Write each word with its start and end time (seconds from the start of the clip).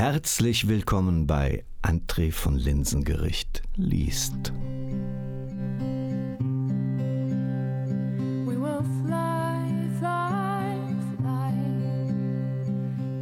Herzlich 0.00 0.66
willkommen 0.66 1.26
bei 1.26 1.62
André 1.82 2.32
von 2.32 2.56
Linsengericht 2.56 3.60
liest. 3.76 4.50
We 8.46 8.56
will 8.58 8.82
fly, 9.04 9.60
fly, 9.98 10.74
fly. 11.18 11.52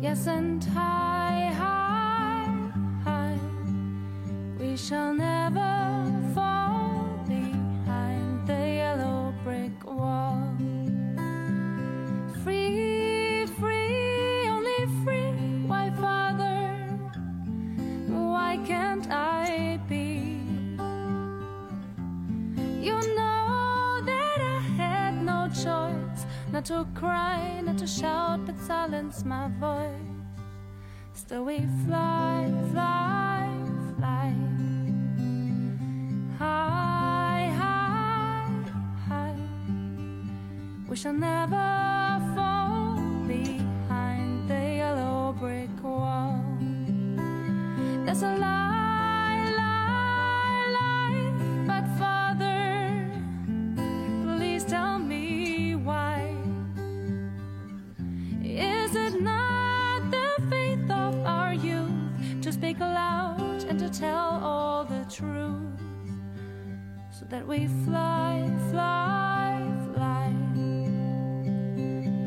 Yes, 0.01 0.29
and 0.29 0.65
high, 0.73 1.53
high, 1.53 2.47
high. 3.05 3.41
We 4.61 4.77
shall 4.77 5.15
never 5.15 5.38
not 26.59 26.65
to 26.65 26.85
cry, 26.99 27.61
not 27.61 27.79
to 27.79 27.87
shout, 27.87 28.45
but 28.45 28.59
silence 28.59 29.25
my 29.25 29.49
voice. 29.61 29.93
Still 31.13 31.45
we 31.45 31.59
fly, 31.87 32.53
fly, 32.73 33.49
fly. 33.97 34.35
High, 36.37 37.53
high, 37.63 38.51
high. 39.07 39.37
We 40.89 40.97
shall 40.97 41.13
never 41.13 42.08
that 67.31 67.47
we 67.47 67.67
fly, 67.85 68.51
fly, 68.71 69.63
fly 69.95 70.33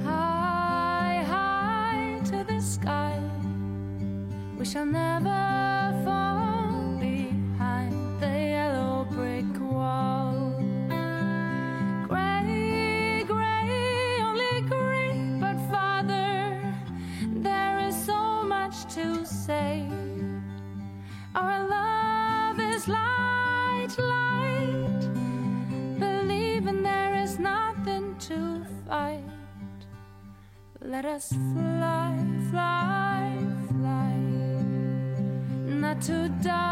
high, 0.04 1.24
high 1.24 2.22
to 2.26 2.44
the 2.44 2.62
sky? 2.62 3.20
We 4.58 4.66
shall 4.66 4.86
never 4.86 5.71
Let 31.04 31.16
us 31.16 31.30
fly, 31.30 32.16
fly, 32.52 33.36
fly. 33.70 34.18
Not 35.66 36.00
to 36.04 36.30
die, 36.44 36.71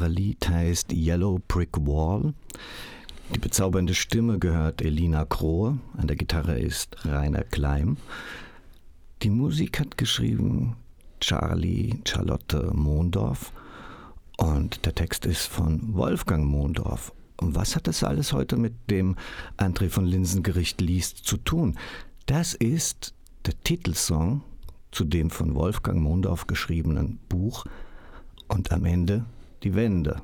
wunderbare 0.00 0.08
Lied 0.08 0.48
heißt 0.48 0.92
Yellow 0.92 1.40
Brick 1.46 1.76
Wall. 1.78 2.32
Die 3.34 3.38
bezaubernde 3.38 3.94
Stimme 3.94 4.38
gehört 4.38 4.82
Elina 4.82 5.24
Krohe, 5.24 5.78
an 5.96 6.06
der 6.06 6.16
Gitarre 6.16 6.58
ist 6.58 7.04
Rainer 7.04 7.44
Kleim. 7.44 7.96
Die 9.22 9.30
Musik 9.30 9.78
hat 9.78 9.98
geschrieben 9.98 10.76
Charlie 11.20 12.00
Charlotte 12.06 12.70
Mondorf 12.72 13.52
und 14.38 14.86
der 14.86 14.94
Text 14.94 15.26
ist 15.26 15.46
von 15.46 15.94
Wolfgang 15.94 16.46
Mondorf. 16.46 17.12
Und 17.36 17.54
was 17.54 17.76
hat 17.76 17.86
das 17.86 18.02
alles 18.02 18.32
heute 18.32 18.56
mit 18.56 18.72
dem 18.88 19.16
André 19.58 19.90
von 19.90 20.06
Linsengericht 20.06 20.80
liest 20.80 21.18
zu 21.18 21.36
tun? 21.36 21.76
Das 22.24 22.54
ist 22.54 23.12
der 23.44 23.54
Titelsong 23.64 24.42
zu 24.92 25.04
dem 25.04 25.30
von 25.30 25.54
Wolfgang 25.54 26.00
Mondorf 26.00 26.46
geschriebenen 26.46 27.18
Buch 27.28 27.66
und 28.48 28.72
am 28.72 28.84
Ende 28.86 29.24
die 29.62 29.74
Wende. 29.74 30.22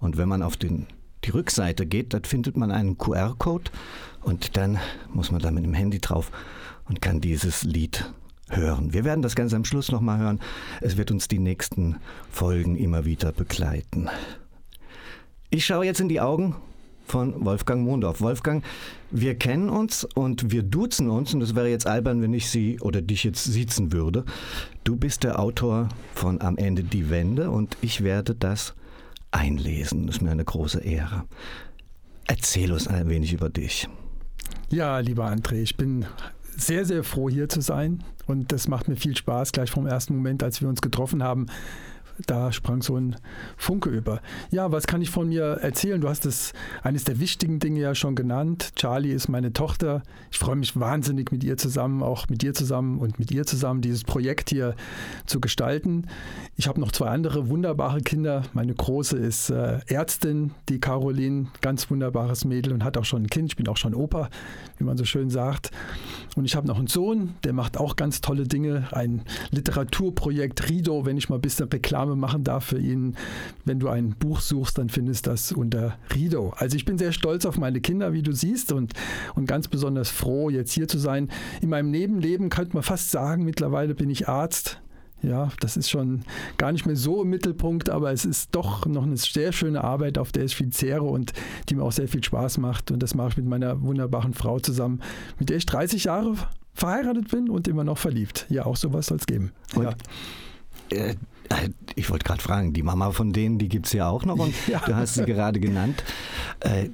Und 0.00 0.16
wenn 0.16 0.28
man 0.28 0.42
auf 0.42 0.56
den, 0.56 0.86
die 1.24 1.30
Rückseite 1.30 1.86
geht, 1.86 2.14
dann 2.14 2.24
findet 2.24 2.56
man 2.56 2.70
einen 2.70 2.98
QR-Code 2.98 3.70
und 4.22 4.56
dann 4.56 4.78
muss 5.12 5.30
man 5.30 5.40
da 5.40 5.50
mit 5.50 5.64
dem 5.64 5.74
Handy 5.74 6.00
drauf 6.00 6.30
und 6.88 7.00
kann 7.00 7.20
dieses 7.20 7.64
Lied 7.64 8.12
hören. 8.48 8.92
Wir 8.92 9.04
werden 9.04 9.22
das 9.22 9.34
Ganze 9.34 9.56
am 9.56 9.64
Schluss 9.64 9.90
nochmal 9.90 10.18
hören. 10.18 10.40
Es 10.80 10.96
wird 10.96 11.10
uns 11.10 11.28
die 11.28 11.38
nächsten 11.38 11.96
Folgen 12.30 12.76
immer 12.76 13.04
wieder 13.04 13.32
begleiten. 13.32 14.08
Ich 15.50 15.66
schaue 15.66 15.84
jetzt 15.84 16.00
in 16.00 16.08
die 16.08 16.20
Augen 16.20 16.56
von 17.08 17.44
Wolfgang 17.44 17.84
Mondorf. 17.84 18.20
Wolfgang, 18.20 18.64
wir 19.10 19.34
kennen 19.34 19.68
uns 19.68 20.04
und 20.04 20.50
wir 20.50 20.62
duzen 20.62 21.10
uns 21.10 21.34
und 21.34 21.42
es 21.42 21.54
wäre 21.54 21.68
jetzt 21.68 21.86
albern, 21.86 22.22
wenn 22.22 22.34
ich 22.34 22.48
Sie 22.48 22.78
oder 22.80 23.02
dich 23.02 23.24
jetzt 23.24 23.44
siezen 23.44 23.92
würde. 23.92 24.24
Du 24.84 24.96
bist 24.96 25.24
der 25.24 25.38
Autor 25.38 25.88
von 26.14 26.40
Am 26.40 26.56
Ende 26.56 26.84
die 26.84 27.10
Wende 27.10 27.50
und 27.50 27.76
ich 27.80 28.02
werde 28.02 28.34
das 28.34 28.74
einlesen. 29.30 30.06
Das 30.06 30.16
ist 30.16 30.22
mir 30.22 30.30
eine 30.30 30.44
große 30.44 30.80
Ehre. 30.80 31.24
Erzähl 32.26 32.72
uns 32.72 32.88
ein 32.88 33.08
wenig 33.08 33.32
über 33.32 33.48
dich. 33.48 33.88
Ja, 34.70 34.98
lieber 34.98 35.26
André, 35.26 35.62
ich 35.62 35.76
bin 35.76 36.04
sehr, 36.56 36.84
sehr 36.84 37.04
froh, 37.04 37.30
hier 37.30 37.48
zu 37.48 37.60
sein. 37.60 38.04
Und 38.26 38.52
das 38.52 38.68
macht 38.68 38.88
mir 38.88 38.96
viel 38.96 39.16
Spaß, 39.16 39.52
gleich 39.52 39.70
vom 39.70 39.86
ersten 39.86 40.14
Moment, 40.14 40.42
als 40.42 40.60
wir 40.60 40.68
uns 40.68 40.82
getroffen 40.82 41.22
haben. 41.22 41.46
Da 42.26 42.52
sprang 42.52 42.82
so 42.82 42.96
ein 42.96 43.16
Funke 43.56 43.90
über. 43.90 44.20
Ja, 44.50 44.72
was 44.72 44.86
kann 44.86 45.00
ich 45.02 45.10
von 45.10 45.28
mir 45.28 45.44
erzählen? 45.44 46.00
Du 46.00 46.08
hast 46.08 46.26
es 46.26 46.52
eines 46.82 47.04
der 47.04 47.20
wichtigen 47.20 47.60
Dinge 47.60 47.80
ja 47.80 47.94
schon 47.94 48.16
genannt. 48.16 48.72
Charlie 48.74 49.12
ist 49.12 49.28
meine 49.28 49.52
Tochter. 49.52 50.02
Ich 50.30 50.38
freue 50.38 50.56
mich 50.56 50.78
wahnsinnig 50.78 51.30
mit 51.30 51.44
ihr 51.44 51.56
zusammen, 51.56 52.02
auch 52.02 52.28
mit 52.28 52.42
dir 52.42 52.54
zusammen 52.54 52.98
und 52.98 53.18
mit 53.18 53.30
ihr 53.30 53.46
zusammen 53.46 53.82
dieses 53.82 54.04
Projekt 54.04 54.50
hier 54.50 54.74
zu 55.26 55.40
gestalten. 55.40 56.06
Ich 56.56 56.66
habe 56.66 56.80
noch 56.80 56.90
zwei 56.90 57.08
andere 57.08 57.48
wunderbare 57.48 58.00
Kinder. 58.00 58.42
Meine 58.52 58.74
große 58.74 59.16
ist 59.16 59.50
äh, 59.50 59.78
Ärztin, 59.86 60.52
die 60.68 60.80
Caroline, 60.80 61.46
ganz 61.60 61.88
wunderbares 61.90 62.44
Mädel 62.44 62.72
und 62.72 62.82
hat 62.82 62.96
auch 62.96 63.04
schon 63.04 63.22
ein 63.22 63.30
Kind. 63.30 63.52
Ich 63.52 63.56
bin 63.56 63.68
auch 63.68 63.76
schon 63.76 63.94
Opa, 63.94 64.28
wie 64.78 64.84
man 64.84 64.96
so 64.96 65.04
schön 65.04 65.30
sagt. 65.30 65.70
Und 66.34 66.44
ich 66.44 66.56
habe 66.56 66.66
noch 66.66 66.78
einen 66.78 66.88
Sohn, 66.88 67.34
der 67.44 67.52
macht 67.52 67.78
auch 67.78 67.96
ganz 67.96 68.20
tolle 68.20 68.44
Dinge. 68.44 68.88
Ein 68.90 69.22
Literaturprojekt 69.50 70.68
Rido, 70.68 71.06
wenn 71.06 71.16
ich 71.16 71.28
mal 71.28 71.36
ein 71.36 71.42
bisschen 71.42 71.68
Reklame 71.68 72.07
machen 72.16 72.44
darf 72.44 72.64
für 72.64 72.78
ihn. 72.78 73.16
Wenn 73.64 73.80
du 73.80 73.88
ein 73.88 74.10
Buch 74.18 74.40
suchst, 74.40 74.78
dann 74.78 74.88
findest 74.88 75.26
du 75.26 75.30
das 75.30 75.52
unter 75.52 75.98
Rido. 76.14 76.52
Also 76.56 76.76
ich 76.76 76.84
bin 76.84 76.98
sehr 76.98 77.12
stolz 77.12 77.46
auf 77.46 77.58
meine 77.58 77.80
Kinder, 77.80 78.12
wie 78.12 78.22
du 78.22 78.32
siehst, 78.32 78.72
und, 78.72 78.92
und 79.34 79.46
ganz 79.46 79.68
besonders 79.68 80.10
froh, 80.10 80.50
jetzt 80.50 80.72
hier 80.72 80.88
zu 80.88 80.98
sein. 80.98 81.28
In 81.60 81.68
meinem 81.68 81.90
Nebenleben 81.90 82.48
könnte 82.50 82.74
man 82.74 82.82
fast 82.82 83.10
sagen, 83.10 83.44
mittlerweile 83.44 83.94
bin 83.94 84.10
ich 84.10 84.28
Arzt. 84.28 84.80
Ja, 85.20 85.48
das 85.60 85.76
ist 85.76 85.90
schon 85.90 86.22
gar 86.58 86.70
nicht 86.70 86.86
mehr 86.86 86.94
so 86.94 87.22
im 87.22 87.30
Mittelpunkt, 87.30 87.90
aber 87.90 88.12
es 88.12 88.24
ist 88.24 88.54
doch 88.54 88.86
noch 88.86 89.02
eine 89.02 89.16
sehr 89.16 89.52
schöne 89.52 89.82
Arbeit, 89.82 90.16
auf 90.16 90.30
der 90.30 90.44
ich 90.44 90.54
viel 90.54 90.70
zehre 90.70 91.02
und 91.02 91.32
die 91.68 91.74
mir 91.74 91.82
auch 91.82 91.92
sehr 91.92 92.06
viel 92.06 92.22
Spaß 92.22 92.58
macht. 92.58 92.92
Und 92.92 93.02
das 93.02 93.14
mache 93.14 93.30
ich 93.30 93.36
mit 93.38 93.46
meiner 93.46 93.82
wunderbaren 93.82 94.32
Frau 94.32 94.60
zusammen, 94.60 95.00
mit 95.38 95.48
der 95.50 95.56
ich 95.56 95.66
30 95.66 96.04
Jahre 96.04 96.34
verheiratet 96.72 97.30
bin 97.30 97.50
und 97.50 97.66
immer 97.66 97.82
noch 97.82 97.98
verliebt. 97.98 98.46
Ja, 98.48 98.64
auch 98.64 98.76
sowas 98.76 99.06
soll 99.06 99.18
es 99.18 99.26
geben. 99.26 99.50
Und, 99.74 99.84
ja. 99.84 100.96
äh, 100.96 101.16
ich 101.94 102.10
wollte 102.10 102.24
gerade 102.24 102.42
fragen, 102.42 102.72
die 102.72 102.82
Mama 102.82 103.10
von 103.10 103.32
denen, 103.32 103.58
die 103.58 103.68
gibt 103.68 103.86
es 103.86 103.92
ja 103.92 104.08
auch 104.08 104.24
noch 104.24 104.38
und 104.38 104.54
ja. 104.68 104.80
du 104.84 104.94
hast 104.94 105.14
sie 105.14 105.24
gerade 105.24 105.60
genannt. 105.60 106.04
Äh, 106.60 106.90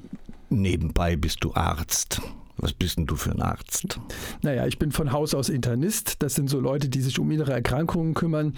nebenbei 0.50 1.16
bist 1.16 1.42
du 1.42 1.54
Arzt. 1.54 2.20
Was 2.56 2.72
bist 2.72 2.98
denn 2.98 3.06
du 3.06 3.16
für 3.16 3.32
ein 3.32 3.42
Arzt? 3.42 3.98
Naja, 4.42 4.66
ich 4.66 4.78
bin 4.78 4.92
von 4.92 5.12
Haus 5.12 5.34
aus 5.34 5.48
Internist. 5.48 6.22
Das 6.22 6.34
sind 6.34 6.48
so 6.48 6.60
Leute, 6.60 6.88
die 6.88 7.00
sich 7.00 7.18
um 7.18 7.30
innere 7.30 7.52
Erkrankungen 7.52 8.14
kümmern. 8.14 8.54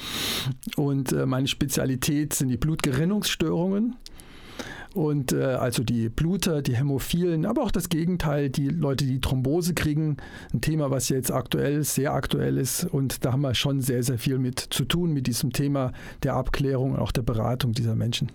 Und 0.77 1.13
äh, 1.13 1.25
meine 1.25 1.49
Spezialität 1.49 2.35
sind 2.35 2.49
die 2.49 2.59
Blutgerinnungsstörungen. 2.59 3.97
Und 4.97 5.35
äh, 5.35 5.43
also 5.43 5.85
die 5.85 6.09
Bluter, 6.09 6.63
die 6.63 6.75
Hämophilen, 6.75 7.45
aber 7.45 7.63
auch 7.63 7.71
das 7.71 7.91
Gegenteil, 7.91 8.49
die 8.49 8.71
Leute, 8.71 9.05
die 9.05 9.21
Thrombose 9.21 9.75
kriegen. 9.75 10.17
Ein 10.55 10.63
Thema, 10.63 10.91
was 10.91 11.11
jetzt 11.11 11.31
aktuell, 11.31 11.85
sehr 11.85 12.15
aktuell 12.15 12.57
ist. 12.57 12.85
Und 12.85 13.23
da 13.23 13.33
haben 13.33 13.43
wir 13.43 13.55
schon 13.55 13.83
sehr, 13.83 14.03
sehr 14.03 14.19
viel 14.19 14.39
mit 14.39 14.59
zu 14.59 14.87
tun, 14.87 15.13
mit 15.13 15.27
diesem 15.27 15.53
Thema 15.53 15.93
der 16.23 16.33
Abklärung 16.33 16.93
und 16.93 16.99
auch 16.99 17.13
der 17.13 17.21
Beratung 17.21 17.73
dieser 17.73 17.95
Menschen. 17.95 18.33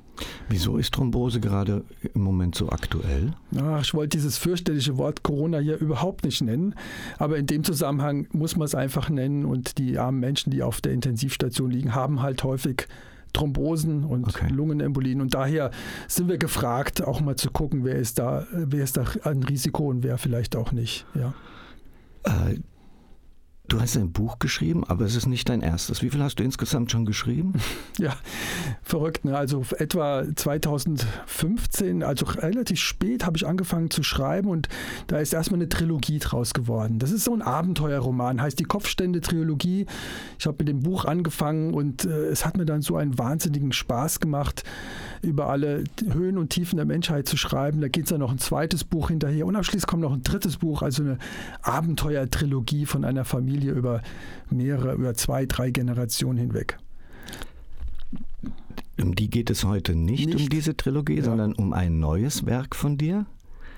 Wieso 0.50 0.78
ist 0.78 0.94
Thrombose 0.94 1.40
gerade 1.40 1.84
im 2.13 2.22
Moment 2.22 2.54
so 2.54 2.69
aktuell? 2.69 3.34
Ach, 3.58 3.81
ich 3.81 3.96
wollte 3.96 4.18
dieses 4.18 4.38
fürchterliche 4.38 5.00
Wort 5.00 5.24
Corona 5.24 5.58
hier 5.58 5.80
überhaupt 5.80 6.25
nicht 6.25 6.44
nennen. 6.44 6.75
Aber 7.18 7.38
in 7.38 7.48
dem 7.48 7.63
Zusammenhang 7.63 8.28
muss 8.34 8.56
man 8.56 8.66
es 8.66 8.75
einfach 8.75 9.10
nennen. 9.10 9.46
Und 9.46 9.80
die 9.80 9.98
armen 9.98 10.19
Menschen, 10.19 10.52
die 10.52 10.62
auf 10.62 10.80
der 10.80 10.92
Intensivstation 10.92 11.72
liegen, 11.72 11.96
haben 11.96 12.22
halt 12.22 12.44
häufig 12.44 12.86
Thrombosen 13.33 14.04
und 14.04 14.28
okay. 14.28 14.48
Lungenembolien. 14.50 15.22
Und 15.22 15.33
daher 15.33 15.72
sind 16.07 16.30
wir 16.30 16.38
gefragt, 16.38 17.04
auch 17.04 17.22
mal 17.22 17.36
zu 17.36 17.51
gucken, 17.51 17.83
wer 17.83 17.95
ist 17.95 18.19
da, 18.19 18.45
wer 18.51 18.83
ist 18.83 18.98
da 18.98 19.06
ein 19.24 19.44
Risiko 19.44 19.89
und 19.89 20.04
wer 20.04 20.18
vielleicht 20.18 20.56
auch 20.56 20.72
nicht. 20.72 21.06
Ja. 21.13 21.33
Äh, 22.24 22.60
Du 23.71 23.79
hast 23.79 23.95
ein 23.95 24.12
Buch 24.12 24.38
geschrieben, 24.38 24.83
aber 24.83 25.06
es 25.06 25.15
ist 25.15 25.27
nicht 25.27 25.47
dein 25.47 25.62
erstes. 25.62 26.01
Wie 26.01 26.09
viel 26.09 26.21
hast 26.21 26.35
du 26.35 26.44
insgesamt 26.44 26.91
schon 26.91 27.06
geschrieben? 27.06 27.53
Ja, 27.97 28.15
verrückt. 28.81 29.25
Ne? 29.25 29.38
Also 29.38 29.63
etwa 29.77 30.23
2015, 30.35 32.03
also 32.03 32.25
relativ 32.25 32.79
spät, 32.79 33.25
habe 33.25 33.38
ich 33.38 33.45
angefangen 33.45 33.91
zu 33.91 34.01
schreiben 34.01 34.50
und 34.50 34.69
da 35.07 35.19
ist 35.19 35.33
erstmal 35.33 35.59
eine 35.59 35.69
Trilogie 35.69 36.18
draus 36.18 36.53
geworden. 36.53 36.97
Das 36.97 37.12
ist 37.12 37.25
so 37.25 37.33
ein 37.33 37.44
Abenteuerroman, 37.44 38.41
heißt 38.41 38.57
die 38.57 38.63
Kopfstände-Trilogie. 38.63 39.85
Ich 40.39 40.47
habe 40.47 40.57
mit 40.59 40.67
dem 40.67 40.81
Buch 40.81 41.06
angefangen 41.06 41.75
und 41.75 42.06
äh, 42.06 42.27
es 42.27 42.44
hat 42.44 42.57
mir 42.57 42.65
dann 42.65 42.81
so 42.81 42.95
einen 42.95 43.19
wahnsinnigen 43.19 43.71
Spaß 43.71 44.19
gemacht, 44.19 44.63
über 45.21 45.50
alle 45.50 45.83
Höhen 46.12 46.38
und 46.38 46.50
Tiefen 46.50 46.77
der 46.77 46.85
Menschheit 46.85 47.27
zu 47.27 47.38
schreiben. 47.38 47.81
Da 47.81 47.88
geht 47.88 48.06
es 48.06 48.09
dann 48.09 48.19
noch 48.19 48.31
ein 48.31 48.39
zweites 48.39 48.83
Buch 48.83 49.09
hinterher 49.09 49.45
und 49.45 49.56
abschließend 49.56 49.88
kommt 49.88 50.01
noch 50.01 50.13
ein 50.13 50.23
drittes 50.23 50.57
Buch, 50.57 50.81
also 50.81 51.03
eine 51.03 51.18
Abenteuertrilogie 51.62 52.85
von 52.85 53.06
einer 53.06 53.25
Familie 53.25 53.71
über 53.71 54.01
mehrere, 54.50 54.94
über 54.94 55.13
zwei, 55.13 55.45
drei 55.45 55.71
Generationen 55.71 56.39
hinweg. 56.39 56.77
Um 59.00 59.15
die 59.15 59.29
geht 59.29 59.50
es 59.50 59.63
heute 59.63 59.95
nicht, 59.95 60.27
nicht. 60.27 60.39
um 60.39 60.50
diese 60.50 60.75
Trilogie, 60.75 61.18
ja. 61.18 61.24
sondern 61.24 61.53
um 61.53 61.74
ein 61.74 62.00
neues 62.00 62.45
Werk 62.45 62.75
von 62.75 62.97
dir? 62.97 63.25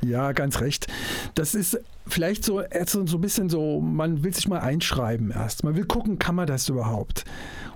Ja, 0.01 0.33
ganz 0.33 0.59
recht. 0.59 0.87
Das 1.35 1.55
ist 1.55 1.79
vielleicht 2.07 2.43
so, 2.43 2.61
so 2.85 3.17
ein 3.17 3.21
bisschen 3.21 3.49
so, 3.49 3.81
man 3.81 4.23
will 4.23 4.33
sich 4.33 4.47
mal 4.47 4.59
einschreiben 4.59 5.31
erst. 5.31 5.63
Man 5.63 5.75
will 5.75 5.85
gucken, 5.85 6.19
kann 6.19 6.35
man 6.35 6.47
das 6.47 6.69
überhaupt? 6.69 7.25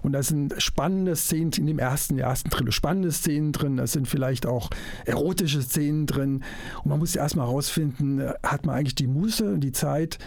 Und 0.01 0.13
da 0.13 0.23
sind 0.23 0.53
spannende 0.61 1.15
Szenen 1.15 1.51
in 1.57 1.67
dem 1.67 1.79
ersten, 1.79 2.17
ersten 2.19 2.49
Thriller, 2.49 2.71
spannende 2.71 3.11
Szenen 3.11 3.51
drin, 3.51 3.77
da 3.77 3.87
sind 3.87 4.07
vielleicht 4.07 4.45
auch 4.45 4.69
erotische 5.05 5.61
Szenen 5.61 6.05
drin. 6.05 6.43
Und 6.83 6.89
man 6.89 6.99
muss 6.99 7.13
ja 7.13 7.23
erstmal 7.23 7.47
herausfinden, 7.47 8.21
hat 8.43 8.65
man 8.65 8.75
eigentlich 8.75 8.95
die 8.95 9.07
Muße 9.07 9.53
und 9.53 9.61
die 9.61 9.71
Zeit, 9.71 10.19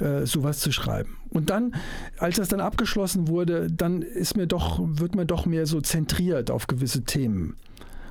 äh, 0.00 0.26
sowas 0.26 0.60
zu 0.60 0.72
schreiben. 0.72 1.16
Und 1.30 1.50
dann, 1.50 1.74
als 2.18 2.36
das 2.36 2.48
dann 2.48 2.60
abgeschlossen 2.60 3.28
wurde, 3.28 3.68
dann 3.70 4.02
ist 4.02 4.36
mir 4.36 4.46
doch, 4.46 4.80
wird 4.82 5.14
man 5.14 5.26
doch 5.26 5.46
mehr 5.46 5.66
so 5.66 5.80
zentriert 5.80 6.50
auf 6.50 6.66
gewisse 6.66 7.04
Themen. 7.04 7.56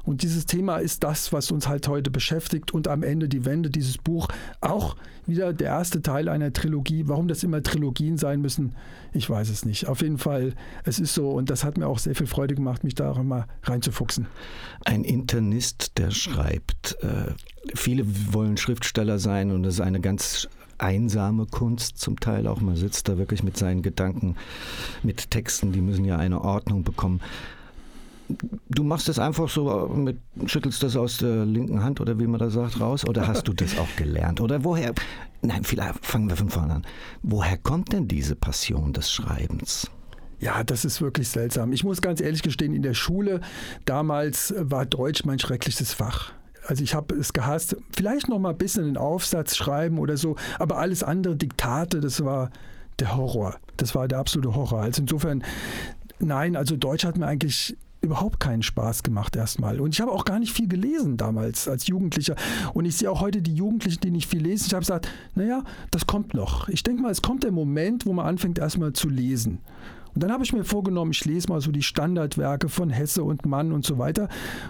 Und 0.03 0.24
dieses 0.24 0.45
Thema 0.45 0.77
ist 0.77 1.03
das, 1.03 1.31
was 1.33 1.51
uns 1.51 1.68
halt 1.68 1.88
heute 1.88 2.12
beschäftigt 2.12 2.74
und 2.74 2.88
am 2.88 3.03
Ende 3.03 3.30
die 3.30 3.45
Wende 3.45 3.69
dieses 3.69 3.98
Buch 3.98 4.27
auch 4.59 4.95
wieder 5.25 5.53
der 5.53 5.68
erste 5.68 6.01
Teil 6.01 6.30
einer 6.30 6.53
Trilogie. 6.53 7.03
Warum 7.07 7.27
das 7.27 7.44
immer 7.44 7.62
Trilogien 7.62 8.18
sein 8.18 8.42
müssen, 8.42 8.75
ich 9.13 9.30
weiß 9.30 9.50
es 9.50 9.65
nicht. 9.65 9.88
Auf 9.88 10.01
jeden 10.01 10.18
Fall, 10.18 10.53
es 10.83 11.00
ist 11.00 11.13
so 11.13 11.30
und 11.31 11.50
das 11.50 11.63
hat 11.63 11.77
mir 11.77 11.88
auch 11.88 12.00
sehr 12.00 12.15
viel 12.15 12.27
Freude 12.27 12.56
gemacht, 12.56 12.83
mich 12.83 12.95
da 12.95 13.12
auch 13.12 13.21
mal 13.21 13.45
reinzufuchsen. 13.63 14.27
Ein 14.86 15.03
Internist, 15.03 15.98
der 15.98 16.12
schreibt, 16.12 16.98
äh, 17.01 17.33
viele 17.75 18.06
wollen 18.33 18.57
Schriftsteller 18.57 19.19
sein 19.19 19.51
und 19.51 19.65
es 19.65 19.75
ist 19.75 19.81
eine 19.81 20.01
ganz 20.01 20.48
einsame 20.77 21.45
Kunst 21.45 22.00
zum 22.00 22.19
Teil 22.19 22.48
auch. 22.48 22.59
Man 22.59 22.75
sitzt 22.75 23.07
da 23.07 23.18
wirklich 23.18 23.44
mit 23.44 23.56
seinen 23.56 23.83
Gedanken, 23.83 24.36
mit 25.03 25.30
Texten, 25.30 25.71
die 25.71 25.81
müssen 25.81 26.06
ja 26.06 26.18
eine 26.18 26.42
Ordnung 26.42 26.83
bekommen 26.83 27.21
du 28.69 28.83
machst 28.83 29.07
das 29.07 29.19
einfach 29.19 29.50
so, 29.50 29.88
mit, 29.88 30.18
schüttelst 30.45 30.83
das 30.83 30.95
aus 30.95 31.18
der 31.18 31.45
linken 31.45 31.83
Hand 31.83 32.01
oder 32.01 32.19
wie 32.19 32.28
man 32.28 32.39
da 32.39 32.50
sagt 32.50 32.80
raus? 32.80 33.07
Oder 33.07 33.28
hast 33.28 33.48
du 33.48 33.54
das 33.54 33.78
auch 33.78 33.95
gelernt? 33.95 34.42
Oder 34.42 34.63
woher? 34.63 34.94
Nein, 35.42 35.63
vielleicht 35.63 36.06
fangen 36.06 36.30
wir 36.30 36.38
von 36.38 36.50
vorne 36.50 36.75
an. 36.75 36.88
Woher 37.24 37.57
kommt 37.57 37.94
denn 37.94 38.07
diese 38.07 38.36
Passion 38.36 38.94
des 38.94 39.12
Schreibens? 39.12 39.89
Ja, 40.39 40.63
das 40.63 40.86
ist 40.86 41.01
wirklich 41.01 41.30
seltsam. 41.30 41.72
Ich 41.72 41.83
muss 41.83 42.01
ganz 42.01 42.19
ehrlich 42.19 42.42
gestehen, 42.42 42.74
in 42.74 42.81
der 42.81 42.95
Schule 42.95 43.42
damals 43.86 44.54
war 44.57 44.86
Deutsch 44.86 45.24
mein 45.24 45.38
schrecklichstes 45.38 45.94
Fach. 45.94 46.34
Also 46.68 46.84
ich 46.84 46.95
habe 46.95 47.16
es 47.16 47.34
gehasst. 47.34 47.75
Vielleicht 47.92 48.27
noch 48.27 48.39
mal 48.39 48.50
ein 48.50 48.57
bisschen 48.57 48.86
einen 48.86 48.98
Aufsatz 48.98 49.56
schreiben 49.56 50.00
oder 50.00 50.18
so, 50.18 50.36
aber 50.57 50.77
alles 50.77 51.04
andere 51.04 51.36
Diktate, 51.36 52.00
das 52.00 52.24
war 52.24 52.50
der 53.00 53.16
Horror. 53.16 53.57
Das 53.77 53.94
war 53.95 54.07
der 54.07 54.19
absolute 54.19 54.56
Horror. 54.56 54.81
Also 54.81 55.01
insofern, 55.01 55.44
nein, 56.19 56.56
also 56.56 56.75
Deutsch 56.75 57.06
hat 57.06 57.18
mir 57.18 57.27
eigentlich 57.27 57.77
überhaupt 58.01 58.39
keinen 58.39 58.63
Spaß 58.63 59.03
gemacht 59.03 59.36
erstmal. 59.36 59.80
Und 59.80 59.94
ich 59.94 60.01
habe 60.01 60.12
auch 60.12 60.25
gar 60.25 60.39
nicht 60.39 60.53
viel 60.53 60.68
gelesen 60.68 61.18
damals 61.18 61.68
als 61.68 61.88
Jugendlicher. 61.88 62.36
Und 62.74 62.86
ich 62.86 62.98
sehe 62.98 63.12
auch 63.12 63.21
heute 63.21 63.42
die 63.42 63.53
Jugendlichen, 63.53 64.01
die 64.01 64.12
nicht 64.12 64.30
viel 64.30 64.42
lesen. 64.42 64.65
Ich 64.68 64.74
habe 64.74 64.81
gesagt, 64.81 65.07
naja, 65.36 65.63
das 65.92 66.07
kommt 66.07 66.33
noch. 66.33 66.68
Ich 66.68 66.83
denke 66.83 67.03
mal, 67.03 67.12
es 67.12 67.21
kommt 67.21 67.44
der 67.44 67.51
Moment, 67.51 68.06
wo 68.06 68.13
man 68.13 68.25
anfängt 68.25 68.57
erstmal 68.57 68.94
zu 68.94 69.07
lesen. 69.07 69.59
Und 70.13 70.24
dann 70.24 70.31
habe 70.31 70.44
ich 70.44 70.51
mir 70.51 70.63
vorgenommen, 70.63 71.12
ich 71.12 71.24
lese 71.25 71.48
mal 71.48 71.62
so 71.62 71.71
die 71.71 71.83
Standardwerke 71.83 72.69
von 72.69 72.89
Hesse 72.89 73.24
und 73.24 73.45
Mann 73.45 73.71
und 73.71 73.86
so 73.86 73.98
weiter. 73.98 74.27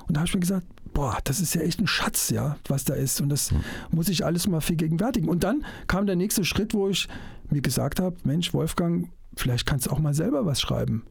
Und 0.08 0.16
da 0.16 0.20
habe 0.20 0.28
ich 0.28 0.34
mir 0.34 0.42
gesagt, 0.42 0.68
boah, 0.94 1.18
das 1.24 1.40
ist 1.40 1.56
ja 1.56 1.62
echt 1.62 1.80
ein 1.80 1.88
Schatz, 1.88 2.30
ja, 2.30 2.58
was 2.68 2.84
da 2.84 2.94
ist. 2.94 3.22
Und 3.22 3.30
das 3.30 3.52
mhm. 3.52 3.62
muss 3.92 4.10
ich 4.10 4.26
alles 4.26 4.48
mal 4.48 4.62
vergegenwärtigen. 4.62 5.30
Und 5.30 5.44
dann 5.44 5.66
kam 5.88 6.06
der 6.06 6.16
nächste 6.16 6.44
Schritt, 6.44 6.74
wo 6.74 6.90
ich 6.90 7.08
mir 7.50 7.62
gesagt 7.62 8.00
habe, 8.00 8.18
Mensch, 8.24 8.54
Wolfgang, 8.54 9.10
vielleicht 9.36 9.66
kannst 9.66 9.88
du 9.88 9.92
auch 9.92 10.00
mal 10.00 10.14
selber 10.14 10.46
was 10.46 10.62
schreiben. 10.62 11.04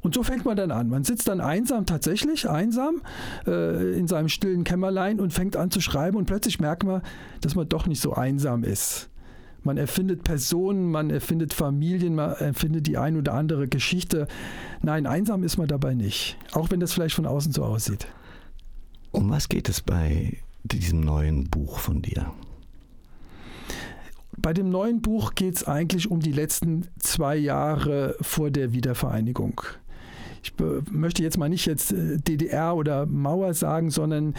Und 0.00 0.14
so 0.14 0.22
fängt 0.22 0.44
man 0.44 0.56
dann 0.56 0.70
an. 0.70 0.88
Man 0.88 1.04
sitzt 1.04 1.28
dann 1.28 1.40
einsam, 1.40 1.86
tatsächlich 1.86 2.48
einsam, 2.48 3.02
äh, 3.46 3.98
in 3.98 4.06
seinem 4.06 4.28
stillen 4.28 4.64
Kämmerlein 4.64 5.20
und 5.20 5.32
fängt 5.32 5.56
an 5.56 5.70
zu 5.70 5.80
schreiben 5.80 6.16
und 6.16 6.26
plötzlich 6.26 6.60
merkt 6.60 6.84
man, 6.84 7.02
dass 7.40 7.54
man 7.54 7.68
doch 7.68 7.86
nicht 7.86 8.00
so 8.00 8.14
einsam 8.14 8.64
ist. 8.64 9.10
Man 9.62 9.76
erfindet 9.76 10.22
Personen, 10.22 10.90
man 10.90 11.10
erfindet 11.10 11.52
Familien, 11.52 12.14
man 12.14 12.32
erfindet 12.32 12.86
die 12.86 12.96
ein 12.96 13.16
oder 13.16 13.34
andere 13.34 13.68
Geschichte. 13.68 14.28
Nein, 14.82 15.06
einsam 15.06 15.42
ist 15.42 15.58
man 15.58 15.66
dabei 15.66 15.94
nicht, 15.94 16.38
auch 16.52 16.70
wenn 16.70 16.80
das 16.80 16.92
vielleicht 16.92 17.16
von 17.16 17.26
außen 17.26 17.52
so 17.52 17.64
aussieht. 17.64 18.06
Um 19.10 19.28
was 19.30 19.48
geht 19.48 19.68
es 19.68 19.80
bei 19.80 20.38
diesem 20.62 21.00
neuen 21.00 21.50
Buch 21.50 21.80
von 21.80 22.02
dir? 22.02 22.32
Bei 24.36 24.52
dem 24.52 24.70
neuen 24.70 25.02
Buch 25.02 25.34
geht 25.34 25.56
es 25.56 25.64
eigentlich 25.66 26.10
um 26.10 26.20
die 26.20 26.32
letzten 26.32 26.86
zwei 27.00 27.36
Jahre 27.36 28.14
vor 28.20 28.52
der 28.52 28.72
Wiedervereinigung 28.72 29.60
ich 30.42 30.52
möchte 30.90 31.22
jetzt 31.22 31.38
mal 31.38 31.48
nicht 31.48 31.66
jetzt 31.66 31.92
äh, 31.92 32.18
DDR 32.18 32.76
oder 32.76 33.06
Mauer 33.06 33.54
sagen, 33.54 33.90
sondern 33.90 34.34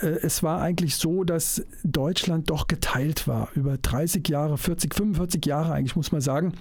äh, 0.00 0.06
es 0.06 0.42
war 0.42 0.60
eigentlich 0.60 0.96
so, 0.96 1.24
dass 1.24 1.64
Deutschland 1.84 2.50
doch 2.50 2.66
geteilt 2.66 3.26
war 3.28 3.48
über 3.54 3.76
30 3.76 4.28
Jahre, 4.28 4.58
40, 4.58 4.94
45 4.94 5.44
Jahre 5.46 5.72
eigentlich, 5.72 5.96
muss 5.96 6.12
man 6.12 6.20
sagen. 6.20 6.54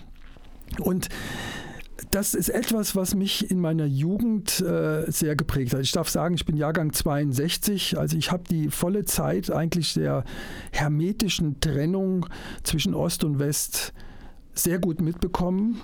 Und 0.80 1.10
das 2.12 2.34
ist 2.34 2.50
etwas, 2.50 2.96
was 2.96 3.16
mich 3.16 3.50
in 3.50 3.60
meiner 3.60 3.86
Jugend 3.86 4.62
äh, 4.62 5.10
sehr 5.10 5.36
geprägt 5.36 5.74
hat. 5.74 5.82
Ich 5.82 5.92
darf 5.92 6.10
sagen, 6.10 6.36
ich 6.36 6.46
bin 6.46 6.58
Jahrgang 6.58 6.92
62, 6.92 7.98
also 7.98 8.18
ich 8.18 8.32
habe 8.32 8.44
die 8.50 8.70
volle 8.70 9.06
Zeit 9.06 9.52
eigentlich 9.52 9.94
der 9.94 10.24
hermetischen 10.72 11.60
Trennung 11.60 12.26
zwischen 12.64 12.94
Ost 12.94 13.24
und 13.24 13.40
West 13.40 13.94
sehr 14.54 14.80
gut 14.80 15.02
mitbekommen. 15.02 15.82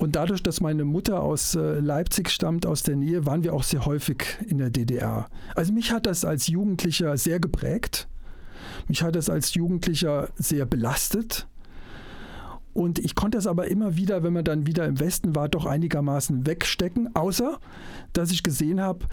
Und 0.00 0.16
dadurch, 0.16 0.42
dass 0.42 0.62
meine 0.62 0.86
Mutter 0.86 1.22
aus 1.22 1.54
äh, 1.54 1.78
Leipzig 1.78 2.30
stammt, 2.30 2.64
aus 2.64 2.82
der 2.82 2.96
Nähe, 2.96 3.26
waren 3.26 3.44
wir 3.44 3.52
auch 3.52 3.62
sehr 3.62 3.84
häufig 3.84 4.24
in 4.46 4.56
der 4.56 4.70
DDR. 4.70 5.28
Also 5.54 5.74
mich 5.74 5.92
hat 5.92 6.06
das 6.06 6.24
als 6.24 6.46
Jugendlicher 6.46 7.18
sehr 7.18 7.38
geprägt. 7.38 8.08
Mich 8.88 9.02
hat 9.02 9.14
das 9.14 9.28
als 9.28 9.52
Jugendlicher 9.52 10.30
sehr 10.36 10.64
belastet. 10.64 11.46
Und 12.72 12.98
ich 12.98 13.14
konnte 13.14 13.36
das 13.36 13.46
aber 13.46 13.68
immer 13.68 13.94
wieder, 13.96 14.22
wenn 14.22 14.32
man 14.32 14.44
dann 14.44 14.66
wieder 14.66 14.86
im 14.86 14.98
Westen 15.00 15.36
war, 15.36 15.50
doch 15.50 15.66
einigermaßen 15.66 16.46
wegstecken, 16.46 17.14
außer 17.14 17.58
dass 18.14 18.30
ich 18.30 18.42
gesehen 18.42 18.80
habe, 18.80 19.04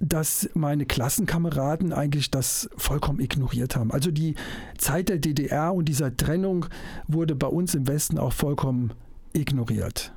dass 0.00 0.50
meine 0.54 0.86
Klassenkameraden 0.86 1.92
eigentlich 1.92 2.32
das 2.32 2.68
vollkommen 2.76 3.20
ignoriert 3.20 3.76
haben. 3.76 3.92
Also 3.92 4.10
die 4.10 4.34
Zeit 4.76 5.08
der 5.08 5.18
DDR 5.18 5.72
und 5.72 5.84
dieser 5.84 6.16
Trennung 6.16 6.66
wurde 7.06 7.36
bei 7.36 7.46
uns 7.46 7.76
im 7.76 7.86
Westen 7.86 8.18
auch 8.18 8.32
vollkommen 8.32 8.92
ignoriert 9.34 10.12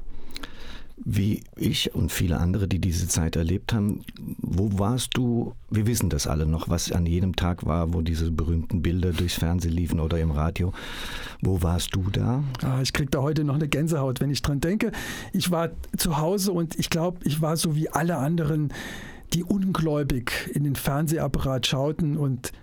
wie 0.98 1.44
ich 1.58 1.94
und 1.94 2.12
viele 2.12 2.40
andere, 2.40 2.68
die 2.68 2.80
diese 2.80 3.08
Zeit 3.08 3.36
erlebt 3.36 3.74
haben, 3.74 4.02
wo 4.38 4.80
warst 4.80 5.10
du? 5.14 5.54
Wir 5.70 5.88
wissen 5.88 6.10
das 6.10 6.25
alle 6.25 6.46
noch, 6.46 6.70
was 6.70 6.92
an 6.92 7.06
jedem 7.06 7.36
Tag 7.36 7.66
war, 7.66 7.94
wo 7.94 8.02
diese 8.02 8.32
berühmten 8.32 8.82
Bilder 8.82 9.12
durchs 9.12 9.36
Fernsehen 9.36 9.74
liefen 9.74 10.00
oder 10.00 10.20
im 10.20 10.32
Radio. 10.32 10.74
Wo 11.42 11.62
warst 11.62 11.96
du 11.96 12.10
da? 12.12 12.44
Ah, 12.64 12.82
ich 12.82 12.94
kriege 12.94 13.10
da 13.10 13.22
heute 13.22 13.44
noch 13.44 13.56
eine 13.56 13.68
Gänsehaut, 13.68 14.22
wenn 14.22 14.30
ich 14.30 14.42
dran 14.42 14.62
denke. 14.62 14.92
Ich 15.34 15.52
war 15.52 15.70
zu 15.98 16.18
Hause 16.18 16.54
und 16.54 16.80
ich 16.80 16.90
glaube, 16.90 17.20
ich 17.25 17.42
war 17.42 17.58
so 17.58 17.75
wie 17.75 17.90
alle 17.90 18.18
anderen 18.18 18.72
die 19.34 19.44
ungläubig 19.44 20.32
in 20.54 20.64
den 20.64 20.75
Fernsehapparat 20.75 21.68
schauten 21.68 22.16
und 22.16 22.54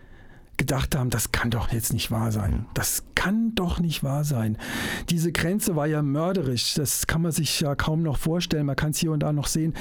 gedacht 0.56 0.97
haben, 0.97 1.11
das 1.11 1.32
kann 1.32 1.50
doch 1.50 1.73
jetzt 1.73 1.92
nicht 1.92 2.11
wahr 2.11 2.30
sein. 2.30 2.66
Das 2.75 3.04
kann 3.14 3.54
doch 3.54 3.80
nicht 3.80 4.04
wahr 4.04 4.25
sein. 4.25 4.59
Diese 5.11 5.32
Grenze 5.32 5.76
war 5.76 5.87
ja 5.87 6.02
mörderisch. 6.02 6.75
Das 6.75 7.06
kann 7.06 7.23
man 7.23 7.32
sich 7.32 7.61
ja 7.61 7.75
kaum 7.75 8.02
noch 8.02 8.18
vorstellen. 8.18 8.66
Man 8.66 8.76
kann 8.76 8.90
es 8.90 8.99
hier 8.99 9.12
und 9.12 9.21
da 9.21 9.32
noch 9.32 9.47
sehen 9.47 9.75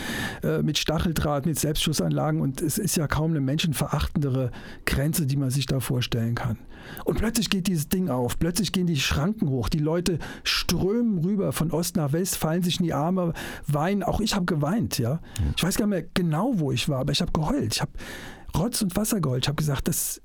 äh, 0.44 0.62
mit 0.62 0.78
Stacheldraht, 0.78 1.46
mit 1.46 1.60
Selbstschussanlagen. 1.60 2.42
Und 2.42 2.62
es 2.62 2.78
ist 2.78 2.96
ja 2.96 3.08
kaum 3.08 3.32
eine 3.32 3.42
menschenverachtendere 3.42 4.52
Grenze, 4.86 5.26
die 5.26 5.38
man 5.38 5.50
sich 5.50 5.66
da 5.66 5.80
vorstellen 5.80 6.36
kann. 6.36 6.58
Und 7.06 7.18
plötzlich 7.18 7.50
geht 7.50 7.68
dieses 7.68 7.90
Ding 7.90 8.10
auf. 8.10 8.40
Plötzlich 8.40 8.72
gehen 8.72 8.88
die 8.88 9.00
Schranken 9.00 9.50
hoch. 9.50 9.70
Die 9.70 9.80
Leute 9.80 10.20
strömen 10.44 11.20
rüber 11.20 11.52
von 11.52 11.72
Ost 11.72 11.96
nach 11.96 12.14
West, 12.14 12.38
fallen 12.38 12.64
sich 12.64 12.80
in 12.80 12.86
die 12.86 12.94
Arme, 12.94 13.34
weinen. 13.68 14.04
Auch 14.04 14.20
ich 14.20 14.36
habe 14.36 14.46
geweint. 14.46 14.98
Ja, 14.98 15.20
ich 15.56 15.64
weiß 15.64 15.78
gar 15.78 15.86
nicht 15.86 16.00
mehr 16.00 16.10
genau, 16.14 16.54
wo 16.56 16.72
ich 16.72 16.90
war, 16.90 17.00
aber 17.00 17.12
ich 17.12 17.22
habe 17.22 17.32
geheult. 17.32 17.76
Ich 17.76 17.82
habe 17.82 17.92
Rotz 18.58 18.82
und 18.82 18.96
Wasser 18.96 19.22
geheult. 19.22 19.46
Ich 19.46 19.48
habe 19.48 19.56
gesagt, 19.58 19.88
das 19.88 20.22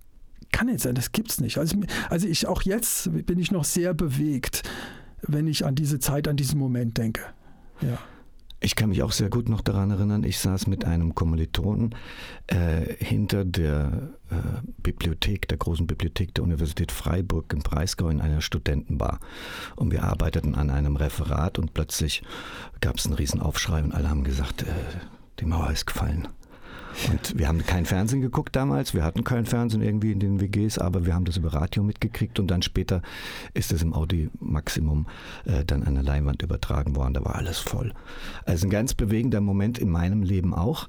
kann 0.56 0.68
nicht 0.68 0.80
sein, 0.80 0.94
das 0.94 1.12
gibt's 1.12 1.38
nicht. 1.38 1.58
Also, 1.58 1.76
also 2.08 2.26
ich 2.26 2.46
auch 2.46 2.62
jetzt 2.62 3.10
bin 3.26 3.38
ich 3.38 3.52
noch 3.52 3.64
sehr 3.64 3.92
bewegt, 3.92 4.62
wenn 5.20 5.46
ich 5.46 5.66
an 5.66 5.74
diese 5.74 5.98
Zeit, 5.98 6.28
an 6.28 6.36
diesen 6.36 6.58
Moment 6.58 6.96
denke. 6.96 7.20
Ja. 7.82 7.98
Ich 8.58 8.74
kann 8.74 8.88
mich 8.88 9.02
auch 9.02 9.12
sehr 9.12 9.28
gut 9.28 9.50
noch 9.50 9.60
daran 9.60 9.90
erinnern, 9.90 10.24
ich 10.24 10.38
saß 10.38 10.66
mit 10.66 10.86
einem 10.86 11.14
Kommilitonen 11.14 11.94
äh, 12.46 12.94
hinter 13.04 13.44
der 13.44 14.14
äh, 14.30 14.34
Bibliothek, 14.82 15.46
der 15.46 15.58
großen 15.58 15.86
Bibliothek 15.86 16.34
der 16.34 16.44
Universität 16.44 16.90
Freiburg 16.90 17.52
im 17.52 17.58
Breisgau 17.58 18.08
in 18.08 18.22
einer 18.22 18.40
Studentenbar. 18.40 19.20
Und 19.76 19.92
wir 19.92 20.04
arbeiteten 20.04 20.54
an 20.54 20.70
einem 20.70 20.96
Referat 20.96 21.58
und 21.58 21.74
plötzlich 21.74 22.22
gab 22.80 22.96
es 22.96 23.04
einen 23.04 23.14
Riesenaufschrei 23.16 23.82
und 23.82 23.92
alle 23.92 24.08
haben 24.08 24.24
gesagt, 24.24 24.62
äh, 24.62 24.68
die 25.38 25.44
Mauer 25.44 25.70
ist 25.70 25.86
gefallen. 25.86 26.26
Und 27.10 27.38
wir 27.38 27.48
haben 27.48 27.64
kein 27.64 27.84
Fernsehen 27.84 28.20
geguckt 28.20 28.56
damals, 28.56 28.94
wir 28.94 29.04
hatten 29.04 29.22
kein 29.22 29.44
Fernsehen 29.44 29.82
irgendwie 29.82 30.12
in 30.12 30.20
den 30.20 30.40
WGs, 30.40 30.78
aber 30.78 31.04
wir 31.06 31.14
haben 31.14 31.24
das 31.24 31.36
über 31.36 31.52
Radio 31.52 31.82
mitgekriegt 31.82 32.38
und 32.40 32.48
dann 32.48 32.62
später 32.62 33.02
ist 33.54 33.72
es 33.72 33.82
im 33.82 33.92
Audi 33.92 34.30
Maximum 34.40 35.06
äh, 35.44 35.64
dann 35.64 35.82
an 35.82 35.94
der 35.94 36.02
Leinwand 36.02 36.42
übertragen 36.42 36.96
worden, 36.96 37.14
da 37.14 37.24
war 37.24 37.34
alles 37.36 37.58
voll. 37.58 37.92
Also 38.44 38.66
ein 38.66 38.70
ganz 38.70 38.94
bewegender 38.94 39.40
Moment 39.40 39.78
in 39.78 39.90
meinem 39.90 40.22
Leben 40.22 40.54
auch. 40.54 40.88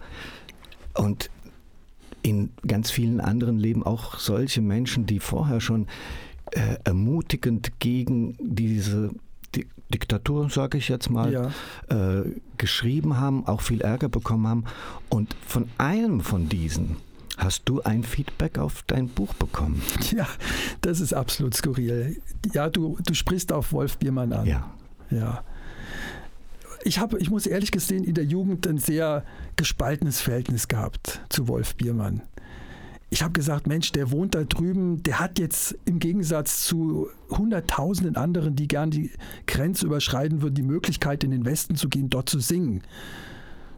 Und 0.93 1.29
in 2.23 2.51
ganz 2.65 2.89
vielen 2.89 3.21
anderen 3.21 3.57
Leben 3.57 3.83
auch 3.83 4.17
solche 4.19 4.61
Menschen, 4.61 5.05
die 5.05 5.19
vorher 5.19 5.61
schon 5.61 5.87
äh, 6.51 6.77
ermutigend 6.83 7.79
gegen 7.79 8.35
diese 8.39 9.11
Diktatur, 9.93 10.49
sage 10.49 10.77
ich 10.77 10.89
jetzt 10.89 11.09
mal, 11.09 11.31
ja. 11.31 11.51
äh, 11.89 12.23
geschrieben 12.57 13.17
haben, 13.17 13.45
auch 13.47 13.61
viel 13.61 13.81
Ärger 13.81 14.09
bekommen 14.09 14.47
haben. 14.47 14.65
Und 15.09 15.35
von 15.45 15.69
einem 15.77 16.21
von 16.21 16.49
diesen 16.49 16.97
hast 17.37 17.63
du 17.65 17.81
ein 17.81 18.03
Feedback 18.03 18.57
auf 18.57 18.83
dein 18.87 19.07
Buch 19.07 19.33
bekommen. 19.35 19.81
Ja, 20.11 20.27
das 20.81 20.99
ist 20.99 21.13
absolut 21.13 21.55
skurril. 21.55 22.19
Ja, 22.53 22.69
du, 22.69 22.97
du 23.05 23.13
sprichst 23.13 23.51
auf 23.51 23.71
Wolf 23.71 23.97
Biermann 23.97 24.33
an. 24.33 24.45
Ja. 24.45 24.71
Ja. 25.09 25.43
Ich 26.83 26.99
habe, 26.99 27.19
ich 27.19 27.29
muss 27.29 27.45
ehrlich 27.45 27.71
gestehen, 27.71 28.03
in 28.03 28.13
der 28.13 28.25
Jugend 28.25 28.67
ein 28.67 28.77
sehr 28.77 29.23
gespaltenes 29.55 30.21
Verhältnis 30.21 30.67
gehabt 30.67 31.21
zu 31.29 31.47
Wolf 31.47 31.75
Biermann 31.75 32.21
ich 33.09 33.23
habe 33.23 33.31
gesagt, 33.31 33.67
Mensch, 33.67 33.91
der 33.93 34.11
wohnt 34.11 34.35
da 34.35 34.43
drüben, 34.43 35.01
der 35.03 35.19
hat 35.19 35.39
jetzt 35.39 35.77
im 35.85 35.99
Gegensatz 35.99 36.65
zu 36.65 37.09
hunderttausenden 37.29 38.17
anderen, 38.17 38.55
die 38.55 38.67
gern 38.67 38.91
die 38.91 39.11
Grenze 39.45 39.85
überschreiten 39.85 40.41
würden, 40.41 40.55
die 40.55 40.63
Möglichkeit, 40.63 41.23
in 41.23 41.31
den 41.31 41.45
Westen 41.45 41.75
zu 41.75 41.87
gehen, 41.87 42.09
dort 42.09 42.29
zu 42.29 42.39
singen. 42.39 42.83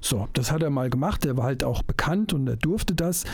So, 0.02 0.28
das 0.34 0.52
hat 0.52 0.64
er 0.64 0.72
mal 0.72 0.90
gemacht, 0.90 1.26
der 1.26 1.38
war 1.38 1.44
halt 1.44 1.64
auch 1.64 1.84
bekannt 1.84 2.34
und 2.34 2.48
er 2.48 2.56
durfte 2.56 2.96
das. 2.96 3.26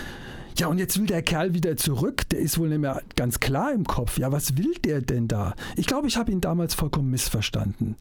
Ja, 0.57 0.67
und 0.67 0.79
jetzt 0.79 0.99
will 0.99 1.05
der 1.05 1.21
Kerl 1.21 1.53
wieder 1.53 1.77
zurück, 1.77 2.27
der 2.29 2.39
ist 2.39 2.57
wohl 2.57 2.69
nicht 2.69 2.79
mehr 2.79 3.01
ganz 3.15 3.39
klar 3.39 3.71
im 3.73 3.85
Kopf. 3.85 4.17
Ja, 4.17 4.31
was 4.31 4.57
will 4.57 4.73
der 4.83 5.01
denn 5.01 5.27
da? 5.27 5.53
Ich 5.75 5.85
glaube, 5.85 6.07
ich 6.07 6.17
habe 6.17 6.31
ihn 6.31 6.41
damals 6.41 6.73
vollkommen 6.73 7.09
missverstanden 7.09 7.95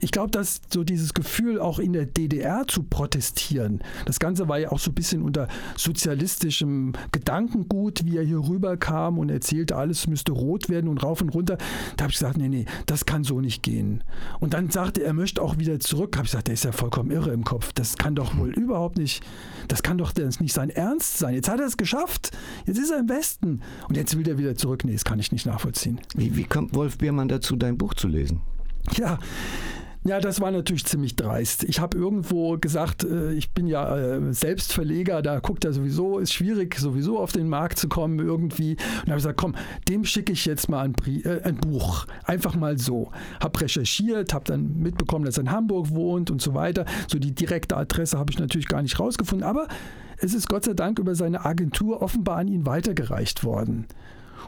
ich 0.00 0.12
glaube, 0.12 0.30
dass 0.30 0.60
so 0.72 0.84
dieses 0.84 1.14
Gefühl 1.14 1.60
auch 1.60 1.78
in 1.78 1.92
der 1.92 2.06
DDR 2.06 2.66
zu 2.66 2.84
protestieren, 2.84 3.82
das 4.06 4.20
Ganze 4.20 4.48
war 4.48 4.58
ja 4.58 4.70
auch 4.70 4.78
so 4.78 4.90
ein 4.90 4.94
bisschen 4.94 5.22
unter 5.22 5.48
sozialistischem 5.76 6.92
Gedankengut, 7.12 8.04
wie 8.04 8.18
er 8.18 8.24
hier 8.24 8.38
rüberkam 8.38 9.18
und 9.18 9.30
erzählte, 9.30 9.76
alles 9.76 10.06
müsste 10.06 10.32
rot 10.32 10.68
werden 10.68 10.88
und 10.88 11.02
rauf 11.02 11.20
und 11.20 11.30
runter. 11.30 11.58
Da 11.96 12.04
habe 12.04 12.12
ich 12.12 12.18
gesagt, 12.18 12.36
nee, 12.36 12.48
nee, 12.48 12.66
das 12.86 13.06
kann 13.06 13.24
so 13.24 13.40
nicht 13.40 13.62
gehen. 13.62 14.04
Und 14.40 14.54
dann 14.54 14.70
sagte 14.70 15.02
er, 15.02 15.08
er 15.08 15.14
möchte 15.14 15.40
auch 15.40 15.58
wieder 15.58 15.80
zurück. 15.80 16.16
Habe 16.16 16.26
ich 16.26 16.32
gesagt, 16.32 16.48
der 16.48 16.54
ist 16.54 16.64
ja 16.64 16.72
vollkommen 16.72 17.10
irre 17.10 17.32
im 17.32 17.44
Kopf. 17.44 17.72
Das 17.72 17.96
kann 17.96 18.14
doch 18.14 18.36
wohl 18.36 18.50
überhaupt 18.50 18.98
nicht, 18.98 19.24
das 19.68 19.82
kann 19.82 19.96
doch 19.96 20.12
nicht 20.14 20.52
sein 20.52 20.68
Ernst 20.68 21.18
sein. 21.18 21.34
Jetzt 21.34 21.48
hat 21.48 21.60
er 21.60 21.66
es 21.66 21.78
geschafft. 21.78 22.30
Jetzt 22.66 22.78
ist 22.78 22.90
er 22.90 22.98
im 22.98 23.08
Westen. 23.08 23.62
Und 23.88 23.96
jetzt 23.96 24.16
will 24.18 24.28
er 24.28 24.36
wieder 24.36 24.54
zurück. 24.54 24.84
Nee, 24.84 24.92
das 24.92 25.04
kann 25.04 25.18
ich 25.18 25.32
nicht 25.32 25.46
nachvollziehen. 25.46 25.98
Wie, 26.14 26.36
wie 26.36 26.44
kommt 26.44 26.74
Wolf 26.74 26.98
Biermann 26.98 27.28
dazu, 27.28 27.56
dein 27.56 27.78
Buch 27.78 27.94
zu 27.94 28.06
lesen? 28.06 28.42
Ja, 28.96 29.18
ja, 30.04 30.20
das 30.20 30.40
war 30.40 30.50
natürlich 30.50 30.84
ziemlich 30.84 31.16
dreist. 31.16 31.64
Ich 31.64 31.80
habe 31.80 31.98
irgendwo 31.98 32.56
gesagt, 32.56 33.04
äh, 33.04 33.32
ich 33.32 33.50
bin 33.50 33.66
ja 33.66 33.96
äh, 33.96 34.32
selbst 34.32 34.72
Verleger, 34.72 35.22
da 35.22 35.40
guckt 35.40 35.64
er 35.64 35.72
sowieso, 35.72 36.18
ist 36.18 36.32
schwierig, 36.32 36.76
sowieso 36.78 37.18
auf 37.18 37.32
den 37.32 37.48
Markt 37.48 37.78
zu 37.78 37.88
kommen 37.88 38.18
irgendwie. 38.18 38.76
Und 39.02 39.08
habe 39.08 39.16
gesagt, 39.16 39.38
komm, 39.38 39.54
dem 39.88 40.04
schicke 40.04 40.32
ich 40.32 40.46
jetzt 40.46 40.68
mal 40.68 40.84
ein, 40.84 40.94
äh, 41.24 41.42
ein 41.42 41.56
Buch. 41.56 42.06
Einfach 42.24 42.54
mal 42.54 42.78
so. 42.78 43.10
Habe 43.40 43.60
recherchiert, 43.60 44.32
habe 44.32 44.44
dann 44.44 44.78
mitbekommen, 44.78 45.24
dass 45.24 45.38
er 45.38 45.42
in 45.42 45.50
Hamburg 45.50 45.90
wohnt 45.90 46.30
und 46.30 46.40
so 46.40 46.54
weiter. 46.54 46.84
So 47.08 47.18
die 47.18 47.34
direkte 47.34 47.76
Adresse 47.76 48.18
habe 48.18 48.30
ich 48.30 48.38
natürlich 48.38 48.68
gar 48.68 48.82
nicht 48.82 48.98
rausgefunden, 48.98 49.46
aber 49.46 49.68
es 50.18 50.34
ist 50.34 50.48
Gott 50.48 50.64
sei 50.64 50.74
Dank 50.74 50.98
über 50.98 51.14
seine 51.14 51.44
Agentur 51.44 52.02
offenbar 52.02 52.38
an 52.38 52.48
ihn 52.48 52.66
weitergereicht 52.66 53.44
worden. 53.44 53.86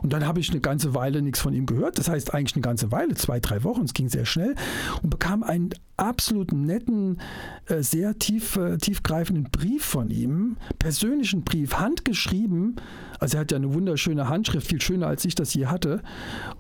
Und 0.03 0.13
dann 0.13 0.27
habe 0.27 0.41
ich 0.41 0.51
eine 0.51 0.61
ganze 0.61 0.95
Weile 0.95 1.23
nichts 1.23 1.41
von 1.41 1.53
ihm 1.53 1.67
gehört. 1.67 1.99
Das 1.99 2.09
heißt 2.09 2.33
eigentlich 2.35 2.55
eine 2.55 2.63
ganze 2.63 2.91
Weile, 2.91 3.15
zwei, 3.15 3.41
drei 3.41 3.63
Wochen. 3.65 3.85
Es 3.85 3.95
ging 3.95 4.09
sehr 4.09 4.25
schnell 4.25 4.55
und 5.03 5.11
bekam 5.11 5.43
einen 5.43 5.71
absolut 5.97 6.53
netten, 6.53 7.21
äh, 7.67 7.83
sehr 7.83 8.19
tief, 8.19 8.57
äh, 8.57 8.79
tiefgreifenden 8.79 9.45
Brief 9.51 9.85
von 9.85 10.11
ihm, 10.11 10.57
persönlichen 10.79 11.45
Brief, 11.45 11.75
handgeschrieben. 11.75 12.77
Also 13.19 13.37
er 13.37 13.43
hat 13.43 13.53
ja 13.53 13.59
eine 13.59 13.75
wunderschöne 13.75 14.29
Handschrift, 14.29 14.67
viel 14.67 14.81
schöner 14.81 15.07
als 15.07 15.25
ich 15.25 15.35
das 15.35 15.53
je 15.53 15.67
hatte. 15.67 16.03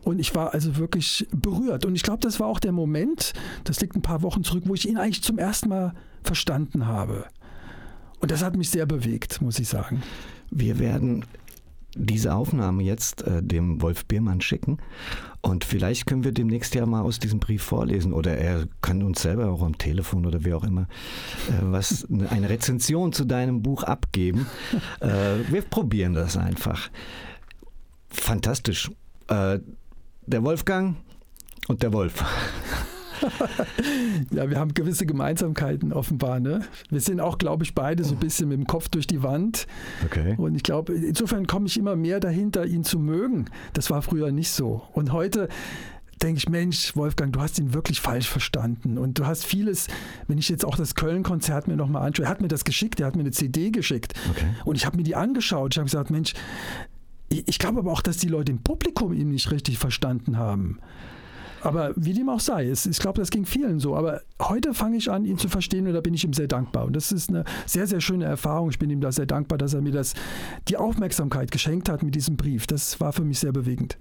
Und 0.02 0.18
ich 0.18 0.34
war 0.34 0.52
also 0.52 0.76
wirklich 0.76 1.26
berührt. 1.32 1.86
Und 1.86 1.94
ich 1.94 2.02
glaube, 2.02 2.20
das 2.20 2.38
war 2.38 2.46
auch 2.46 2.60
der 2.60 2.72
Moment, 2.72 3.32
das 3.64 3.80
liegt 3.80 3.96
ein 3.96 4.02
paar 4.02 4.22
Wochen 4.22 4.44
zurück, 4.44 4.64
wo 4.66 4.74
ich 4.74 4.86
ihn 4.86 4.98
eigentlich 4.98 5.22
zum 5.22 5.38
ersten 5.38 5.70
Mal 5.70 5.94
verstanden 6.22 6.86
habe. 6.86 7.24
Und 8.20 8.30
das 8.30 8.44
hat 8.44 8.56
mich 8.56 8.68
sehr 8.68 8.84
bewegt, 8.84 9.40
muss 9.40 9.58
ich 9.58 9.68
sagen. 9.68 10.02
Wir 10.50 10.78
werden 10.78 11.24
diese 11.96 12.34
Aufnahme 12.34 12.82
jetzt 12.82 13.22
äh, 13.22 13.42
dem 13.42 13.82
Wolf 13.82 14.06
Biermann 14.06 14.40
schicken 14.40 14.78
und 15.42 15.64
vielleicht 15.64 16.06
können 16.06 16.24
wir 16.24 16.32
demnächst 16.32 16.74
ja 16.74 16.86
mal 16.86 17.02
aus 17.02 17.18
diesem 17.18 17.40
Brief 17.40 17.62
vorlesen 17.62 18.12
oder 18.12 18.36
er 18.36 18.66
kann 18.82 19.02
uns 19.02 19.22
selber 19.22 19.48
auch 19.50 19.62
am 19.62 19.78
Telefon 19.78 20.26
oder 20.26 20.44
wie 20.44 20.54
auch 20.54 20.64
immer 20.64 20.82
äh, 21.48 21.62
was 21.62 22.06
eine 22.10 22.48
Rezension 22.48 23.12
zu 23.12 23.24
deinem 23.24 23.62
Buch 23.62 23.82
abgeben. 23.82 24.46
äh, 25.00 25.08
wir 25.48 25.62
probieren 25.62 26.14
das 26.14 26.36
einfach. 26.36 26.90
Fantastisch. 28.08 28.90
Äh, 29.28 29.60
der 30.26 30.44
Wolfgang 30.44 30.96
und 31.68 31.82
der 31.82 31.92
Wolf. 31.92 32.24
ja, 34.32 34.50
wir 34.50 34.58
haben 34.58 34.74
gewisse 34.74 35.06
Gemeinsamkeiten 35.06 35.92
offenbar. 35.92 36.40
Ne? 36.40 36.62
Wir 36.90 37.00
sind 37.00 37.20
auch, 37.20 37.38
glaube 37.38 37.64
ich, 37.64 37.74
beide 37.74 38.04
so 38.04 38.14
ein 38.14 38.20
bisschen 38.20 38.48
mit 38.48 38.58
dem 38.58 38.66
Kopf 38.66 38.88
durch 38.88 39.06
die 39.06 39.22
Wand. 39.22 39.66
Okay. 40.04 40.34
Und 40.36 40.54
ich 40.54 40.62
glaube, 40.62 40.94
insofern 40.94 41.46
komme 41.46 41.66
ich 41.66 41.78
immer 41.78 41.96
mehr 41.96 42.20
dahinter, 42.20 42.66
ihn 42.66 42.84
zu 42.84 42.98
mögen. 42.98 43.46
Das 43.72 43.90
war 43.90 44.02
früher 44.02 44.32
nicht 44.32 44.50
so. 44.50 44.82
Und 44.92 45.12
heute 45.12 45.48
denke 46.22 46.38
ich, 46.38 46.48
Mensch, 46.48 46.94
Wolfgang, 46.96 47.32
du 47.32 47.40
hast 47.40 47.58
ihn 47.58 47.72
wirklich 47.72 48.00
falsch 48.00 48.28
verstanden. 48.28 48.98
Und 48.98 49.18
du 49.18 49.26
hast 49.26 49.44
vieles, 49.44 49.88
wenn 50.28 50.38
ich 50.38 50.48
jetzt 50.48 50.64
auch 50.64 50.76
das 50.76 50.94
Köln-Konzert 50.94 51.68
mir 51.68 51.76
nochmal 51.76 52.06
anschaue, 52.06 52.26
er 52.26 52.30
hat 52.30 52.40
mir 52.40 52.48
das 52.48 52.64
geschickt, 52.64 53.00
er 53.00 53.06
hat 53.06 53.16
mir 53.16 53.22
eine 53.22 53.30
CD 53.30 53.70
geschickt. 53.70 54.14
Okay. 54.30 54.46
Und 54.64 54.76
ich 54.76 54.86
habe 54.86 54.96
mir 54.96 55.02
die 55.02 55.16
angeschaut. 55.16 55.74
Ich 55.74 55.78
habe 55.78 55.86
gesagt, 55.86 56.10
Mensch, 56.10 56.34
ich, 57.28 57.48
ich 57.48 57.58
glaube 57.58 57.78
aber 57.78 57.92
auch, 57.92 58.02
dass 58.02 58.18
die 58.18 58.28
Leute 58.28 58.52
im 58.52 58.58
Publikum 58.62 59.12
ihn 59.12 59.30
nicht 59.30 59.50
richtig 59.50 59.78
verstanden 59.78 60.36
haben. 60.36 60.78
Aber 61.62 61.92
wie 61.96 62.14
dem 62.14 62.28
auch 62.28 62.40
sei, 62.40 62.68
es, 62.68 62.86
ich 62.86 62.98
glaube, 62.98 63.20
das 63.20 63.30
ging 63.30 63.44
vielen 63.44 63.80
so. 63.80 63.96
Aber 63.96 64.22
heute 64.40 64.74
fange 64.74 64.96
ich 64.96 65.10
an, 65.10 65.24
ihn 65.24 65.38
zu 65.38 65.48
verstehen 65.48 65.86
und 65.86 65.94
da 65.94 66.00
bin 66.00 66.14
ich 66.14 66.24
ihm 66.24 66.32
sehr 66.32 66.48
dankbar. 66.48 66.86
Und 66.86 66.94
das 66.94 67.12
ist 67.12 67.28
eine 67.28 67.44
sehr, 67.66 67.86
sehr 67.86 68.00
schöne 68.00 68.24
Erfahrung. 68.24 68.70
Ich 68.70 68.78
bin 68.78 68.90
ihm 68.90 69.00
da 69.00 69.12
sehr 69.12 69.26
dankbar, 69.26 69.58
dass 69.58 69.74
er 69.74 69.82
mir 69.82 69.92
das, 69.92 70.14
die 70.68 70.76
Aufmerksamkeit 70.76 71.50
geschenkt 71.50 71.88
hat 71.88 72.02
mit 72.02 72.14
diesem 72.14 72.36
Brief. 72.36 72.66
Das 72.66 73.00
war 73.00 73.12
für 73.12 73.24
mich 73.24 73.38
sehr 73.38 73.52
bewegend. 73.52 73.98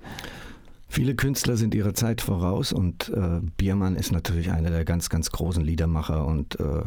Viele 0.92 1.14
Künstler 1.14 1.56
sind 1.56 1.76
ihrer 1.76 1.94
Zeit 1.94 2.20
voraus 2.20 2.74
und 2.74 3.10
äh, 3.10 3.42
Biermann 3.58 3.96
ist 3.96 4.12
natürlich 4.12 4.52
einer 4.52 4.72
der 4.72 4.86
ganz, 4.86 5.10
ganz 5.10 5.30
großen 5.30 5.64
Liedermacher 5.64 6.26
und 6.26 6.60
äh, 6.60 6.82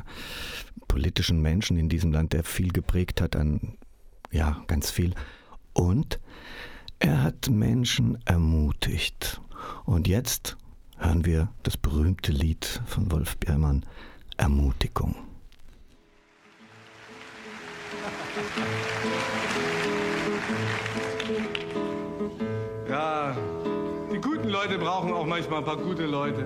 politischen 0.89 1.41
Menschen 1.41 1.77
in 1.77 1.89
diesem 1.89 2.11
Land, 2.11 2.33
der 2.33 2.43
viel 2.43 2.73
geprägt 2.73 3.21
hat 3.21 3.37
an, 3.37 3.77
ja, 4.33 4.61
ganz 4.67 4.91
viel. 4.91 5.15
Und 5.73 6.19
er 6.99 7.23
hat 7.23 7.49
Menschen 7.49 8.19
ermutigt. 8.25 9.41
Und 9.85 10.09
jetzt 10.09 10.57
hören 11.03 11.25
wir 11.25 11.49
das 11.65 11.77
berühmte 11.77 12.33
Lied 12.33 12.81
von 12.87 13.11
Wolf 13.11 13.37
Biermann, 13.39 13.85
Ermutigung. 14.37 15.17
Ja, 22.89 23.37
die 24.13 24.21
guten 24.21 24.49
Leute 24.49 24.79
brauchen 24.79 25.13
auch 25.13 25.27
manchmal 25.27 25.59
ein 25.59 25.65
paar 25.65 25.77
gute 25.77 26.07
Leute. 26.07 26.45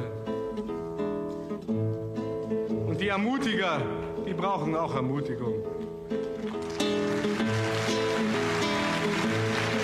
Und 2.87 3.01
die 3.01 3.09
Ermutiger, 3.09 3.83
die 4.27 4.33
brauchen 4.33 4.75
auch 4.75 4.95
Ermutigung. 4.95 5.55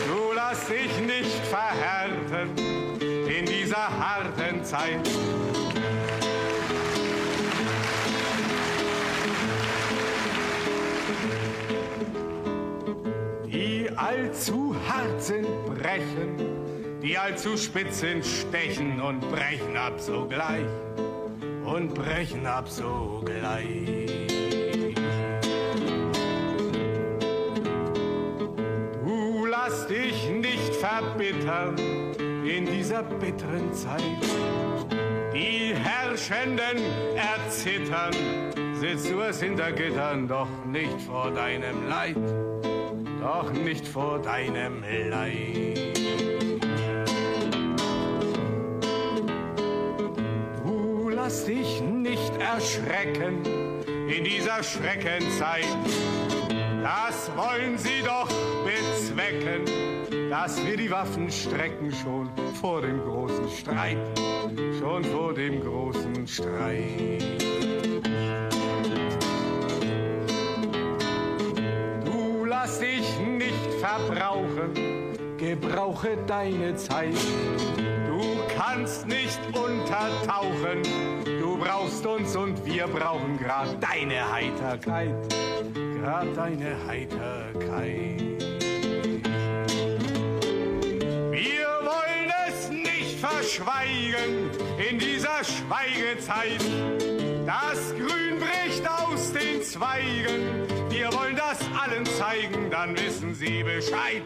Du 0.06 0.32
lass 0.34 0.66
dich 0.66 0.98
nicht 1.00 1.46
verhärten 1.46 2.81
dieser 3.72 3.98
harten 3.98 4.62
Zeit. 4.64 5.00
Die 13.46 13.88
allzu 13.96 14.76
hart 14.86 15.22
sind, 15.22 15.46
brechen, 15.64 16.36
die 17.02 17.16
allzu 17.16 17.56
spitz 17.56 18.00
sind, 18.00 18.26
stechen 18.26 19.00
und 19.00 19.20
brechen 19.20 19.76
ab 19.76 19.98
sogleich 19.98 20.66
und 21.64 21.94
brechen 21.94 22.46
ab 22.46 22.68
sogleich. 22.68 24.01
Dieser 32.92 33.02
bitteren 33.04 33.72
Zeit. 33.72 34.02
Die 35.32 35.74
Herrschenden 35.74 36.76
erzittern, 37.16 38.12
sitzt 38.74 39.10
du 39.10 39.20
es 39.22 39.40
hinter 39.40 39.72
Gittern, 39.72 40.28
doch 40.28 40.48
nicht 40.66 41.00
vor 41.00 41.30
deinem 41.30 41.88
Leid, 41.88 42.18
doch 43.18 43.50
nicht 43.50 43.88
vor 43.88 44.18
deinem 44.18 44.84
Leid. 45.08 45.78
Du 50.62 51.08
lass 51.08 51.46
dich 51.46 51.80
nicht 51.80 52.32
erschrecken 52.36 53.42
in 53.86 54.24
dieser 54.24 54.62
Schreckenzeit. 54.62 55.64
Das 56.82 57.30
wollen 57.36 57.78
sie 57.78 58.02
doch 58.04 58.28
bezwecken, 58.66 60.28
dass 60.28 60.62
wir 60.66 60.76
die 60.76 60.90
Waffen 60.90 61.30
strecken 61.30 61.90
schon 61.90 62.28
vor 62.62 62.80
dem 62.80 63.00
großen 63.00 63.48
Streit, 63.50 63.98
schon 64.78 65.02
vor 65.02 65.34
dem 65.34 65.60
großen 65.60 66.28
Streit. 66.28 67.20
Du 72.04 72.44
lass 72.44 72.78
dich 72.78 73.18
nicht 73.18 73.66
verbrauchen, 73.80 74.70
gebrauche 75.38 76.16
deine 76.28 76.76
Zeit. 76.76 77.16
Du 78.06 78.20
kannst 78.56 79.08
nicht 79.08 79.40
untertauchen, 79.48 80.82
du 81.24 81.58
brauchst 81.58 82.06
uns 82.06 82.36
und 82.36 82.64
wir 82.64 82.86
brauchen 82.86 83.38
grad 83.38 83.76
deine 83.82 84.32
Heiterkeit, 84.32 85.16
grad 86.00 86.28
deine 86.36 86.76
Heiterkeit. 86.86 88.41
Nicht 93.52 93.62
verschweigen 93.62 94.50
in 94.78 94.98
dieser 94.98 95.44
Schweigezeit. 95.44 96.60
Das 97.46 97.94
Grün 97.94 98.38
bricht 98.38 98.88
aus 98.88 99.32
den 99.32 99.62
Zweigen. 99.62 100.68
Wir 100.90 101.12
wollen 101.12 101.36
das 101.36 101.58
allen 101.78 102.06
zeigen, 102.06 102.70
dann 102.70 102.96
wissen 102.96 103.34
sie 103.34 103.62
Bescheid. 103.62 104.22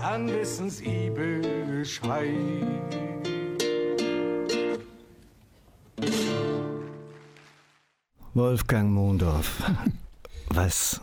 Dann 0.00 0.28
wissen 0.28 0.70
sie 0.70 1.10
Bescheid. 1.10 2.34
Wolfgang 8.32 8.90
Mondorf, 8.90 9.62
was 10.48 11.00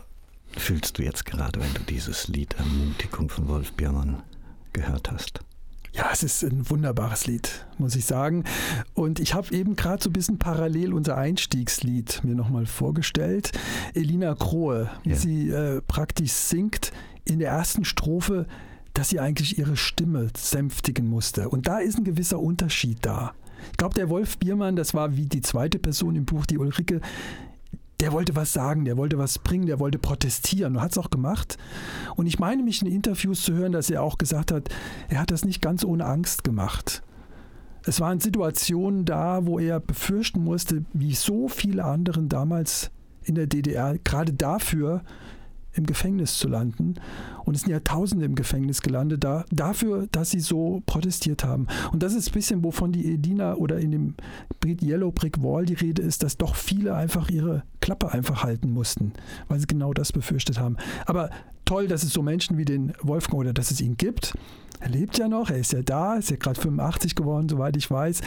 fühlst 0.56 0.98
du 0.98 1.02
jetzt 1.02 1.24
gerade, 1.24 1.60
wenn 1.60 1.72
du 1.74 1.80
dieses 1.82 2.28
Lied 2.28 2.54
Ermutigung 2.54 3.28
von 3.28 3.48
Wolf 3.48 3.72
Biermann 3.72 4.22
gehört 4.72 5.10
hast? 5.10 5.40
Ja, 5.98 6.10
es 6.12 6.22
ist 6.22 6.44
ein 6.44 6.70
wunderbares 6.70 7.26
Lied, 7.26 7.66
muss 7.76 7.96
ich 7.96 8.04
sagen. 8.04 8.44
Und 8.94 9.18
ich 9.18 9.34
habe 9.34 9.52
eben 9.52 9.74
gerade 9.74 10.00
so 10.00 10.10
ein 10.10 10.12
bisschen 10.12 10.38
parallel 10.38 10.92
unser 10.94 11.16
Einstiegslied 11.16 12.22
mir 12.22 12.36
nochmal 12.36 12.66
vorgestellt. 12.66 13.50
Elina 13.94 14.36
Krohe, 14.36 14.88
wie 15.02 15.10
Ja. 15.10 15.16
sie 15.16 15.50
äh, 15.50 15.82
praktisch 15.82 16.30
singt 16.30 16.92
in 17.24 17.40
der 17.40 17.50
ersten 17.50 17.84
Strophe, 17.84 18.46
dass 18.94 19.08
sie 19.08 19.18
eigentlich 19.18 19.58
ihre 19.58 19.76
Stimme 19.76 20.28
sänftigen 20.36 21.08
musste. 21.08 21.48
Und 21.48 21.66
da 21.66 21.78
ist 21.80 21.98
ein 21.98 22.04
gewisser 22.04 22.38
Unterschied 22.38 22.98
da. 23.02 23.32
Ich 23.72 23.76
glaube, 23.76 23.94
der 23.96 24.08
Wolf 24.08 24.38
Biermann, 24.38 24.76
das 24.76 24.94
war 24.94 25.16
wie 25.16 25.26
die 25.26 25.40
zweite 25.40 25.80
Person 25.80 26.14
im 26.14 26.24
Buch, 26.26 26.46
die 26.46 26.58
Ulrike, 26.58 27.00
der 28.00 28.12
wollte 28.12 28.36
was 28.36 28.52
sagen, 28.52 28.84
der 28.84 28.96
wollte 28.96 29.18
was 29.18 29.38
bringen, 29.38 29.66
der 29.66 29.80
wollte 29.80 29.98
protestieren 29.98 30.76
und 30.76 30.82
hat 30.82 30.92
es 30.92 30.98
auch 30.98 31.10
gemacht. 31.10 31.58
Und 32.16 32.26
ich 32.26 32.38
meine 32.38 32.62
mich 32.62 32.82
in 32.82 32.88
Interviews 32.88 33.42
zu 33.42 33.54
hören, 33.54 33.72
dass 33.72 33.90
er 33.90 34.02
auch 34.02 34.18
gesagt 34.18 34.52
hat, 34.52 34.68
er 35.08 35.20
hat 35.20 35.30
das 35.30 35.44
nicht 35.44 35.60
ganz 35.60 35.84
ohne 35.84 36.04
Angst 36.04 36.44
gemacht. 36.44 37.02
Es 37.84 38.00
waren 38.00 38.20
Situationen 38.20 39.04
da, 39.04 39.46
wo 39.46 39.58
er 39.58 39.80
befürchten 39.80 40.44
musste, 40.44 40.84
wie 40.92 41.14
so 41.14 41.48
viele 41.48 41.84
anderen 41.84 42.28
damals 42.28 42.90
in 43.22 43.34
der 43.34 43.46
DDR, 43.46 43.98
gerade 43.98 44.32
dafür 44.32 45.02
im 45.78 45.86
Gefängnis 45.86 46.36
zu 46.36 46.48
landen. 46.48 46.94
Und 47.44 47.54
es 47.54 47.62
sind 47.62 47.70
ja 47.70 47.80
Tausende 47.80 48.26
im 48.26 48.34
Gefängnis 48.34 48.82
gelandet, 48.82 49.24
da, 49.24 49.44
dafür, 49.50 50.06
dass 50.12 50.30
sie 50.30 50.40
so 50.40 50.82
protestiert 50.84 51.44
haben. 51.44 51.66
Und 51.92 52.02
das 52.02 52.14
ist 52.14 52.28
ein 52.28 52.32
bisschen, 52.32 52.64
wovon 52.64 52.92
die 52.92 53.14
Edina 53.14 53.54
oder 53.54 53.78
in 53.78 53.92
dem 53.92 54.14
Yellow 54.82 55.10
Brick 55.10 55.42
Wall 55.42 55.64
die 55.64 55.74
Rede 55.74 56.02
ist, 56.02 56.22
dass 56.22 56.36
doch 56.36 56.54
viele 56.54 56.94
einfach 56.94 57.30
ihre 57.30 57.62
Klappe 57.80 58.12
einfach 58.12 58.42
halten 58.42 58.70
mussten, 58.70 59.12
weil 59.48 59.60
sie 59.60 59.66
genau 59.66 59.94
das 59.94 60.12
befürchtet 60.12 60.58
haben. 60.58 60.76
Aber 61.06 61.30
toll, 61.64 61.86
dass 61.86 62.02
es 62.02 62.12
so 62.12 62.22
Menschen 62.22 62.58
wie 62.58 62.64
den 62.64 62.92
Wolfgang 63.02 63.40
oder 63.40 63.52
dass 63.52 63.70
es 63.70 63.80
ihn 63.80 63.96
gibt. 63.96 64.34
Er 64.80 64.90
lebt 64.90 65.18
ja 65.18 65.28
noch, 65.28 65.50
er 65.50 65.58
ist 65.58 65.72
ja 65.72 65.82
da, 65.82 66.16
ist 66.16 66.30
ja 66.30 66.36
gerade 66.36 66.60
85 66.60 67.14
geworden, 67.14 67.48
soweit 67.48 67.76
ich 67.76 67.90
weiß. 67.90 68.20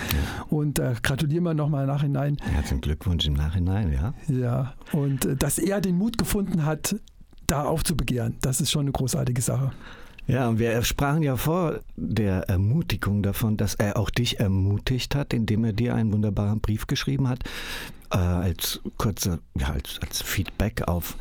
Und 0.50 0.80
äh, 0.80 0.96
gratulieren 1.02 1.44
wir 1.46 1.54
nochmal 1.54 1.88
nachhinein. 1.88 2.38
Herzlichen 2.42 2.82
Glückwunsch 2.82 3.26
im 3.26 3.34
Nachhinein, 3.34 3.94
ja. 3.94 4.14
Ja, 4.28 4.74
und 4.92 5.26
äh, 5.26 5.36
dass 5.36 5.60
er 5.60 5.80
den 5.80 5.98
Mut 5.98 6.18
gefunden 6.18 6.66
hat, 6.66 6.96
da 7.52 7.66
aufzubegehren, 7.66 8.38
das 8.42 8.62
ist 8.62 8.72
schon 8.72 8.82
eine 8.82 8.92
großartige 8.92 9.42
Sache. 9.42 9.72
Ja, 10.28 10.58
wir 10.58 10.82
sprachen 10.84 11.24
ja 11.24 11.36
vor 11.36 11.82
der 11.98 12.48
Ermutigung 12.48 13.24
davon, 13.24 13.58
dass 13.58 13.76
er 13.76 13.98
auch 13.98 14.10
dich 14.10 14.40
ermutigt 14.40 15.16
hat, 15.16 15.34
indem 15.34 15.66
er 15.66 15.74
dir 15.74 15.96
einen 15.96 16.14
wunderbaren 16.14 16.62
Brief 16.62 16.88
geschrieben 16.88 17.28
hat, 17.28 17.44
äh, 18.12 18.18
als 18.18 18.80
kurze, 18.98 19.40
ja, 19.58 19.72
als, 19.72 20.00
als 20.02 20.22
Feedback 20.22 20.88
auf 20.88 21.18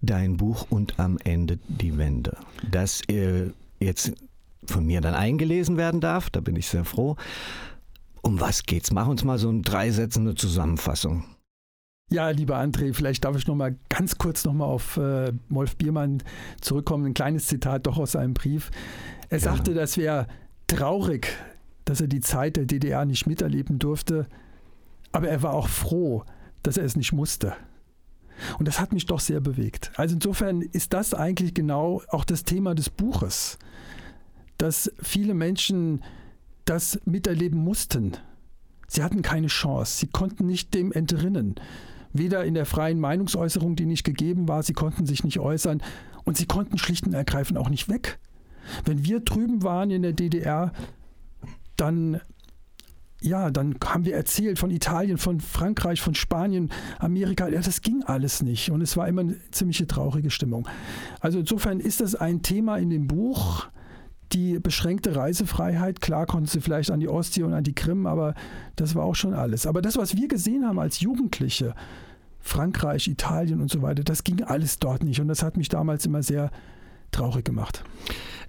dein 0.00 0.38
Buch 0.38 0.66
und 0.70 0.98
am 0.98 1.18
Ende 1.22 1.58
die 1.68 1.96
Wende. 1.98 2.36
Das 2.68 3.02
äh, 3.08 3.50
jetzt 3.78 4.12
von 4.66 4.86
mir 4.86 5.00
dann 5.00 5.14
eingelesen 5.14 5.76
werden 5.76 6.00
darf, 6.00 6.30
da 6.30 6.40
bin 6.40 6.56
ich 6.56 6.68
sehr 6.68 6.84
froh. 6.84 7.16
Um 8.22 8.40
was 8.40 8.64
geht's? 8.64 8.90
Mach 8.90 9.06
uns 9.06 9.24
mal 9.24 9.38
so 9.38 9.48
eine 9.48 9.62
dreisätzende 9.62 10.34
Zusammenfassung. 10.34 11.24
Ja, 12.12 12.28
lieber 12.30 12.58
André, 12.58 12.92
vielleicht 12.92 13.24
darf 13.24 13.36
ich 13.36 13.46
noch 13.46 13.54
mal 13.54 13.76
ganz 13.88 14.18
kurz 14.18 14.44
noch 14.44 14.52
mal 14.52 14.64
auf 14.64 14.96
äh, 14.96 15.32
Wolf 15.48 15.76
Biermann 15.76 16.22
zurückkommen. 16.60 17.06
Ein 17.06 17.14
kleines 17.14 17.46
Zitat 17.46 17.86
doch 17.86 17.98
aus 17.98 18.12
seinem 18.12 18.34
Brief. 18.34 18.70
Er 19.28 19.38
Ja. 19.38 19.44
sagte, 19.44 19.74
das 19.74 19.96
wäre 19.96 20.26
traurig, 20.66 21.28
dass 21.84 22.00
er 22.00 22.08
die 22.08 22.20
Zeit 22.20 22.56
der 22.56 22.66
DDR 22.66 23.04
nicht 23.04 23.26
miterleben 23.26 23.78
durfte, 23.78 24.26
aber 25.12 25.28
er 25.28 25.42
war 25.42 25.54
auch 25.54 25.68
froh, 25.68 26.24
dass 26.64 26.76
er 26.76 26.84
es 26.84 26.96
nicht 26.96 27.12
musste. 27.12 27.54
Und 28.58 28.66
das 28.66 28.80
hat 28.80 28.92
mich 28.92 29.06
doch 29.06 29.20
sehr 29.20 29.40
bewegt. 29.40 29.92
Also 29.96 30.14
insofern 30.14 30.62
ist 30.62 30.92
das 30.92 31.14
eigentlich 31.14 31.54
genau 31.54 32.02
auch 32.08 32.24
das 32.24 32.42
Thema 32.44 32.74
des 32.74 32.90
Buches, 32.90 33.58
dass 34.58 34.90
viele 35.00 35.34
Menschen 35.34 36.02
das 36.64 37.00
miterleben 37.04 37.58
mussten. 37.60 38.16
Sie 38.88 39.02
hatten 39.04 39.22
keine 39.22 39.46
Chance, 39.46 39.98
sie 39.98 40.06
konnten 40.08 40.46
nicht 40.46 40.74
dem 40.74 40.90
entrinnen. 40.90 41.54
Weder 42.12 42.44
in 42.44 42.54
der 42.54 42.66
freien 42.66 43.00
Meinungsäußerung, 43.00 43.76
die 43.76 43.86
nicht 43.86 44.04
gegeben 44.04 44.48
war, 44.48 44.62
sie 44.62 44.72
konnten 44.72 45.06
sich 45.06 45.24
nicht 45.24 45.38
äußern 45.38 45.82
und 46.24 46.36
sie 46.36 46.46
konnten 46.46 46.78
schlicht 46.78 47.06
und 47.06 47.14
ergreifend 47.14 47.58
auch 47.58 47.70
nicht 47.70 47.88
weg. 47.88 48.18
Wenn 48.84 49.04
wir 49.04 49.20
drüben 49.20 49.62
waren 49.62 49.90
in 49.90 50.02
der 50.02 50.12
DDR, 50.12 50.72
dann 51.76 52.20
ja, 53.22 53.50
dann 53.50 53.76
haben 53.84 54.04
wir 54.04 54.14
erzählt 54.14 54.58
von 54.58 54.70
Italien, 54.70 55.18
von 55.18 55.40
Frankreich, 55.40 56.00
von 56.00 56.14
Spanien, 56.14 56.70
Amerika. 56.98 57.48
Ja, 57.48 57.60
das 57.60 57.82
ging 57.82 58.02
alles 58.04 58.42
nicht. 58.42 58.70
Und 58.70 58.80
es 58.80 58.96
war 58.96 59.08
immer 59.08 59.20
eine 59.20 59.36
ziemliche 59.50 59.86
traurige 59.86 60.30
Stimmung. 60.30 60.66
Also 61.20 61.38
insofern 61.38 61.80
ist 61.80 62.00
das 62.00 62.14
ein 62.14 62.40
Thema 62.40 62.78
in 62.78 62.88
dem 62.88 63.06
Buch. 63.06 63.68
Die 64.32 64.60
beschränkte 64.60 65.16
Reisefreiheit, 65.16 66.00
klar 66.00 66.26
konnten 66.26 66.46
sie 66.46 66.60
vielleicht 66.60 66.90
an 66.90 67.00
die 67.00 67.08
Ostsee 67.08 67.42
und 67.42 67.52
an 67.52 67.64
die 67.64 67.74
Krim, 67.74 68.06
aber 68.06 68.34
das 68.76 68.94
war 68.94 69.04
auch 69.04 69.16
schon 69.16 69.34
alles. 69.34 69.66
Aber 69.66 69.82
das, 69.82 69.96
was 69.96 70.16
wir 70.16 70.28
gesehen 70.28 70.64
haben 70.64 70.78
als 70.78 71.00
Jugendliche, 71.00 71.74
Frankreich, 72.38 73.08
Italien 73.08 73.60
und 73.60 73.70
so 73.70 73.82
weiter, 73.82 74.04
das 74.04 74.22
ging 74.22 74.42
alles 74.42 74.78
dort 74.78 75.02
nicht. 75.02 75.20
Und 75.20 75.28
das 75.28 75.42
hat 75.42 75.56
mich 75.56 75.68
damals 75.68 76.06
immer 76.06 76.22
sehr 76.22 76.50
traurig 77.10 77.44
gemacht. 77.44 77.84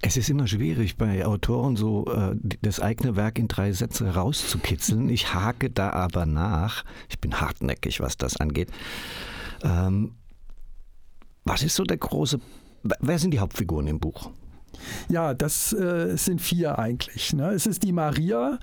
Es 0.03 0.17
ist 0.17 0.29
immer 0.29 0.47
schwierig 0.47 0.97
bei 0.97 1.25
Autoren 1.25 1.75
so 1.75 2.05
äh, 2.07 2.35
das 2.61 2.79
eigene 2.79 3.15
Werk 3.15 3.37
in 3.37 3.47
drei 3.47 3.71
Sätze 3.71 4.13
rauszukitzeln. 4.13 5.09
Ich 5.09 5.33
hake 5.33 5.69
da 5.69 5.91
aber 5.91 6.25
nach. 6.25 6.83
Ich 7.09 7.19
bin 7.19 7.39
hartnäckig, 7.39 7.99
was 7.99 8.17
das 8.17 8.37
angeht. 8.37 8.69
Ähm, 9.63 10.13
was 11.43 11.63
ist 11.63 11.75
so 11.75 11.83
der 11.83 11.97
große. 11.97 12.39
Wer 12.99 13.19
sind 13.19 13.31
die 13.31 13.39
Hauptfiguren 13.39 13.87
im 13.87 13.99
Buch? 13.99 14.31
Ja, 15.09 15.33
das 15.33 15.73
äh, 15.73 16.15
sind 16.17 16.41
vier 16.41 16.79
eigentlich. 16.79 17.33
Ne? 17.33 17.49
Es 17.51 17.65
ist 17.65 17.83
die 17.83 17.91
Maria, 17.91 18.59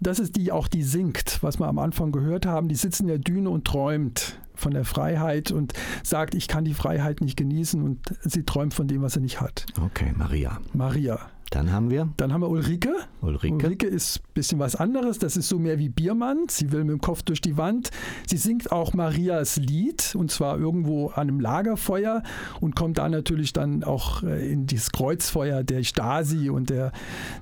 das 0.00 0.18
ist 0.18 0.36
die 0.36 0.52
auch, 0.52 0.68
die 0.68 0.82
singt, 0.82 1.38
was 1.42 1.58
wir 1.58 1.66
am 1.66 1.78
Anfang 1.78 2.12
gehört 2.12 2.46
haben. 2.46 2.68
Die 2.68 2.74
sitzt 2.74 3.00
in 3.00 3.06
der 3.06 3.18
Düne 3.18 3.50
und 3.50 3.66
träumt 3.66 4.38
von 4.54 4.72
der 4.72 4.84
Freiheit 4.84 5.50
und 5.50 5.72
sagt, 6.02 6.34
ich 6.34 6.48
kann 6.48 6.64
die 6.64 6.74
Freiheit 6.74 7.20
nicht 7.20 7.36
genießen 7.36 7.82
und 7.82 8.00
sie 8.22 8.44
träumt 8.44 8.74
von 8.74 8.86
dem, 8.86 9.02
was 9.02 9.14
sie 9.14 9.20
nicht 9.20 9.40
hat. 9.40 9.66
Okay, 9.84 10.12
Maria. 10.16 10.60
Maria. 10.72 11.18
Dann 11.52 11.70
haben 11.70 11.90
wir. 11.90 12.08
Dann 12.16 12.32
haben 12.32 12.40
wir 12.40 12.48
Ulrike. 12.48 12.94
Ulrike. 13.20 13.54
Ulrike 13.54 13.86
ist 13.86 14.20
ein 14.20 14.32
bisschen 14.32 14.58
was 14.58 14.74
anderes. 14.74 15.18
Das 15.18 15.36
ist 15.36 15.50
so 15.50 15.58
mehr 15.58 15.78
wie 15.78 15.90
Biermann. 15.90 16.46
Sie 16.48 16.72
will 16.72 16.84
mit 16.84 16.92
dem 16.92 17.00
Kopf 17.02 17.22
durch 17.22 17.42
die 17.42 17.58
Wand. 17.58 17.90
Sie 18.26 18.38
singt 18.38 18.72
auch 18.72 18.94
Marias 18.94 19.56
Lied 19.56 20.14
und 20.14 20.30
zwar 20.30 20.58
irgendwo 20.58 21.08
an 21.08 21.28
einem 21.28 21.40
Lagerfeuer 21.40 22.22
und 22.62 22.74
kommt 22.74 22.96
da 22.96 23.06
natürlich 23.10 23.52
dann 23.52 23.84
auch 23.84 24.22
äh, 24.22 24.50
in 24.50 24.66
dieses 24.66 24.92
Kreuzfeuer 24.92 25.62
der 25.62 25.82
Stasi 25.82 26.48
und 26.48 26.70
der, 26.70 26.90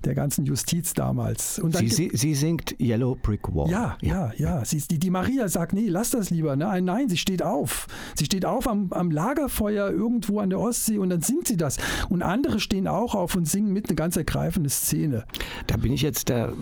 der 0.05 0.17
ganzen 0.17 0.45
Justiz 0.45 0.93
damals. 0.93 1.57
Sie, 1.57 1.89
sie, 1.89 2.11
sie, 2.13 2.35
singt 2.35 2.81
Yellow 2.81 3.15
Brick 3.15 3.55
Wall. 3.55 3.71
Ja, 3.71 3.97
ja, 4.03 4.33
ja. 4.37 4.59
ja. 4.59 4.65
Sie, 4.65 4.83
die, 4.91 4.99
die 4.99 5.11
Maria 5.11 5.47
sagt, 5.47 5.73
nee, 5.73 5.87
lass 5.87 6.11
das 6.11 6.31
lieber. 6.31 6.57
Nein, 6.57 6.85
nein, 6.85 7.09
sie 7.09 7.17
steht 7.17 7.45
auf. 7.45 7.87
Sie 8.17 8.25
steht 8.25 8.45
auf 8.45 8.67
am, 8.67 8.93
am 8.93 9.13
Lagerfeuer 9.13 9.89
irgendwo 9.89 10.41
an 10.41 10.51
der 10.51 10.59
Ostsee 10.59 10.99
und 10.99 11.11
dann 11.11 11.23
singt 11.23 11.47
sie 11.47 11.57
das. 11.57 11.77
Und 12.09 12.23
andere 12.23 12.59
stehen 12.59 12.89
auch 12.89 13.15
auf 13.15 13.37
und 13.37 13.47
singen 13.47 13.73
mit 13.73 13.89
eine 13.89 14.00
ganz 14.01 14.17
ergreifende 14.17 14.71
Szene. 14.71 15.27
Da 15.67 15.77
bin 15.77 15.93
ich 15.93 16.01
jetzt 16.01 16.31
der. 16.31 16.55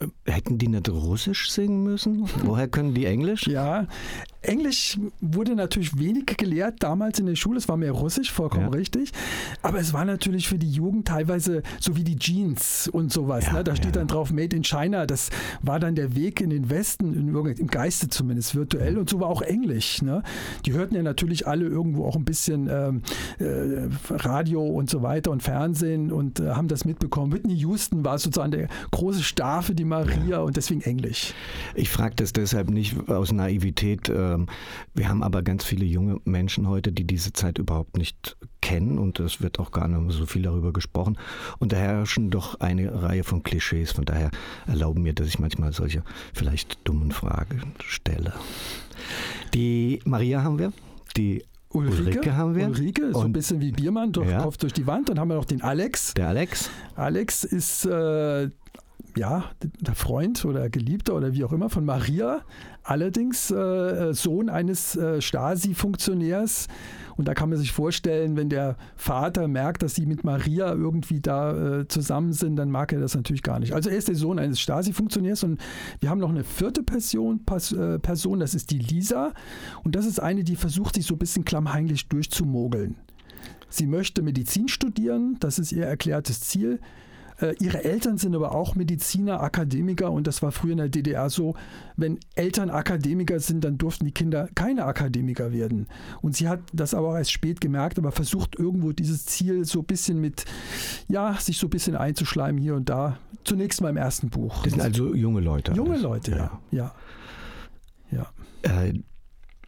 Äh, 0.00 0.08
hätten 0.28 0.58
die 0.58 0.66
nicht 0.66 0.88
Russisch 0.88 1.48
singen 1.48 1.84
müssen? 1.84 2.28
Woher 2.42 2.66
können 2.66 2.92
die 2.92 3.06
Englisch? 3.06 3.46
Ja, 3.46 3.86
Englisch 4.46 4.98
wurde 5.20 5.54
natürlich 5.54 5.98
wenig 5.98 6.26
gelehrt 6.26 6.82
damals 6.82 7.18
in 7.18 7.26
der 7.26 7.36
Schule. 7.36 7.58
Es 7.58 7.68
war 7.68 7.76
mehr 7.76 7.92
Russisch, 7.92 8.32
vollkommen 8.32 8.72
ja. 8.72 8.78
richtig. 8.78 9.12
Aber 9.62 9.78
es 9.78 9.92
war 9.92 10.04
natürlich 10.04 10.48
für 10.48 10.58
die 10.58 10.70
Jugend 10.70 11.08
teilweise 11.08 11.62
so 11.80 11.96
wie 11.96 12.04
die 12.04 12.16
Jeans 12.16 12.88
und 12.88 13.12
sowas. 13.12 13.46
Ja, 13.46 13.54
ne? 13.54 13.64
Da 13.64 13.74
steht 13.74 13.86
ja. 13.86 14.00
dann 14.00 14.06
drauf 14.06 14.32
Made 14.32 14.54
in 14.54 14.62
China. 14.62 15.06
Das 15.06 15.30
war 15.62 15.80
dann 15.80 15.94
der 15.94 16.14
Weg 16.14 16.40
in 16.40 16.50
den 16.50 16.70
Westen, 16.70 17.14
im 17.14 17.66
Geiste 17.66 18.08
zumindest, 18.08 18.54
virtuell. 18.54 18.98
Und 18.98 19.10
so 19.10 19.20
war 19.20 19.28
auch 19.28 19.42
Englisch. 19.42 20.02
Ne? 20.02 20.22
Die 20.64 20.72
hörten 20.72 20.94
ja 20.94 21.02
natürlich 21.02 21.46
alle 21.46 21.66
irgendwo 21.66 22.04
auch 22.04 22.16
ein 22.16 22.24
bisschen 22.24 22.68
ähm, 22.70 23.02
äh, 23.38 23.88
Radio 24.10 24.64
und 24.64 24.88
so 24.90 25.02
weiter 25.02 25.30
und 25.30 25.42
Fernsehen 25.42 26.12
und 26.12 26.40
äh, 26.40 26.50
haben 26.50 26.68
das 26.68 26.84
mitbekommen. 26.84 27.32
Whitney 27.32 27.54
Houston 27.54 28.04
war 28.04 28.18
sozusagen 28.18 28.52
der 28.52 28.68
große 28.92 29.22
Star 29.22 29.62
für 29.62 29.74
die 29.74 29.84
Maria 29.84 30.40
und 30.40 30.56
deswegen 30.56 30.82
Englisch. 30.82 31.34
Ich 31.74 31.88
frage 31.88 32.14
das 32.16 32.32
deshalb 32.32 32.70
nicht 32.70 33.08
aus 33.08 33.32
Naivität. 33.32 34.08
Äh 34.08 34.35
ähm, 34.36 34.46
wir 34.94 35.08
haben 35.08 35.22
aber 35.22 35.42
ganz 35.42 35.64
viele 35.64 35.84
junge 35.84 36.20
Menschen 36.24 36.68
heute, 36.68 36.92
die 36.92 37.04
diese 37.04 37.32
Zeit 37.32 37.58
überhaupt 37.58 37.96
nicht 37.96 38.36
kennen 38.60 38.98
und 38.98 39.20
es 39.20 39.40
wird 39.40 39.58
auch 39.58 39.70
gar 39.70 39.88
nicht 39.88 40.16
so 40.16 40.26
viel 40.26 40.42
darüber 40.42 40.72
gesprochen. 40.72 41.18
Und 41.58 41.72
da 41.72 41.76
herrschen 41.76 42.30
doch 42.30 42.60
eine 42.60 43.02
Reihe 43.02 43.24
von 43.24 43.42
Klischees. 43.42 43.92
Von 43.92 44.04
daher 44.04 44.30
erlauben 44.66 45.02
mir, 45.02 45.12
dass 45.12 45.28
ich 45.28 45.38
manchmal 45.38 45.72
solche 45.72 46.02
vielleicht 46.34 46.78
dummen 46.86 47.12
Fragen 47.12 47.74
stelle. 47.84 48.32
Die 49.54 50.00
Maria 50.04 50.42
haben 50.42 50.58
wir, 50.58 50.72
die 51.16 51.44
Ulrike, 51.70 52.02
Ulrike, 52.02 52.36
haben 52.36 52.54
wir. 52.54 52.68
Ulrike, 52.68 53.12
so 53.12 53.20
ein 53.20 53.32
bisschen 53.32 53.60
wie 53.60 53.70
Biermann, 53.70 54.12
durch, 54.12 54.30
ja. 54.30 54.42
Kopf 54.42 54.56
durch 54.56 54.72
die 54.72 54.86
Wand. 54.86 55.08
Dann 55.08 55.18
haben 55.18 55.28
wir 55.28 55.34
noch 55.34 55.44
den 55.44 55.62
Alex. 55.62 56.14
Der 56.14 56.28
Alex. 56.28 56.70
Alex 56.94 57.44
ist 57.44 57.84
äh, 57.84 58.48
ja, 59.16 59.44
der 59.80 59.94
Freund 59.94 60.44
oder 60.44 60.68
Geliebter 60.68 61.14
oder 61.14 61.32
wie 61.32 61.42
auch 61.44 61.52
immer 61.52 61.70
von 61.70 61.84
Maria, 61.84 62.42
allerdings 62.82 63.50
äh, 63.50 64.12
Sohn 64.12 64.50
eines 64.50 64.94
äh, 64.94 65.20
Stasi-Funktionärs. 65.20 66.68
Und 67.16 67.26
da 67.26 67.32
kann 67.32 67.48
man 67.48 67.58
sich 67.58 67.72
vorstellen, 67.72 68.36
wenn 68.36 68.50
der 68.50 68.76
Vater 68.94 69.48
merkt, 69.48 69.82
dass 69.82 69.94
sie 69.94 70.04
mit 70.04 70.22
Maria 70.22 70.70
irgendwie 70.72 71.20
da 71.20 71.80
äh, 71.80 71.88
zusammen 71.88 72.34
sind, 72.34 72.56
dann 72.56 72.70
mag 72.70 72.92
er 72.92 73.00
das 73.00 73.14
natürlich 73.14 73.42
gar 73.42 73.58
nicht. 73.58 73.72
Also 73.72 73.88
er 73.88 73.96
ist 73.96 74.08
der 74.08 74.16
Sohn 74.16 74.38
eines 74.38 74.60
Stasi-Funktionärs 74.60 75.44
und 75.44 75.60
wir 76.00 76.10
haben 76.10 76.20
noch 76.20 76.30
eine 76.30 76.44
vierte 76.44 76.82
Person, 76.82 77.40
äh, 77.72 77.98
Person, 77.98 78.40
das 78.40 78.54
ist 78.54 78.70
die 78.70 78.78
Lisa. 78.78 79.32
Und 79.82 79.94
das 79.96 80.04
ist 80.04 80.20
eine, 80.20 80.44
die 80.44 80.56
versucht, 80.56 80.94
sich 80.94 81.06
so 81.06 81.14
ein 81.14 81.18
bisschen 81.18 81.46
klammheimlich 81.46 82.08
durchzumogeln. 82.08 82.96
Sie 83.70 83.86
möchte 83.86 84.22
Medizin 84.22 84.68
studieren, 84.68 85.36
das 85.40 85.58
ist 85.58 85.72
ihr 85.72 85.86
erklärtes 85.86 86.40
Ziel. 86.40 86.80
Äh, 87.40 87.54
ihre 87.60 87.84
Eltern 87.84 88.18
sind 88.18 88.34
aber 88.34 88.54
auch 88.54 88.74
Mediziner, 88.74 89.42
Akademiker 89.42 90.10
und 90.10 90.26
das 90.26 90.42
war 90.42 90.52
früher 90.52 90.72
in 90.72 90.78
der 90.78 90.88
DDR 90.88 91.28
so, 91.30 91.54
wenn 91.96 92.18
Eltern 92.34 92.70
Akademiker 92.70 93.40
sind, 93.40 93.64
dann 93.64 93.78
durften 93.78 94.04
die 94.04 94.12
Kinder 94.12 94.48
keine 94.54 94.84
Akademiker 94.84 95.52
werden. 95.52 95.86
Und 96.22 96.36
sie 96.36 96.48
hat 96.48 96.60
das 96.72 96.94
aber 96.94 97.10
auch 97.10 97.16
erst 97.16 97.32
spät 97.32 97.60
gemerkt, 97.60 97.98
aber 97.98 98.12
versucht 98.12 98.58
irgendwo 98.58 98.92
dieses 98.92 99.26
Ziel 99.26 99.64
so 99.64 99.80
ein 99.80 99.86
bisschen 99.86 100.20
mit, 100.20 100.44
ja, 101.08 101.34
sich 101.34 101.58
so 101.58 101.66
ein 101.66 101.70
bisschen 101.70 101.96
einzuschleimen 101.96 102.60
hier 102.60 102.74
und 102.74 102.88
da. 102.88 103.18
Zunächst 103.44 103.80
mal 103.80 103.90
im 103.90 103.96
ersten 103.96 104.28
Buch. 104.28 104.62
Das 104.64 104.72
sind 104.72 104.82
also 104.82 105.14
junge 105.14 105.40
Leute. 105.40 105.72
Junge 105.72 105.92
alles. 105.92 106.02
Leute, 106.02 106.30
ja. 106.32 106.60
ja. 106.70 106.94
ja. 108.10 108.26
Äh, 108.62 108.94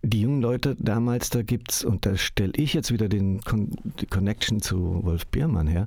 die 0.02 0.20
jungen 0.20 0.40
Leute 0.40 0.76
damals, 0.78 1.30
da 1.30 1.42
gibt 1.42 1.72
es, 1.72 1.84
und 1.84 2.06
da 2.06 2.16
stelle 2.16 2.52
ich 2.56 2.72
jetzt 2.72 2.92
wieder 2.92 3.08
den 3.08 3.40
Con 3.40 3.70
die 4.00 4.06
Connection 4.06 4.60
zu 4.60 5.00
Wolf 5.02 5.26
Biermann 5.26 5.66
her, 5.66 5.86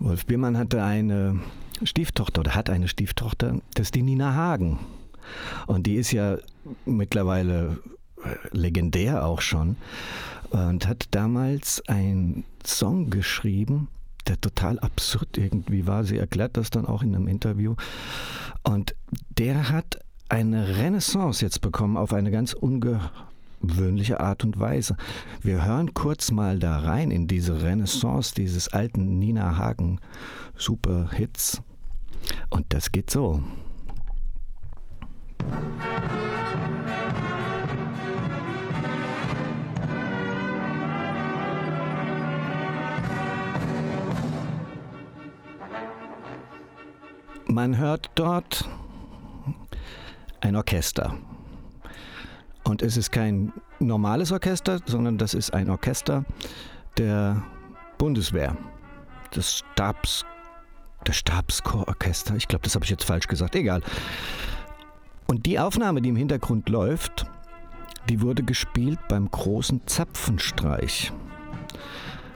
Wolf 0.00 0.24
Biermann 0.24 0.56
hatte 0.56 0.82
eine 0.82 1.40
Stieftochter 1.82 2.40
oder 2.40 2.54
hat 2.54 2.70
eine 2.70 2.88
Stieftochter, 2.88 3.60
das 3.74 3.88
ist 3.88 3.94
die 3.94 4.02
Nina 4.02 4.34
Hagen. 4.34 4.78
Und 5.66 5.86
die 5.86 5.96
ist 5.96 6.10
ja 6.10 6.38
mittlerweile 6.86 7.78
äh, 8.24 8.56
legendär 8.56 9.24
auch 9.24 9.42
schon 9.42 9.76
und 10.50 10.88
hat 10.88 11.08
damals 11.12 11.86
einen 11.86 12.44
Song 12.64 13.10
geschrieben, 13.10 13.88
der 14.26 14.40
total 14.40 14.78
absurd 14.80 15.36
irgendwie 15.36 15.86
war. 15.86 16.04
Sie 16.04 16.16
erklärt 16.16 16.56
das 16.56 16.70
dann 16.70 16.86
auch 16.86 17.02
in 17.02 17.14
einem 17.14 17.28
Interview. 17.28 17.74
Und 18.62 18.94
der 19.38 19.68
hat 19.68 20.00
eine 20.28 20.78
Renaissance 20.78 21.44
jetzt 21.44 21.60
bekommen 21.60 21.96
auf 21.96 22.12
eine 22.12 22.30
ganz 22.30 22.52
unge 22.52 23.10
ungewöhnliche 23.60 24.20
Art 24.20 24.44
und 24.44 24.58
Weise. 24.58 24.96
Wir 25.42 25.64
hören 25.64 25.94
kurz 25.94 26.30
mal 26.30 26.58
da 26.58 26.78
rein 26.78 27.10
in 27.10 27.26
diese 27.26 27.62
Renaissance 27.62 28.34
dieses 28.34 28.68
alten 28.68 29.18
Nina 29.18 29.56
Hagen 29.56 30.00
Superhits. 30.56 31.62
Und 32.50 32.66
das 32.72 32.92
geht 32.92 33.10
so. 33.10 33.42
Man 47.46 47.78
hört 47.78 48.10
dort 48.14 48.68
ein 50.40 50.54
Orchester. 50.54 51.16
Und 52.64 52.82
es 52.82 52.96
ist 52.96 53.10
kein 53.10 53.52
normales 53.78 54.32
Orchester, 54.32 54.80
sondern 54.84 55.18
das 55.18 55.34
ist 55.34 55.52
ein 55.54 55.70
Orchester 55.70 56.24
der 56.98 57.42
Bundeswehr, 57.98 58.56
des 59.34 59.58
Stabs, 59.58 60.24
der 61.06 61.12
Stabschororchester. 61.12 62.34
Ich 62.36 62.48
glaube, 62.48 62.64
das 62.64 62.74
habe 62.74 62.84
ich 62.84 62.90
jetzt 62.90 63.04
falsch 63.04 63.26
gesagt. 63.26 63.54
Egal. 63.56 63.82
Und 65.26 65.46
die 65.46 65.58
Aufnahme, 65.58 66.02
die 66.02 66.08
im 66.10 66.16
Hintergrund 66.16 66.68
läuft, 66.68 67.26
die 68.08 68.20
wurde 68.20 68.42
gespielt 68.42 68.98
beim 69.08 69.30
großen 69.30 69.86
Zapfenstreich. 69.86 71.12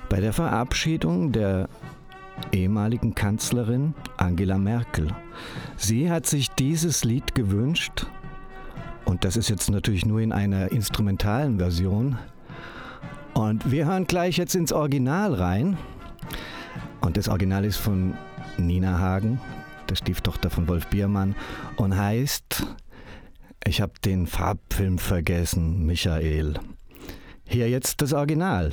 Bei 0.08 0.20
der 0.20 0.32
Verabschiedung 0.32 1.32
der 1.32 1.68
ehemaligen 2.52 3.14
Kanzlerin 3.14 3.94
Angela 4.16 4.58
Merkel. 4.58 5.08
Sie 5.76 6.10
hat 6.10 6.26
sich 6.26 6.50
dieses 6.50 7.04
Lied 7.04 7.34
gewünscht 7.34 8.06
und 9.04 9.24
das 9.24 9.36
ist 9.36 9.48
jetzt 9.48 9.70
natürlich 9.70 10.06
nur 10.06 10.20
in 10.20 10.32
einer 10.32 10.72
instrumentalen 10.72 11.58
Version. 11.58 12.18
Und 13.34 13.70
wir 13.70 13.86
hören 13.86 14.06
gleich 14.06 14.36
jetzt 14.36 14.54
ins 14.54 14.72
Original 14.72 15.34
rein. 15.34 15.76
Und 17.00 17.16
das 17.16 17.28
Original 17.28 17.64
ist 17.64 17.76
von 17.76 18.14
Nina 18.56 18.98
Hagen, 18.98 19.40
der 19.88 19.96
Stieftochter 19.96 20.50
von 20.50 20.68
Wolf 20.68 20.86
Biermann, 20.86 21.34
und 21.76 21.96
heißt 21.96 22.66
Ich 23.66 23.80
habe 23.80 23.92
den 24.04 24.26
Farbfilm 24.26 24.98
vergessen, 24.98 25.84
Michael. 25.84 26.54
Hier 27.46 27.68
jetzt 27.68 28.00
das 28.00 28.12
Original. 28.12 28.72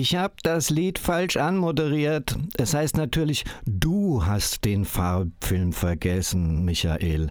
Ich 0.00 0.16
habe 0.16 0.32
das 0.42 0.70
Lied 0.70 0.98
falsch 0.98 1.36
anmoderiert. 1.36 2.34
Es 2.56 2.72
heißt 2.72 2.96
natürlich, 2.96 3.44
du 3.66 4.24
hast 4.24 4.64
den 4.64 4.86
Farbfilm 4.86 5.74
vergessen, 5.74 6.64
Michael. 6.64 7.28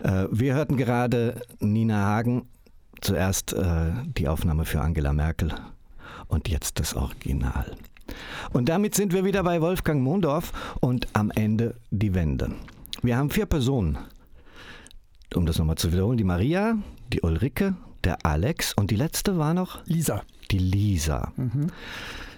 Äh, 0.00 0.24
wir 0.28 0.54
hörten 0.54 0.76
gerade 0.76 1.40
Nina 1.60 2.04
Hagen, 2.04 2.48
zuerst 3.00 3.52
äh, 3.52 3.92
die 4.18 4.26
Aufnahme 4.26 4.64
für 4.64 4.80
Angela 4.80 5.12
Merkel 5.12 5.54
und 6.26 6.48
jetzt 6.48 6.80
das 6.80 6.96
Original. 6.96 7.76
Und 8.52 8.68
damit 8.68 8.96
sind 8.96 9.12
wir 9.12 9.24
wieder 9.24 9.44
bei 9.44 9.60
Wolfgang 9.60 10.02
Mondorf 10.02 10.52
und 10.80 11.06
am 11.12 11.30
Ende 11.30 11.76
die 11.92 12.12
Wende. 12.12 12.50
Wir 13.02 13.18
haben 13.18 13.30
vier 13.30 13.46
Personen. 13.46 13.98
Um 15.32 15.46
das 15.46 15.60
nochmal 15.60 15.76
zu 15.76 15.92
wiederholen, 15.92 16.18
die 16.18 16.24
Maria, 16.24 16.76
die 17.12 17.20
Ulrike, 17.20 17.76
der 18.04 18.24
Alex 18.24 18.74
und 18.74 18.90
die 18.90 18.96
letzte 18.96 19.38
war 19.38 19.54
noch 19.54 19.84
Lisa. 19.86 20.22
die 20.50 20.58
Lisa. 20.58 21.32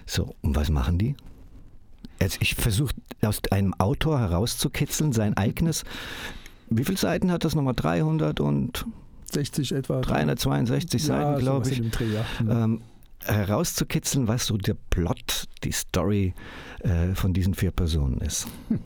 So, 0.05 0.35
und 0.41 0.55
was 0.55 0.69
machen 0.69 0.97
die? 0.97 1.15
Jetzt, 2.19 2.41
ich 2.41 2.55
versuche 2.55 2.93
aus 3.21 3.41
einem 3.51 3.73
Autor 3.75 4.19
herauszukitzeln, 4.19 5.11
sein 5.11 5.35
eigenes. 5.35 5.83
Wie 6.69 6.83
viele 6.83 6.97
Seiten 6.97 7.31
hat 7.31 7.45
das 7.45 7.55
nochmal? 7.55 7.75
300 7.75 8.39
und 8.39 8.85
60 9.31 9.73
etwa. 9.73 10.01
362 10.01 11.01
ja, 11.01 11.07
Seiten, 11.07 11.39
glaube 11.39 11.69
ich. 11.69 11.91
Dreh, 11.91 12.13
ja. 12.13 12.25
Ähm, 12.39 12.81
herauszukitzeln, 13.23 14.27
was 14.27 14.45
so 14.45 14.57
der 14.57 14.75
Plot, 14.89 15.45
die 15.63 15.71
Story 15.71 16.33
äh, 16.79 17.13
von 17.13 17.33
diesen 17.33 17.53
vier 17.53 17.71
Personen 17.71 18.21
ist. 18.21 18.47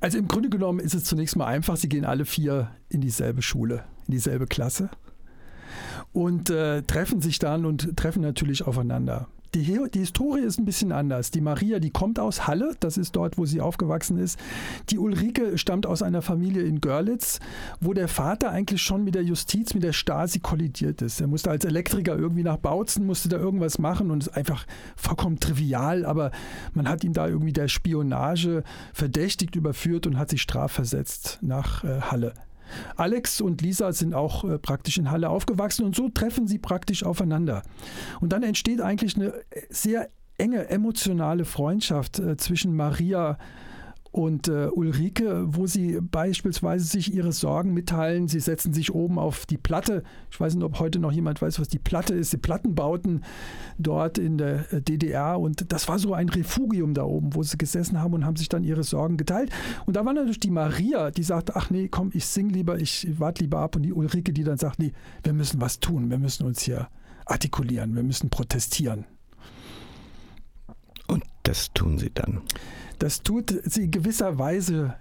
Also 0.00 0.16
im 0.18 0.28
Grunde 0.28 0.48
genommen 0.48 0.78
ist 0.78 0.94
es 0.94 1.02
zunächst 1.02 1.34
mal 1.34 1.46
einfach, 1.46 1.76
sie 1.76 1.88
gehen 1.88 2.04
alle 2.04 2.24
vier 2.24 2.70
in 2.88 3.00
dieselbe 3.00 3.42
Schule, 3.42 3.82
in 4.06 4.12
dieselbe 4.12 4.46
Klasse 4.46 4.90
und 6.12 6.50
äh, 6.50 6.82
treffen 6.82 7.20
sich 7.20 7.38
dann 7.38 7.64
und 7.64 7.96
treffen 7.96 8.22
natürlich 8.22 8.66
aufeinander. 8.66 9.28
Die, 9.54 9.78
die 9.94 9.98
Historie 10.00 10.42
ist 10.42 10.58
ein 10.58 10.66
bisschen 10.66 10.92
anders. 10.92 11.30
Die 11.30 11.40
Maria, 11.40 11.78
die 11.78 11.90
kommt 11.90 12.20
aus 12.20 12.46
Halle, 12.46 12.74
das 12.80 12.98
ist 12.98 13.16
dort, 13.16 13.38
wo 13.38 13.46
sie 13.46 13.62
aufgewachsen 13.62 14.18
ist. 14.18 14.38
Die 14.90 14.98
Ulrike 14.98 15.56
stammt 15.56 15.86
aus 15.86 16.02
einer 16.02 16.20
Familie 16.20 16.62
in 16.62 16.82
Görlitz, 16.82 17.40
wo 17.80 17.94
der 17.94 18.08
Vater 18.08 18.50
eigentlich 18.50 18.82
schon 18.82 19.04
mit 19.04 19.14
der 19.14 19.24
Justiz, 19.24 19.72
mit 19.72 19.84
der 19.84 19.94
Stasi 19.94 20.40
kollidiert 20.40 21.00
ist. 21.00 21.20
Er 21.22 21.28
musste 21.28 21.50
als 21.50 21.64
Elektriker 21.64 22.16
irgendwie 22.18 22.42
nach 22.42 22.58
Bautzen, 22.58 23.06
musste 23.06 23.30
da 23.30 23.38
irgendwas 23.38 23.78
machen 23.78 24.10
und 24.10 24.24
ist 24.24 24.36
einfach 24.36 24.66
vollkommen 24.96 25.40
trivial, 25.40 26.04
aber 26.04 26.30
man 26.74 26.86
hat 26.86 27.02
ihn 27.02 27.14
da 27.14 27.26
irgendwie 27.26 27.54
der 27.54 27.68
Spionage 27.68 28.64
verdächtigt 28.92 29.56
überführt 29.56 30.06
und 30.06 30.18
hat 30.18 30.28
sich 30.28 30.42
strafversetzt 30.42 31.38
nach 31.40 31.84
äh, 31.84 32.02
Halle. 32.02 32.34
Alex 32.96 33.40
und 33.40 33.62
Lisa 33.62 33.92
sind 33.92 34.14
auch 34.14 34.44
äh, 34.44 34.58
praktisch 34.58 34.98
in 34.98 35.10
Halle 35.10 35.30
aufgewachsen 35.30 35.84
und 35.84 35.96
so 35.96 36.08
treffen 36.08 36.46
sie 36.46 36.58
praktisch 36.58 37.04
aufeinander. 37.04 37.62
Und 38.20 38.32
dann 38.32 38.42
entsteht 38.42 38.80
eigentlich 38.80 39.16
eine 39.16 39.32
äh, 39.50 39.62
sehr 39.70 40.08
enge 40.38 40.68
emotionale 40.68 41.44
Freundschaft 41.44 42.18
äh, 42.18 42.36
zwischen 42.36 42.74
Maria 42.74 43.30
und 43.30 43.38
äh, 44.12 44.68
Ulrike, 44.68 45.44
wo 45.48 45.66
sie 45.66 46.00
beispielsweise 46.00 46.84
sich 46.84 47.14
ihre 47.14 47.32
Sorgen 47.32 47.74
mitteilen. 47.74 48.28
Sie 48.28 48.40
setzen 48.40 48.72
sich 48.72 48.94
oben 48.94 49.18
auf 49.18 49.46
die 49.46 49.58
Platte. 49.58 50.02
Ich 50.30 50.40
weiß 50.40 50.54
nicht, 50.54 50.64
ob 50.64 50.78
heute 50.78 50.98
noch 50.98 51.12
jemand 51.12 51.40
weiß, 51.40 51.60
was 51.60 51.68
die 51.68 51.78
Platte 51.78 52.14
ist. 52.14 52.32
Die 52.32 52.38
Plattenbauten 52.38 53.24
dort 53.78 54.18
in 54.18 54.38
der 54.38 54.72
äh, 54.72 54.80
DDR. 54.80 55.38
Und 55.38 55.72
das 55.72 55.88
war 55.88 55.98
so 55.98 56.14
ein 56.14 56.28
Refugium 56.28 56.94
da 56.94 57.04
oben, 57.04 57.34
wo 57.34 57.42
sie 57.42 57.58
gesessen 57.58 58.00
haben 58.00 58.14
und 58.14 58.24
haben 58.24 58.36
sich 58.36 58.48
dann 58.48 58.64
ihre 58.64 58.82
Sorgen 58.82 59.16
geteilt. 59.16 59.50
Und 59.86 59.96
da 59.96 60.04
war 60.04 60.12
natürlich 60.12 60.40
die 60.40 60.50
Maria, 60.50 61.10
die 61.10 61.22
sagt, 61.22 61.56
ach 61.56 61.70
nee, 61.70 61.88
komm, 61.88 62.10
ich 62.14 62.26
sing 62.26 62.48
lieber, 62.48 62.78
ich 62.78 63.06
warte 63.18 63.42
lieber 63.42 63.58
ab. 63.58 63.76
Und 63.76 63.82
die 63.82 63.92
Ulrike, 63.92 64.32
die 64.32 64.44
dann 64.44 64.58
sagt, 64.58 64.78
nee, 64.78 64.92
wir 65.22 65.32
müssen 65.32 65.60
was 65.60 65.80
tun. 65.80 66.10
Wir 66.10 66.18
müssen 66.18 66.46
uns 66.46 66.62
hier 66.62 66.88
artikulieren. 67.26 67.94
Wir 67.94 68.02
müssen 68.02 68.30
protestieren. 68.30 69.04
Das 71.48 71.72
tun 71.72 71.96
sie 71.96 72.10
dann. 72.12 72.42
Das 72.98 73.22
tut 73.22 73.58
sie 73.64 73.90
gewisserweise. 73.90 74.96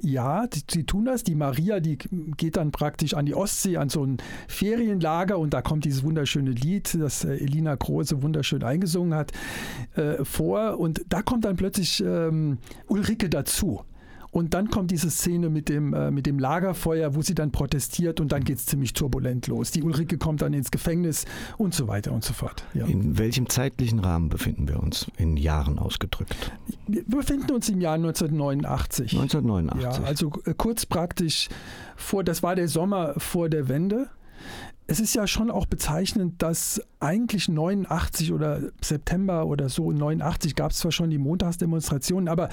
Ja, 0.00 0.46
die, 0.46 0.62
sie 0.70 0.84
tun 0.84 1.04
das. 1.04 1.22
Die 1.22 1.34
Maria, 1.34 1.80
die 1.80 1.98
geht 1.98 2.56
dann 2.56 2.72
praktisch 2.72 3.12
an 3.12 3.26
die 3.26 3.34
Ostsee, 3.34 3.76
an 3.76 3.90
so 3.90 4.02
ein 4.02 4.16
Ferienlager 4.48 5.38
und 5.38 5.52
da 5.52 5.60
kommt 5.60 5.84
dieses 5.84 6.02
wunderschöne 6.02 6.52
Lied, 6.52 6.96
das 6.98 7.24
äh, 7.24 7.34
Elina 7.34 7.74
Große 7.74 8.22
wunderschön 8.22 8.64
eingesungen 8.64 9.12
hat, 9.12 9.32
äh, 9.96 10.24
vor. 10.24 10.78
Und 10.78 11.04
da 11.10 11.20
kommt 11.20 11.44
dann 11.44 11.56
plötzlich 11.56 12.02
ähm, 12.02 12.56
Ulrike 12.86 13.28
dazu. 13.28 13.84
Und 14.30 14.54
dann 14.54 14.70
kommt 14.70 14.90
diese 14.90 15.10
Szene 15.10 15.50
mit 15.50 15.68
dem, 15.68 15.92
äh, 15.92 16.10
mit 16.10 16.26
dem 16.26 16.38
Lagerfeuer, 16.38 17.14
wo 17.14 17.22
sie 17.22 17.34
dann 17.34 17.50
protestiert 17.50 18.20
und 18.20 18.30
dann 18.30 18.44
geht 18.44 18.58
es 18.58 18.66
ziemlich 18.66 18.92
turbulent 18.92 19.48
los. 19.48 19.72
Die 19.72 19.82
Ulrike 19.82 20.18
kommt 20.18 20.42
dann 20.42 20.52
ins 20.54 20.70
Gefängnis 20.70 21.24
und 21.58 21.74
so 21.74 21.88
weiter 21.88 22.12
und 22.12 22.22
so 22.22 22.32
fort. 22.32 22.64
Ja. 22.72 22.86
In 22.86 23.18
welchem 23.18 23.48
zeitlichen 23.48 23.98
Rahmen 23.98 24.28
befinden 24.28 24.68
wir 24.68 24.80
uns? 24.80 25.10
In 25.16 25.36
Jahren 25.36 25.78
ausgedrückt. 25.78 26.52
Wir 26.86 27.04
befinden 27.04 27.50
uns 27.52 27.68
im 27.68 27.80
Jahr 27.80 27.94
1989. 27.94 29.12
1989. 29.18 29.82
Ja, 29.82 30.06
also 30.06 30.32
äh, 30.44 30.54
kurz 30.56 30.86
praktisch 30.86 31.48
vor, 31.96 32.22
das 32.22 32.42
war 32.42 32.54
der 32.54 32.68
Sommer 32.68 33.14
vor 33.18 33.48
der 33.48 33.68
Wende. 33.68 34.08
Es 34.86 35.00
ist 35.00 35.14
ja 35.14 35.26
schon 35.26 35.50
auch 35.50 35.66
bezeichnend, 35.66 36.42
dass 36.42 36.80
eigentlich 36.98 37.48
89 37.48 38.32
oder 38.32 38.60
September 38.80 39.46
oder 39.46 39.68
so 39.68 39.90
89 39.92 40.54
gab 40.56 40.72
es 40.72 40.78
zwar 40.78 40.90
schon 40.90 41.10
die 41.10 41.18
Montagsdemonstrationen, 41.18 42.28
aber 42.28 42.48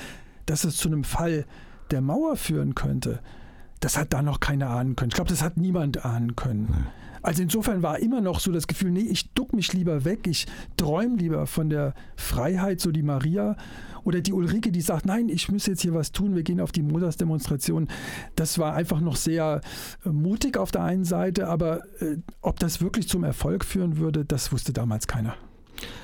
dass 0.45 0.63
es 0.63 0.77
zu 0.77 0.87
einem 0.87 1.03
Fall 1.03 1.45
der 1.87 2.01
Mauer 2.01 2.35
führen 2.35 2.75
könnte, 2.75 3.19
das 3.79 3.97
hat 3.97 4.13
da 4.13 4.21
noch 4.21 4.39
keiner 4.39 4.69
ahnen 4.69 4.95
können. 4.95 5.09
Ich 5.09 5.15
glaube, 5.15 5.29
das 5.29 5.41
hat 5.41 5.57
niemand 5.57 6.03
ahnen 6.05 6.35
können. 6.35 6.87
Also 7.21 7.43
insofern 7.43 7.81
war 7.81 7.99
immer 7.99 8.21
noch 8.21 8.39
so 8.39 8.51
das 8.51 8.67
Gefühl, 8.67 8.91
nee, 8.91 9.01
ich 9.01 9.33
duck 9.33 9.53
mich 9.53 9.73
lieber 9.73 10.05
weg, 10.05 10.27
ich 10.27 10.47
träume 10.77 11.17
lieber 11.17 11.45
von 11.47 11.69
der 11.69 11.93
Freiheit, 12.15 12.79
so 12.79 12.91
die 12.91 13.03
Maria 13.03 13.57
oder 14.03 14.21
die 14.21 14.31
Ulrike, 14.31 14.71
die 14.71 14.81
sagt, 14.81 15.05
nein, 15.05 15.27
ich 15.27 15.49
muss 15.49 15.65
jetzt 15.65 15.81
hier 15.81 15.93
was 15.93 16.11
tun, 16.11 16.35
wir 16.35 16.43
gehen 16.43 16.61
auf 16.61 16.71
die 16.71 16.83
Montagsdemonstration. 16.83 17.89
Das 18.35 18.59
war 18.59 18.73
einfach 18.75 19.01
noch 19.01 19.17
sehr 19.17 19.61
äh, 20.05 20.09
mutig 20.09 20.57
auf 20.57 20.71
der 20.71 20.83
einen 20.83 21.03
Seite, 21.03 21.47
aber 21.47 21.81
äh, 22.01 22.17
ob 22.41 22.59
das 22.59 22.81
wirklich 22.81 23.09
zum 23.09 23.23
Erfolg 23.23 23.65
führen 23.65 23.97
würde, 23.97 24.23
das 24.23 24.51
wusste 24.51 24.71
damals 24.71 25.07
keiner. 25.07 25.35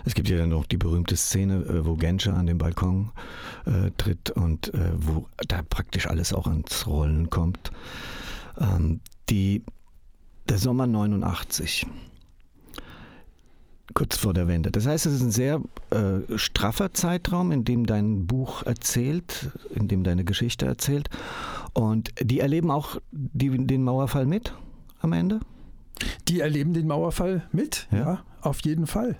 Es 0.06 0.14
gibt 0.14 0.30
ja 0.30 0.38
dann 0.38 0.50
noch 0.50 0.66
die 0.66 0.78
berühmte 0.78 1.16
Szene, 1.16 1.64
äh, 1.66 1.86
wo 1.86 1.96
Genscher 1.96 2.36
an 2.36 2.46
den 2.46 2.58
Balkon 2.58 3.12
äh, 3.66 3.92
tritt 3.98 4.32
und 4.32 4.74
äh, 4.74 4.92
wo 4.96 5.28
da 5.48 5.62
praktisch 5.62 6.08
alles 6.08 6.34
auch 6.34 6.48
ans 6.48 6.88
Rollen 6.88 7.30
kommt. 7.30 7.72
Ähm, 8.60 9.00
die, 9.30 9.64
der 10.50 10.58
Sommer 10.58 10.88
89. 10.88 11.88
Kurz 13.94 14.18
vor 14.18 14.34
der 14.34 14.48
Wende. 14.48 14.72
Das 14.72 14.88
heißt, 14.88 15.06
es 15.06 15.14
ist 15.14 15.22
ein 15.22 15.32
sehr 15.32 15.62
äh, 15.92 16.38
straffer 16.38 16.94
Zeitraum, 16.94 17.52
in 17.52 17.64
dem 17.64 17.86
dein 17.86 18.26
Buch 18.26 18.64
erzählt, 18.64 19.52
in 19.76 19.88
dem 19.88 20.04
deine 20.04 20.24
Geschichte 20.24 20.66
erzählt. 20.66 21.10
Und 21.74 22.12
die 22.20 22.40
erleben 22.40 22.72
auch 22.72 22.98
die, 23.12 23.50
den 23.50 23.84
Mauerfall 23.84 24.26
mit 24.26 24.54
am 25.00 25.14
Ende? 25.14 25.42
Die 26.28 26.40
erleben 26.40 26.74
den 26.74 26.88
Mauerfall 26.88 27.48
mit, 27.52 27.88
Ja. 27.92 27.98
ja, 27.98 28.24
auf 28.46 28.60
jeden 28.62 28.88
Fall. 28.88 29.16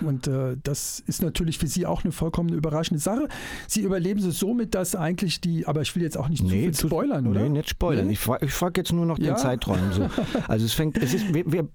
Und 0.00 0.26
äh, 0.26 0.56
das 0.62 1.00
ist 1.00 1.22
natürlich 1.22 1.58
für 1.58 1.66
sie 1.66 1.86
auch 1.86 2.04
eine 2.04 2.12
vollkommen 2.12 2.50
überraschende 2.50 3.00
Sache. 3.00 3.28
Sie 3.66 3.80
überleben 3.82 4.20
es 4.20 4.38
somit, 4.38 4.74
dass 4.74 4.94
eigentlich 4.96 5.40
die, 5.40 5.66
aber 5.66 5.82
ich 5.82 5.94
will 5.96 6.02
jetzt 6.02 6.16
auch 6.18 6.28
nicht 6.28 6.42
zu 6.44 6.48
viel 6.50 6.72
zu- 6.72 6.88
spoilern, 6.88 7.26
oder? 7.26 7.42
Nee, 7.42 7.48
nicht 7.50 7.70
spoilern. 7.70 8.06
Nee? 8.06 8.12
Ich 8.14 8.18
frage 8.20 8.48
frag 8.48 8.76
jetzt 8.76 8.92
nur 8.92 9.06
noch 9.06 9.18
Ja. 9.18 9.32
den 9.34 9.36
Zeitraum. 9.36 9.78
So. 9.92 10.08
Also 10.48 10.66
es 10.66 10.72
fängt, 10.72 10.98
es 10.98 11.14
ist, 11.14 11.32
wir, 11.34 11.50
wir 11.50 11.68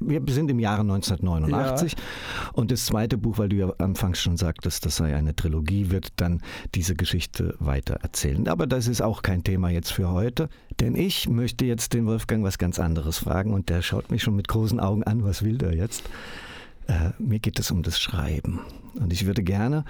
wir 0.00 0.22
sind 0.28 0.50
im 0.50 0.58
Jahre 0.58 0.80
1989 0.82 1.92
Ja. 1.92 1.98
und 2.54 2.70
das 2.70 2.86
zweite 2.86 3.18
Buch, 3.18 3.38
weil 3.38 3.48
du 3.48 3.56
ja 3.56 3.70
anfangs 3.78 4.20
schon 4.20 4.36
sagtest, 4.36 4.86
das 4.86 4.96
sei 4.96 5.14
eine 5.14 5.34
Trilogie, 5.36 5.90
wird 5.90 6.08
dann 6.16 6.40
diese 6.74 6.94
Geschichte 6.94 7.54
weiter 7.58 7.94
erzählen. 8.02 8.48
Aber 8.48 8.66
das 8.66 8.86
ist 8.88 9.02
auch 9.02 9.22
kein 9.22 9.44
Thema 9.44 9.70
jetzt 9.70 9.92
für 9.92 10.10
heute, 10.10 10.48
denn 10.80 10.94
ich 10.96 11.28
möchte 11.28 11.64
jetzt 11.64 11.92
den 11.92 12.06
Wolfgang 12.06 12.42
was 12.44 12.58
ganz 12.58 12.78
anderes 12.78 13.18
fragen 13.18 13.52
und 13.52 13.68
der 13.68 13.82
schaut 13.82 14.10
mich 14.10 14.22
schon 14.22 14.36
mit 14.36 14.48
großen 14.48 14.80
Augen 14.80 15.02
an, 15.04 15.24
was 15.24 15.42
will 15.42 15.58
der 15.58 15.74
jetzt? 15.74 16.08
Äh, 16.86 17.10
mir 17.18 17.40
geht 17.40 17.58
es 17.58 17.70
um 17.70 17.82
das 17.82 17.98
Schreiben 17.98 18.60
und 18.94 19.12
ich 19.12 19.26
würde 19.26 19.42
gerne 19.42 19.84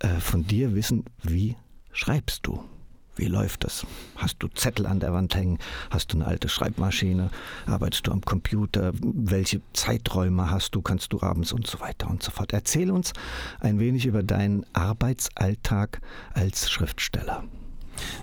äh, 0.00 0.08
von 0.20 0.44
dir 0.46 0.74
wissen, 0.74 1.04
wie 1.22 1.56
schreibst 1.92 2.46
du? 2.46 2.62
Wie 3.14 3.26
läuft 3.26 3.64
das? 3.64 3.86
Hast 4.16 4.36
du 4.38 4.48
Zettel 4.48 4.86
an 4.86 5.00
der 5.00 5.12
Wand 5.12 5.34
hängen? 5.34 5.58
Hast 5.90 6.12
du 6.12 6.16
eine 6.16 6.26
alte 6.26 6.48
Schreibmaschine? 6.48 7.30
Arbeitest 7.66 8.06
du 8.06 8.12
am 8.12 8.22
Computer? 8.22 8.92
Welche 9.02 9.60
Zeiträume 9.74 10.50
hast 10.50 10.74
du? 10.74 10.80
Kannst 10.80 11.12
du 11.12 11.20
abends 11.20 11.52
und 11.52 11.66
so 11.66 11.80
weiter 11.80 12.08
und 12.08 12.22
so 12.22 12.30
fort? 12.30 12.52
Erzähl 12.52 12.90
uns 12.90 13.12
ein 13.60 13.78
wenig 13.78 14.06
über 14.06 14.22
deinen 14.22 14.64
Arbeitsalltag 14.72 16.00
als 16.32 16.70
Schriftsteller. 16.70 17.44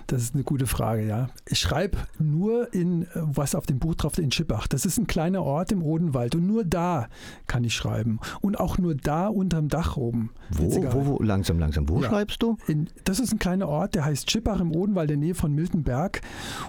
Das 0.06 0.22
ist 0.22 0.34
eine 0.34 0.44
gute 0.44 0.66
Frage, 0.66 1.06
ja. 1.06 1.28
Ich 1.46 1.58
schreibe 1.58 1.98
nur 2.18 2.72
in, 2.74 3.02
äh, 3.02 3.06
was 3.14 3.54
auf 3.54 3.66
dem 3.66 3.78
Buch 3.78 3.94
drauf 3.94 4.18
in 4.18 4.30
Schippach. 4.32 4.66
Das 4.66 4.84
ist 4.84 4.98
ein 4.98 5.06
kleiner 5.06 5.42
Ort 5.42 5.72
im 5.72 5.82
Odenwald 5.82 6.34
und 6.34 6.46
nur 6.46 6.64
da 6.64 7.08
kann 7.46 7.64
ich 7.64 7.74
schreiben. 7.74 8.18
Und 8.40 8.58
auch 8.58 8.78
nur 8.78 8.94
da 8.94 9.28
unterm 9.28 9.68
Dach 9.68 9.96
oben. 9.96 10.30
Wo, 10.50 10.70
wo, 10.92 11.06
wo, 11.06 11.22
langsam, 11.22 11.58
langsam, 11.58 11.88
wo 11.88 12.00
Ja. 12.02 12.08
schreibst 12.08 12.42
du? 12.42 12.56
In, 12.66 12.88
das 13.04 13.20
ist 13.20 13.32
ein 13.32 13.38
kleiner 13.38 13.68
Ort, 13.68 13.94
der 13.94 14.04
heißt 14.04 14.30
Schippach 14.30 14.60
im 14.60 14.74
Odenwald, 14.74 15.10
in 15.10 15.20
der 15.20 15.26
Nähe 15.28 15.34
von 15.34 15.52
Miltenberg. 15.54 16.20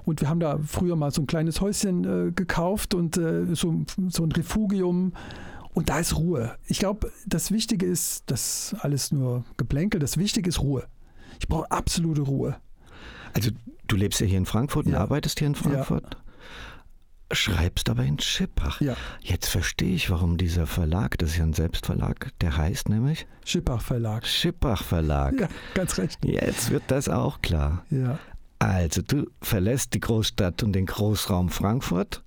Und 0.06 0.22
wir 0.22 0.30
haben 0.30 0.40
da 0.40 0.60
früher 0.66 0.96
mal 0.96 1.12
so 1.12 1.22
ein 1.22 1.28
kleines 1.28 1.62
Häuschen 1.62 2.04
äh, 2.28 2.32
gekauft 2.32 2.94
und 2.94 3.18
äh, 3.18 3.54
so, 3.56 3.82
so 4.10 4.24
ein 4.24 4.32
Refugium. 4.32 5.14
Und 5.74 5.90
da 5.90 6.00
ist 6.00 6.18
Ruhe. 6.18 6.52
Ich 6.68 6.80
glaube, 6.80 7.12
das 7.26 7.52
Wichtige 7.52 7.86
ist, 7.86 8.24
das 8.28 8.76
alles 8.82 9.12
nur 9.12 9.46
Geplänkel, 9.58 10.00
das 10.00 10.18
Wichtige 10.18 10.50
ist 10.50 10.62
Ruhe. 10.62 10.86
Ich 11.40 11.48
brauche 11.48 11.72
absolute 11.72 12.22
Ruhe. 12.22 12.58
Also 13.34 13.52
du 13.88 13.96
lebst 13.96 14.20
ja 14.22 14.26
hier 14.28 14.38
in 14.38 14.46
Frankfurt 14.46 14.86
und 14.86 14.94
Ja. 14.94 15.00
arbeitest 15.00 15.40
hier 15.40 15.48
in 15.48 15.56
Frankfurt. 15.56 16.18
Schreibst 17.34 17.90
aber 17.90 18.04
in 18.04 18.20
Schippach. 18.20 18.82
Ja. 18.82 18.96
Jetzt 19.22 19.48
verstehe 19.48 19.96
ich, 19.96 20.10
warum 20.10 20.38
dieser 20.38 20.68
Verlag, 20.68 21.18
das 21.18 21.30
ist 21.32 21.38
ja 21.38 21.44
ein 21.44 21.54
Selbstverlag, 21.54 22.30
der 22.42 22.58
heißt 22.58 22.90
nämlich 22.90 23.26
Schippach 23.46 23.82
Verlag. 23.82 24.26
Schippach 24.28 24.84
Verlag. 24.84 25.40
Ja, 25.40 25.48
ganz 25.74 25.98
recht. 25.98 26.20
Jetzt 26.26 26.72
wird 26.72 26.84
das 26.88 27.08
auch 27.08 27.42
klar. 27.42 27.86
Ja. 27.90 28.20
Also 28.60 29.02
du 29.02 29.28
verlässt 29.42 29.94
die 29.94 30.02
Großstadt 30.02 30.62
und 30.62 30.74
den 30.74 30.86
Großraum 30.86 31.50
Frankfurt 31.50 32.22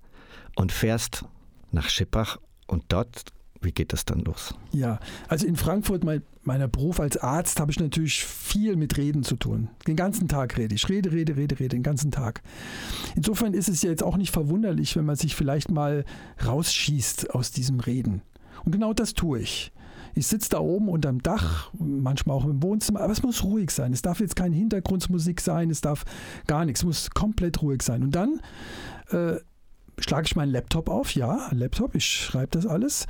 und 0.57 0.73
fährst 0.73 1.27
nach 1.71 1.91
Schippach 1.91 2.39
und 2.67 2.85
dort, 2.89 3.25
wie 3.65 3.73
geht 3.73 3.93
das 3.93 4.05
dann 4.05 4.21
los? 4.21 4.55
Ja, 4.73 4.99
also 5.29 5.47
in 5.47 5.57
Frankfurt, 5.57 6.05
mein, 6.05 6.23
meiner 6.43 6.69
Beruf 6.69 7.01
als 7.01 7.17
Arzt, 7.17 7.61
habe 7.61 7.71
ich 7.71 7.81
natürlich 7.81 8.25
viel 8.25 8.77
mit 8.77 8.97
Reden 8.97 9.23
zu 9.23 9.37
tun. 9.37 9.69
Den 9.87 9.97
ganzen 9.97 10.29
Tag 10.29 10.57
rede 10.57 10.75
ich. 10.75 10.89
Rede, 10.89 11.13
rede, 11.13 11.37
rede, 11.37 11.59
rede, 11.59 11.71
den 11.71 11.83
ganzen 11.83 12.11
Tag. 12.11 12.43
Insofern 13.17 13.55
ist 13.55 13.69
es 13.69 13.83
ja 13.83 13.91
jetzt 13.91 14.03
auch 14.03 14.17
nicht 14.17 14.33
verwunderlich, 14.33 14.97
wenn 14.97 15.05
man 15.05 15.17
sich 15.17 15.35
vielleicht 15.35 15.71
mal 15.71 16.05
rausschießt 16.45 17.35
aus 17.35 17.51
diesem 17.51 17.81
Reden. 17.81 18.23
Und 18.65 18.73
genau 18.73 18.93
das 18.93 19.15
tue 19.15 19.41
ich. 19.41 19.73
Ich 20.15 20.29
sitze 20.29 20.51
da 20.51 20.61
oben 20.61 20.89
unterm 20.89 21.23
Dach, 21.23 21.73
manchmal 21.79 22.37
auch 22.37 22.45
im 22.45 22.63
Wohnzimmer, 22.63 23.01
aber 23.01 23.13
es 23.13 23.23
muss 23.23 23.43
ruhig 23.43 23.71
sein. 23.71 23.93
Es 23.93 24.03
darf 24.03 24.21
jetzt 24.21 24.37
keine 24.37 24.55
Hintergrundmusik 24.55 25.41
sein, 25.41 25.71
es 25.71 25.81
darf 25.81 26.05
gar 26.47 26.65
nichts, 26.65 26.81
es 26.81 26.87
muss 26.87 27.11
komplett 27.11 27.61
ruhig 27.63 27.83
sein. 27.83 28.05
Und 28.05 28.15
dann 28.15 28.41
äh, 29.11 29.41
schlage 29.99 30.27
ich 30.27 30.37
meinen 30.37 30.53
Laptop 30.53 30.89
auf, 30.89 31.15
ja, 31.15 31.49
Laptop, 31.53 31.95
ich 31.95 32.07
schreibe 32.07 32.51
das 32.51 32.67
alles. 32.67 33.07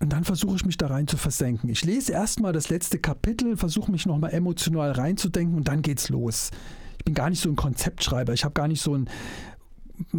Und 0.00 0.12
dann 0.12 0.24
versuche 0.24 0.56
ich 0.56 0.64
mich 0.64 0.78
da 0.78 0.86
rein 0.86 1.06
zu 1.06 1.18
versenken. 1.18 1.68
Ich 1.68 1.84
lese 1.84 2.12
erstmal 2.12 2.54
das 2.54 2.70
letzte 2.70 2.98
Kapitel, 2.98 3.58
versuche 3.58 3.92
mich 3.92 4.06
nochmal 4.06 4.32
emotional 4.32 4.92
reinzudenken 4.92 5.56
und 5.56 5.68
dann 5.68 5.82
geht's 5.82 6.08
los. 6.08 6.50
Ich 6.98 7.04
bin 7.04 7.14
gar 7.14 7.28
nicht 7.28 7.40
so 7.40 7.50
ein 7.50 7.56
Konzeptschreiber. 7.56 8.32
Ich 8.32 8.44
habe 8.44 8.54
gar 8.54 8.66
nicht 8.66 8.80
so 8.80 8.96
ein, 8.96 9.10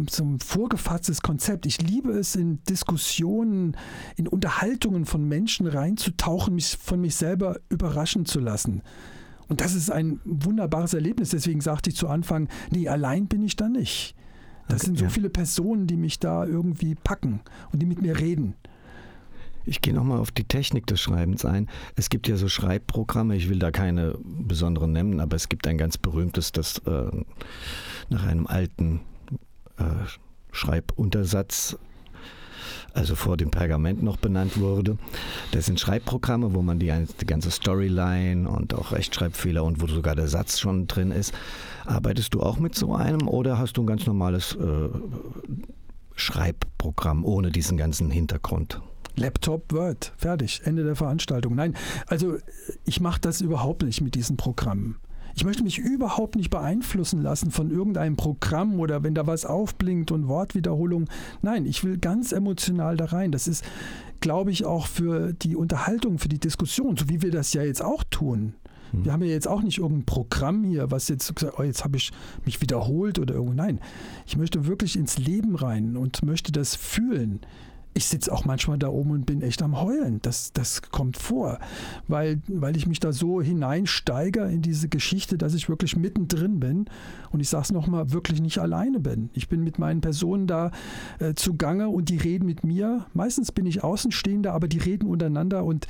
so 0.08 0.24
ein 0.24 0.38
vorgefasstes 0.38 1.20
Konzept. 1.20 1.66
Ich 1.66 1.82
liebe 1.82 2.12
es, 2.12 2.36
in 2.36 2.62
Diskussionen, 2.64 3.76
in 4.16 4.28
Unterhaltungen 4.28 5.04
von 5.04 5.26
Menschen 5.26 5.66
reinzutauchen, 5.66 6.54
mich 6.54 6.78
von 6.80 7.00
mich 7.00 7.16
selber 7.16 7.56
überraschen 7.68 8.24
zu 8.24 8.38
lassen. 8.38 8.82
Und 9.48 9.60
das 9.60 9.74
ist 9.74 9.90
ein 9.90 10.20
wunderbares 10.24 10.94
Erlebnis. 10.94 11.30
Deswegen 11.30 11.60
sagte 11.60 11.90
ich 11.90 11.96
zu 11.96 12.08
Anfang, 12.08 12.48
nee, 12.70 12.88
allein 12.88 13.26
bin 13.26 13.42
ich 13.42 13.56
da 13.56 13.68
nicht. 13.68 14.14
Das 14.72 14.80
Okay, 14.80 14.86
sind 14.86 14.98
so 14.98 15.04
ja. 15.04 15.10
viele 15.10 15.28
Personen, 15.30 15.86
die 15.86 15.96
mich 15.96 16.18
da 16.18 16.46
irgendwie 16.46 16.94
packen 16.94 17.40
und 17.72 17.80
die 17.80 17.86
mit 17.86 18.00
mir 18.00 18.18
reden. 18.18 18.54
Ich 19.64 19.80
gehe 19.80 19.94
nochmal 19.94 20.18
auf 20.18 20.32
die 20.32 20.44
Technik 20.44 20.86
des 20.86 21.00
Schreibens 21.00 21.44
ein. 21.44 21.68
Es 21.94 22.08
gibt 22.08 22.26
ja 22.26 22.36
so 22.36 22.48
Schreibprogramme, 22.48 23.36
ich 23.36 23.48
will 23.48 23.58
da 23.58 23.70
keine 23.70 24.18
besonderen 24.24 24.92
nennen, 24.92 25.20
aber 25.20 25.36
es 25.36 25.48
gibt 25.48 25.66
ein 25.68 25.78
ganz 25.78 25.98
berühmtes, 25.98 26.52
das 26.52 26.78
äh, 26.78 27.10
nach 28.08 28.24
einem 28.24 28.46
alten 28.46 29.02
äh, 29.76 29.84
Schreibuntersatz, 30.50 31.76
also 32.94 33.14
vor 33.14 33.36
dem 33.36 33.50
Pergament 33.50 34.02
noch 34.02 34.16
benannt 34.16 34.58
wurde. 34.58 34.98
Das 35.52 35.66
sind 35.66 35.78
Schreibprogramme, 35.78 36.54
wo 36.54 36.62
man 36.62 36.78
die, 36.78 36.92
die 37.20 37.26
ganze 37.26 37.50
Storyline 37.50 38.48
und 38.48 38.74
auch 38.74 38.92
Rechtschreibfehler 38.92 39.62
und 39.62 39.80
wo 39.80 39.86
sogar 39.86 40.16
der 40.16 40.28
Satz 40.28 40.58
schon 40.58 40.88
drin 40.88 41.12
ist. 41.12 41.32
Arbeitest 41.84 42.34
du 42.34 42.40
auch 42.40 42.58
mit 42.58 42.74
so 42.74 42.94
einem 42.94 43.28
oder 43.28 43.58
hast 43.58 43.76
du 43.76 43.82
ein 43.82 43.86
ganz 43.86 44.06
normales 44.06 44.54
äh, 44.54 44.88
Schreibprogramm 46.14 47.24
ohne 47.24 47.50
diesen 47.50 47.76
ganzen 47.76 48.10
Hintergrund? 48.10 48.80
Laptop, 49.16 49.72
Word, 49.72 50.12
fertig, 50.16 50.62
Ende 50.64 50.84
der 50.84 50.96
Veranstaltung. 50.96 51.54
Nein, 51.54 51.74
also 52.06 52.38
ich 52.84 53.00
mache 53.00 53.20
das 53.20 53.40
überhaupt 53.40 53.82
nicht 53.82 54.00
mit 54.00 54.14
diesen 54.14 54.36
Programmen. 54.36 54.96
Ich 55.34 55.44
möchte 55.44 55.62
mich 55.62 55.78
überhaupt 55.78 56.36
nicht 56.36 56.50
beeinflussen 56.50 57.22
lassen 57.22 57.50
von 57.50 57.70
irgendeinem 57.70 58.16
Programm 58.16 58.78
oder 58.80 59.02
wenn 59.02 59.14
da 59.14 59.26
was 59.26 59.46
aufblinkt 59.46 60.10
und 60.10 60.28
Wortwiederholung. 60.28 61.08
Nein, 61.40 61.64
ich 61.64 61.84
will 61.84 61.98
ganz 61.98 62.32
emotional 62.32 62.96
da 62.96 63.06
rein. 63.06 63.32
Das 63.32 63.48
ist, 63.48 63.64
glaube 64.20 64.50
ich, 64.50 64.66
auch 64.66 64.86
für 64.86 65.32
die 65.32 65.56
Unterhaltung, 65.56 66.18
für 66.18 66.28
die 66.28 66.38
Diskussion, 66.38 66.96
so 66.96 67.08
wie 67.08 67.22
wir 67.22 67.30
das 67.30 67.54
ja 67.54 67.62
jetzt 67.62 67.82
auch 67.82 68.04
tun. 68.04 68.54
Wir 68.92 69.12
haben 69.12 69.22
ja 69.22 69.28
jetzt 69.28 69.48
auch 69.48 69.62
nicht 69.62 69.78
irgendein 69.78 70.04
Programm 70.04 70.64
hier, 70.64 70.90
was 70.90 71.08
jetzt 71.08 71.34
gesagt, 71.34 71.58
oh, 71.58 71.62
jetzt 71.62 71.84
habe 71.84 71.96
ich 71.96 72.12
mich 72.44 72.60
wiederholt 72.60 73.18
oder 73.18 73.34
irgendwo. 73.34 73.54
Nein, 73.54 73.80
ich 74.26 74.36
möchte 74.36 74.66
wirklich 74.66 74.96
ins 74.96 75.18
Leben 75.18 75.56
rein 75.56 75.96
und 75.96 76.24
möchte 76.24 76.52
das 76.52 76.76
fühlen. 76.76 77.40
Ich 77.94 78.06
sitze 78.06 78.32
auch 78.32 78.44
manchmal 78.44 78.78
da 78.78 78.88
oben 78.88 79.10
und 79.10 79.26
bin 79.26 79.42
echt 79.42 79.62
am 79.62 79.80
Heulen. 79.80 80.20
Das, 80.22 80.52
das 80.52 80.82
kommt 80.82 81.16
vor, 81.16 81.58
weil, 82.08 82.40
weil 82.48 82.76
ich 82.76 82.86
mich 82.86 83.00
da 83.00 83.12
so 83.12 83.42
hineinsteige 83.42 84.44
in 84.44 84.62
diese 84.62 84.88
Geschichte, 84.88 85.36
dass 85.36 85.54
ich 85.54 85.68
wirklich 85.68 85.96
mittendrin 85.96 86.60
bin 86.60 86.86
und 87.30 87.40
ich 87.40 87.48
sage 87.48 87.64
es 87.64 87.72
nochmal, 87.72 88.12
wirklich 88.12 88.40
nicht 88.40 88.58
alleine 88.58 89.00
bin. 89.00 89.30
Ich 89.34 89.48
bin 89.48 89.62
mit 89.62 89.78
meinen 89.78 90.00
Personen 90.00 90.46
da 90.46 90.70
äh, 91.18 91.34
zugange 91.34 91.88
und 91.88 92.08
die 92.08 92.16
reden 92.16 92.46
mit 92.46 92.64
mir. 92.64 93.06
Meistens 93.14 93.52
bin 93.52 93.66
ich 93.66 93.84
Außenstehender, 93.84 94.52
aber 94.52 94.68
die 94.68 94.78
reden 94.78 95.06
untereinander 95.06 95.64
und 95.64 95.86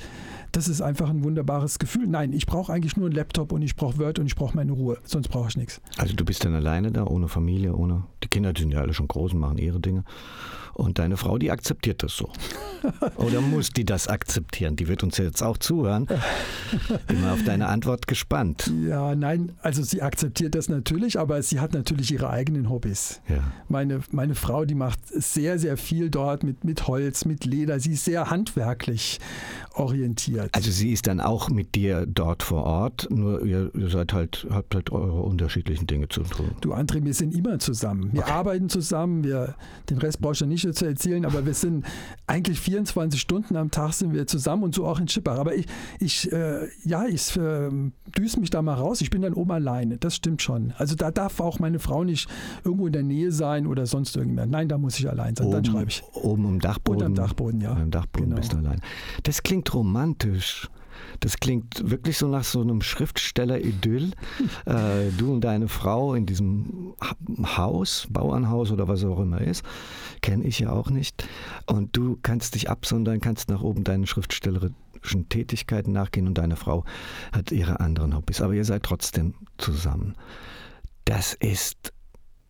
das 0.51 0.67
ist 0.67 0.81
einfach 0.81 1.09
ein 1.09 1.23
wunderbares 1.23 1.79
Gefühl. 1.79 2.07
Nein, 2.07 2.31
ich 2.33 2.45
brauche 2.45 2.71
eigentlich 2.71 2.95
nur 2.95 3.07
einen 3.07 3.15
Laptop 3.15 3.51
und 3.51 3.61
ich 3.61 3.75
brauche 3.75 3.97
Word 3.97 4.19
und 4.19 4.27
ich 4.27 4.35
brauche 4.35 4.55
meine 4.55 4.71
Ruhe. 4.71 4.97
Sonst 5.03 5.29
brauche 5.29 5.49
ich 5.49 5.57
nichts. 5.57 5.81
Also 5.97 6.15
du 6.15 6.25
bist 6.25 6.45
dann 6.45 6.53
alleine 6.53 6.91
da, 6.91 7.05
ohne 7.05 7.27
Familie, 7.27 7.75
ohne. 7.75 8.03
Die 8.23 8.27
Kinder 8.27 8.53
die 8.53 8.61
sind 8.61 8.71
ja 8.71 8.81
alle 8.81 8.93
schon 8.93 9.07
groß 9.07 9.33
und 9.33 9.39
machen 9.39 9.57
ihre 9.57 9.79
Dinge. 9.79 10.03
Und 10.73 10.99
deine 10.99 11.17
Frau, 11.17 11.37
die 11.37 11.51
akzeptiert 11.51 12.03
das 12.03 12.17
so. 12.17 12.29
Oder 13.15 13.41
muss 13.41 13.69
die 13.69 13.85
das 13.85 14.07
akzeptieren? 14.07 14.75
Die 14.75 14.87
wird 14.87 15.03
uns 15.03 15.17
jetzt 15.17 15.43
auch 15.43 15.57
zuhören. 15.57 16.07
Bin 17.07 17.21
mal 17.21 17.33
auf 17.33 17.43
deine 17.43 17.67
Antwort 17.67 18.07
gespannt. 18.07 18.71
Ja, 18.87 19.15
nein, 19.15 19.51
also 19.61 19.83
sie 19.83 20.01
akzeptiert 20.01 20.55
das 20.55 20.69
natürlich, 20.69 21.19
aber 21.19 21.41
sie 21.43 21.59
hat 21.59 21.73
natürlich 21.73 22.11
ihre 22.11 22.29
eigenen 22.29 22.69
Hobbys. 22.69 23.21
Ja. 23.29 23.43
Meine, 23.69 24.01
meine 24.11 24.35
Frau, 24.35 24.65
die 24.65 24.75
macht 24.75 24.99
sehr, 25.07 25.59
sehr 25.59 25.77
viel 25.77 26.09
dort 26.09 26.43
mit, 26.43 26.63
mit 26.63 26.87
Holz, 26.87 27.25
mit 27.25 27.45
Leder. 27.45 27.79
Sie 27.79 27.93
ist 27.93 28.05
sehr 28.05 28.29
handwerklich 28.29 29.19
orientiert. 29.75 30.49
Also 30.53 30.71
sie 30.71 30.91
ist 30.91 31.07
dann 31.07 31.19
auch 31.19 31.49
mit 31.49 31.75
dir 31.75 32.05
dort 32.05 32.43
vor 32.43 32.63
Ort, 32.63 33.07
nur 33.09 33.43
ihr, 33.45 33.71
ihr 33.75 33.89
seid 33.89 34.13
halt, 34.13 34.47
habt 34.49 34.75
halt 34.75 34.91
eure 34.91 35.21
unterschiedlichen 35.21 35.87
Dinge 35.87 36.09
zu 36.09 36.23
tun. 36.23 36.51
Du, 36.61 36.73
André, 36.73 37.03
wir 37.03 37.13
sind 37.13 37.35
immer 37.35 37.59
zusammen. 37.59 38.09
Wir 38.11 38.27
arbeiten 38.27 38.69
zusammen. 38.69 39.23
Wir, 39.23 39.55
den 39.89 39.97
Rest 39.97 40.21
brauchst 40.21 40.41
du 40.41 40.45
nicht 40.45 40.62
zu 40.71 40.85
erzählen, 40.85 41.25
aber 41.25 41.45
wir 41.45 41.53
sind 41.53 41.85
eigentlich 42.27 42.59
24 42.59 43.19
Stunden 43.19 43.55
am 43.57 43.71
Tag 43.71 43.93
sind 43.93 44.13
wir 44.13 44.27
zusammen 44.27 44.63
und 44.63 44.75
so 44.75 44.85
auch 44.85 44.99
in 44.99 45.07
Schippach. 45.07 45.37
Aber 45.37 45.55
ich, 45.55 45.65
ich 45.99 46.31
äh, 46.31 46.67
ja, 46.85 47.05
ich 47.05 47.35
äh, 47.35 47.69
düse 48.17 48.39
mich 48.39 48.49
da 48.49 48.61
mal 48.61 48.75
raus. 48.75 49.01
Ich 49.01 49.09
bin 49.09 49.21
dann 49.21 49.33
oben 49.33 49.51
alleine. 49.51 49.97
Das 49.97 50.15
stimmt 50.15 50.41
schon. 50.41 50.73
Also 50.77 50.95
da 50.95 51.11
darf 51.11 51.39
auch 51.39 51.59
meine 51.59 51.79
Frau 51.79 52.03
nicht 52.03 52.29
irgendwo 52.63 52.87
in 52.87 52.93
der 52.93 53.03
Nähe 53.03 53.31
sein 53.31 53.67
oder 53.67 53.85
sonst 53.85 54.15
irgendjemand. 54.15 54.51
Nein, 54.51 54.69
da 54.69 54.77
muss 54.77 54.97
ich 54.99 55.09
allein 55.09 55.35
sein. 55.35 55.51
Dann 55.51 55.65
schreibe 55.65 55.89
ich. 55.89 56.03
Oben 56.13 56.45
im 56.45 56.59
Dachboden. 56.59 57.07
Unterm 57.07 57.15
Dachboden, 57.15 57.61
ja. 57.61 57.73
Am 57.73 57.91
Dachboden 57.91 58.29
Genau. 58.29 58.39
bist 58.39 58.53
du 58.53 58.57
allein. 58.57 58.79
Das 59.23 59.43
klingt 59.43 59.73
romantisch. 59.73 60.69
Das 61.19 61.37
klingt 61.37 61.89
wirklich 61.89 62.17
so 62.17 62.27
nach 62.27 62.43
so 62.43 62.61
einem 62.61 62.81
Schriftsteller-Idyll. 62.81 64.11
Äh, 64.65 65.09
du 65.17 65.33
und 65.33 65.41
deine 65.41 65.67
Frau 65.67 66.13
in 66.13 66.25
diesem 66.25 66.93
Haus, 67.43 68.07
Bauernhaus 68.09 68.71
oder 68.71 68.87
was 68.87 69.03
auch 69.03 69.19
immer 69.19 69.41
ist, 69.41 69.63
kenne 70.21 70.45
ich 70.45 70.59
ja 70.59 70.71
auch 70.71 70.89
nicht. 70.89 71.27
Und 71.65 71.95
du 71.97 72.17
kannst 72.21 72.55
dich 72.55 72.69
absondern, 72.69 73.19
kannst 73.19 73.49
nach 73.49 73.61
oben 73.61 73.83
deinen 73.83 74.05
schriftstellerischen 74.05 75.27
Tätigkeiten 75.29 75.91
nachgehen 75.91 76.27
und 76.27 76.37
deine 76.37 76.55
Frau 76.55 76.85
hat 77.31 77.51
ihre 77.51 77.79
anderen 77.79 78.15
Hobbys. 78.15 78.41
Aber 78.41 78.53
ihr 78.53 78.65
seid 78.65 78.83
trotzdem 78.83 79.33
zusammen. 79.57 80.15
Das 81.05 81.33
ist 81.33 81.91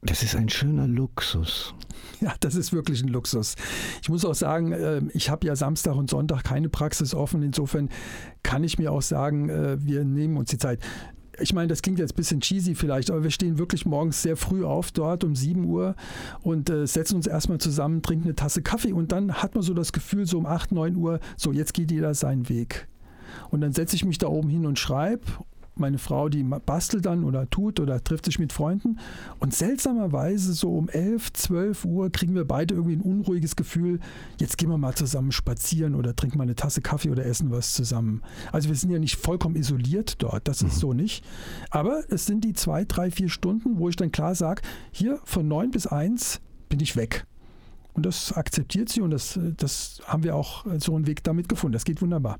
das 0.05 0.23
ist 0.23 0.35
ein 0.35 0.49
schöner 0.49 0.87
Luxus. 0.87 1.73
Ja, 2.19 2.33
das 2.39 2.55
ist 2.55 2.73
wirklich 2.73 3.01
ein 3.01 3.09
Luxus. 3.09 3.55
Ich 4.01 4.09
muss 4.09 4.25
auch 4.25 4.35
sagen, 4.35 4.73
ähm, 4.73 5.11
ich 5.13 5.29
habe 5.29 5.45
ja 5.47 5.55
Samstag 5.55 5.95
und 5.95 6.09
Sonntag 6.09 6.43
keine 6.43 6.69
Praxis 6.69 7.13
offen. 7.13 7.41
Insofern 7.43 7.89
kann 8.43 8.63
ich 8.63 8.77
mir 8.77 8.91
auch 8.91 9.01
sagen, 9.01 9.49
äh, 9.49 9.77
wir 9.83 10.03
nehmen 10.03 10.37
uns 10.37 10.49
die 10.49 10.57
Zeit. 10.57 10.79
Ich 11.39 11.53
meine, 11.53 11.67
das 11.67 11.81
klingt 11.81 11.99
jetzt 11.99 12.13
ein 12.13 12.15
bisschen 12.15 12.41
cheesy 12.41 12.75
vielleicht, 12.75 13.09
aber 13.09 13.23
wir 13.23 13.31
stehen 13.31 13.57
wirklich 13.57 13.85
morgens 13.85 14.21
sehr 14.21 14.37
früh 14.37 14.63
auf 14.63 14.91
dort 14.91 15.23
um 15.23 15.35
7 15.35 15.65
Uhr 15.65 15.95
und 16.41 16.69
äh, 16.69 16.85
setzen 16.85 17.15
uns 17.15 17.25
erstmal 17.25 17.57
zusammen, 17.57 18.03
trinken 18.03 18.25
eine 18.25 18.35
Tasse 18.35 18.61
Kaffee 18.61 18.93
und 18.93 19.11
dann 19.11 19.33
hat 19.33 19.55
man 19.55 19.63
so 19.63 19.73
das 19.73 19.93
Gefühl, 19.93 20.27
so 20.27 20.37
um 20.37 20.45
8, 20.45 20.71
9 20.71 20.95
Uhr, 20.95 21.19
so 21.35 21.51
jetzt 21.51 21.73
geht 21.73 21.91
jeder 21.91 22.13
seinen 22.13 22.49
Weg. 22.49 22.87
Und 23.49 23.61
dann 23.61 23.73
setze 23.73 23.95
ich 23.95 24.05
mich 24.05 24.19
da 24.19 24.27
oben 24.27 24.49
hin 24.49 24.67
und 24.67 24.77
schreibe 24.77 25.23
meine 25.75 25.97
Frau, 25.97 26.29
die 26.29 26.43
bastelt 26.43 27.05
dann 27.05 27.23
oder 27.23 27.49
tut 27.49 27.79
oder 27.79 28.03
trifft 28.03 28.25
sich 28.25 28.39
mit 28.39 28.53
Freunden. 28.53 28.99
Und 29.39 29.53
seltsamerweise 29.53 30.53
so 30.53 30.75
um 30.75 30.89
11, 30.89 31.33
12 31.33 31.85
Uhr 31.85 32.11
kriegen 32.11 32.35
wir 32.35 32.45
beide 32.45 32.75
irgendwie 32.75 32.95
ein 32.95 33.01
unruhiges 33.01 33.55
Gefühl, 33.55 33.99
jetzt 34.39 34.57
gehen 34.57 34.69
wir 34.69 34.77
mal 34.77 34.93
zusammen 34.93 35.31
spazieren 35.31 35.95
oder 35.95 36.15
trinken 36.15 36.37
mal 36.37 36.43
eine 36.43 36.55
Tasse 36.55 36.81
Kaffee 36.81 37.09
oder 37.09 37.25
essen 37.25 37.51
was 37.51 37.73
zusammen. 37.73 38.21
Also 38.51 38.69
wir 38.69 38.75
sind 38.75 38.91
ja 38.91 38.99
nicht 38.99 39.15
vollkommen 39.15 39.55
isoliert 39.55 40.21
dort, 40.21 40.47
das 40.47 40.61
ist 40.61 40.75
mhm. 40.75 40.79
so 40.79 40.93
nicht. 40.93 41.25
Aber 41.69 42.03
es 42.09 42.25
sind 42.25 42.43
die 42.43 42.53
zwei, 42.53 42.85
drei, 42.85 43.11
vier 43.11 43.29
Stunden, 43.29 43.77
wo 43.77 43.89
ich 43.89 43.95
dann 43.95 44.11
klar 44.11 44.35
sage, 44.35 44.61
hier 44.91 45.19
von 45.23 45.47
9 45.47 45.71
bis 45.71 45.87
1 45.87 46.41
bin 46.69 46.79
ich 46.79 46.95
weg. 46.95 47.25
Und 47.93 48.05
das 48.05 48.33
akzeptiert 48.33 48.89
sie 48.89 49.01
und 49.01 49.11
das, 49.11 49.39
das 49.57 50.01
haben 50.05 50.23
wir 50.23 50.35
auch 50.35 50.65
so 50.79 50.95
einen 50.95 51.05
Weg 51.05 51.23
damit 51.23 51.47
gefunden. 51.47 51.73
Das 51.73 51.85
geht 51.85 52.01
wunderbar. 52.01 52.39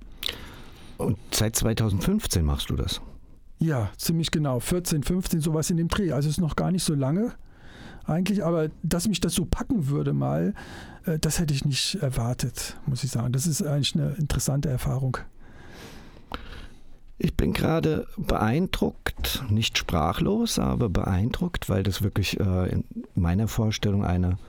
Und 0.98 1.18
seit 1.32 1.56
2015 1.56 2.44
machst 2.44 2.70
du 2.70 2.76
das? 2.76 3.02
Ja, 3.64 3.90
ziemlich 3.96 4.30
genau. 4.30 4.60
14, 4.60 5.04
15, 5.04 5.40
sowas 5.40 5.70
in 5.70 5.78
dem 5.78 5.88
Dreh. 5.88 6.12
Also 6.12 6.28
ist 6.28 6.42
noch 6.42 6.58
gar 6.58 6.70
nicht 6.70 6.84
so 6.84 6.94
lange 6.94 7.32
eigentlich, 8.04 8.44
aber 8.44 8.70
dass 8.82 9.08
mich 9.08 9.22
das 9.22 9.34
so 9.36 9.46
packen 9.46 9.88
würde 9.88 10.12
mal, 10.12 10.54
äh, 11.06 11.18
das 11.18 11.40
hätte 11.40 11.54
ich 11.54 11.64
nicht 11.64 11.96
erwartet, 11.96 12.76
muss 12.86 13.06
ich 13.06 13.12
sagen. 13.12 13.32
Das 13.32 13.48
ist 13.48 13.66
eigentlich 13.66 13.96
eine 13.96 14.16
interessante 14.16 14.68
Erfahrung. 14.68 15.18
Ich 17.18 17.38
bin 17.38 17.54
gerade 17.54 18.06
beeindruckt, 18.18 19.46
nicht 19.50 19.78
sprachlos, 19.78 20.60
aber 20.60 20.90
beeindruckt, 20.90 21.70
weil 21.70 21.84
das 21.84 22.02
wirklich 22.02 22.42
äh, 22.42 22.70
in 22.70 22.84
meiner 23.16 23.48
Vorstellung 23.48 24.04
eine, 24.04 24.40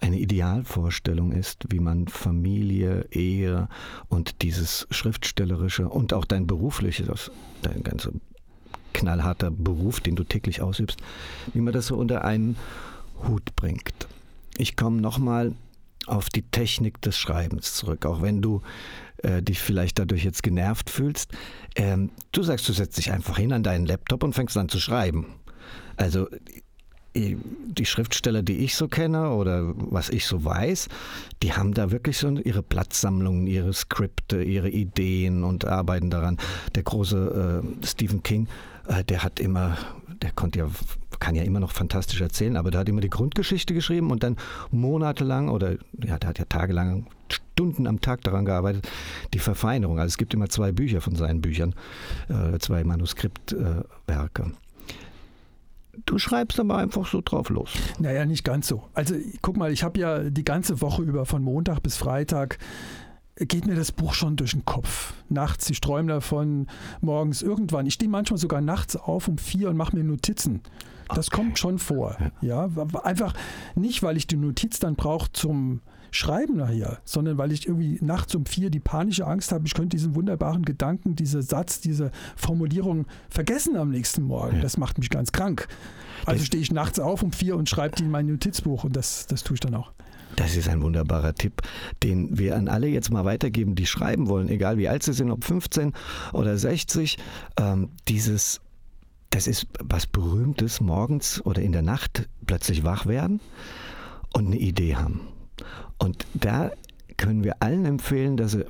eine 0.00 0.18
Idealvorstellung 0.18 1.32
ist, 1.32 1.66
wie 1.68 1.80
man 1.80 2.08
Familie, 2.08 3.06
Ehe 3.10 3.68
und 4.08 4.40
dieses 4.40 4.86
Schriftstellerische 4.90 5.90
und 5.90 6.14
auch 6.14 6.24
dein 6.24 6.46
berufliches, 6.46 7.30
dein 7.60 7.82
ganze 7.82 8.12
knallharter 8.96 9.50
Beruf, 9.50 10.00
den 10.00 10.16
du 10.16 10.24
täglich 10.24 10.62
ausübst, 10.62 10.98
wie 11.52 11.60
man 11.60 11.74
das 11.74 11.86
so 11.86 11.96
unter 11.96 12.24
einen 12.24 12.56
Hut 13.28 13.54
bringt. 13.54 14.08
Ich 14.56 14.74
komme 14.74 15.00
nochmal 15.00 15.52
auf 16.06 16.30
die 16.30 16.42
Technik 16.42 17.02
des 17.02 17.18
Schreibens 17.18 17.74
zurück, 17.74 18.06
auch 18.06 18.22
wenn 18.22 18.40
du 18.40 18.62
äh, 19.18 19.42
dich 19.42 19.60
vielleicht 19.60 19.98
dadurch 19.98 20.24
jetzt 20.24 20.42
genervt 20.42 20.88
fühlst. 20.88 21.32
Ähm, 21.74 22.10
du 22.32 22.42
sagst, 22.42 22.68
du 22.68 22.72
setzt 22.72 22.96
dich 22.96 23.12
einfach 23.12 23.36
hin 23.36 23.52
an 23.52 23.62
deinen 23.62 23.86
Laptop 23.86 24.22
und 24.22 24.34
fängst 24.34 24.56
an 24.56 24.68
zu 24.68 24.80
schreiben. 24.80 25.26
Also 25.96 26.28
die 27.16 27.86
Schriftsteller, 27.86 28.42
die 28.42 28.58
ich 28.58 28.76
so 28.76 28.88
kenne 28.88 29.30
oder 29.30 29.72
was 29.76 30.10
ich 30.10 30.26
so 30.26 30.44
weiß, 30.44 30.88
die 31.42 31.52
haben 31.52 31.72
da 31.72 31.90
wirklich 31.90 32.18
so 32.18 32.28
ihre 32.28 32.62
Platzsammlungen, 32.62 33.46
ihre 33.46 33.72
Skripte, 33.72 34.42
ihre 34.42 34.68
Ideen 34.68 35.44
und 35.44 35.64
arbeiten 35.64 36.10
daran. 36.10 36.38
Der 36.74 36.82
große 36.82 37.62
äh, 37.62 37.86
Stephen 37.86 38.22
King 38.22 38.46
äh, 38.46 38.48
der 39.08 39.22
hat 39.22 39.40
immer, 39.40 39.76
der 40.22 40.30
konnte 40.32 40.60
ja, 40.60 40.68
kann 41.18 41.34
ja 41.34 41.42
immer 41.42 41.60
noch 41.60 41.72
fantastisch 41.72 42.20
erzählen, 42.20 42.56
aber 42.56 42.70
der 42.70 42.80
hat 42.80 42.88
immer 42.88 43.00
die 43.00 43.10
Grundgeschichte 43.10 43.74
geschrieben 43.74 44.10
und 44.10 44.22
dann 44.22 44.36
monatelang 44.70 45.48
oder 45.48 45.72
ja, 46.04 46.18
der 46.18 46.28
hat 46.28 46.38
ja 46.38 46.44
tagelang, 46.44 47.06
Stunden 47.56 47.86
am 47.86 48.02
Tag 48.02 48.20
daran 48.22 48.44
gearbeitet, 48.44 48.86
die 49.32 49.38
Verfeinerung. 49.38 49.98
Also 49.98 50.08
es 50.08 50.18
gibt 50.18 50.34
immer 50.34 50.50
zwei 50.50 50.72
Bücher 50.72 51.00
von 51.00 51.16
seinen 51.16 51.40
Büchern, 51.40 51.74
äh, 52.28 52.58
zwei 52.58 52.84
Manuskriptwerke. 52.84 54.52
Du 56.04 56.18
schreibst 56.18 56.60
aber 56.60 56.76
einfach 56.76 57.06
so 57.06 57.22
drauf 57.24 57.48
los. 57.48 57.72
Naja, 57.98 58.26
nicht 58.26 58.44
ganz 58.44 58.68
so. 58.68 58.84
Also 58.92 59.14
guck 59.40 59.56
mal, 59.56 59.72
ich 59.72 59.82
habe 59.82 59.98
ja 59.98 60.24
die 60.24 60.44
ganze 60.44 60.82
Woche 60.82 61.02
über 61.02 61.24
von 61.24 61.42
Montag 61.42 61.82
bis 61.82 61.96
Freitag 61.96 62.58
geht 63.36 63.66
mir 63.66 63.74
das 63.74 63.92
Buch 63.92 64.14
schon 64.14 64.36
durch 64.36 64.52
den 64.52 64.64
Kopf. 64.64 65.14
Nachts, 65.28 65.68
ich 65.68 65.80
träume 65.80 66.08
davon, 66.08 66.66
morgens 67.00 67.42
irgendwann. 67.42 67.86
Ich 67.86 67.94
stehe 67.94 68.10
manchmal 68.10 68.38
sogar 68.38 68.60
nachts 68.60 68.96
auf 68.96 69.28
um 69.28 69.38
vier 69.38 69.68
und 69.68 69.76
mache 69.76 69.94
mir 69.94 70.04
Notizen. 70.04 70.62
Das 71.08 71.28
okay. 71.28 71.36
kommt 71.36 71.58
schon 71.58 71.78
vor. 71.78 72.16
Ja. 72.40 72.68
einfach 73.02 73.34
nicht, 73.74 74.02
weil 74.02 74.16
ich 74.16 74.26
die 74.26 74.36
Notiz 74.36 74.80
dann 74.80 74.96
brauche 74.96 75.30
zum 75.32 75.80
Schreiben 76.10 76.56
nachher, 76.56 76.98
sondern 77.04 77.36
weil 77.36 77.52
ich 77.52 77.66
irgendwie 77.68 77.98
nachts 78.00 78.34
um 78.34 78.46
vier 78.46 78.70
die 78.70 78.80
panische 78.80 79.26
Angst 79.26 79.52
habe, 79.52 79.66
ich 79.66 79.74
könnte 79.74 79.96
diesen 79.96 80.14
wunderbaren 80.14 80.64
Gedanken, 80.64 81.14
diesen 81.14 81.42
Satz, 81.42 81.80
diese 81.80 82.10
Formulierung 82.36 83.06
vergessen 83.28 83.76
am 83.76 83.90
nächsten 83.90 84.22
Morgen. 84.22 84.56
Ja. 84.56 84.62
Das 84.62 84.78
macht 84.78 84.98
mich 84.98 85.10
ganz 85.10 85.32
krank. 85.32 85.68
Also 86.24 86.44
stehe 86.44 86.62
ich 86.62 86.72
nachts 86.72 86.98
auf 86.98 87.22
um 87.22 87.32
vier 87.32 87.56
und 87.56 87.68
schreibe 87.68 87.96
die 87.96 88.04
in 88.04 88.10
mein 88.10 88.26
Notizbuch 88.26 88.84
und 88.84 88.96
das, 88.96 89.26
das 89.26 89.44
tue 89.44 89.54
ich 89.54 89.60
dann 89.60 89.74
auch. 89.74 89.92
Das 90.34 90.56
ist 90.56 90.68
ein 90.68 90.82
wunderbarer 90.82 91.34
Tipp, 91.34 91.62
den 92.02 92.36
wir 92.36 92.56
an 92.56 92.68
alle 92.68 92.88
jetzt 92.88 93.10
mal 93.10 93.24
weitergeben, 93.24 93.74
die 93.74 93.86
schreiben 93.86 94.28
wollen, 94.28 94.48
egal 94.48 94.76
wie 94.76 94.88
alt 94.88 95.02
sie 95.02 95.12
sind, 95.12 95.30
ob 95.30 95.44
15 95.44 95.92
oder 96.32 96.58
60. 96.58 97.16
Ähm, 97.58 97.90
dieses, 98.08 98.60
das 99.30 99.46
ist 99.46 99.66
was 99.82 100.06
Berühmtes, 100.06 100.80
morgens 100.80 101.44
oder 101.46 101.62
in 101.62 101.72
der 101.72 101.82
Nacht 101.82 102.28
plötzlich 102.46 102.84
wach 102.84 103.06
werden 103.06 103.40
und 104.34 104.46
eine 104.46 104.58
Idee 104.58 104.96
haben. 104.96 105.20
Und 105.98 106.26
da 106.34 106.70
können 107.16 107.44
wir 107.44 107.62
allen 107.62 107.86
empfehlen, 107.86 108.36
dass 108.36 108.52
sie 108.52 108.64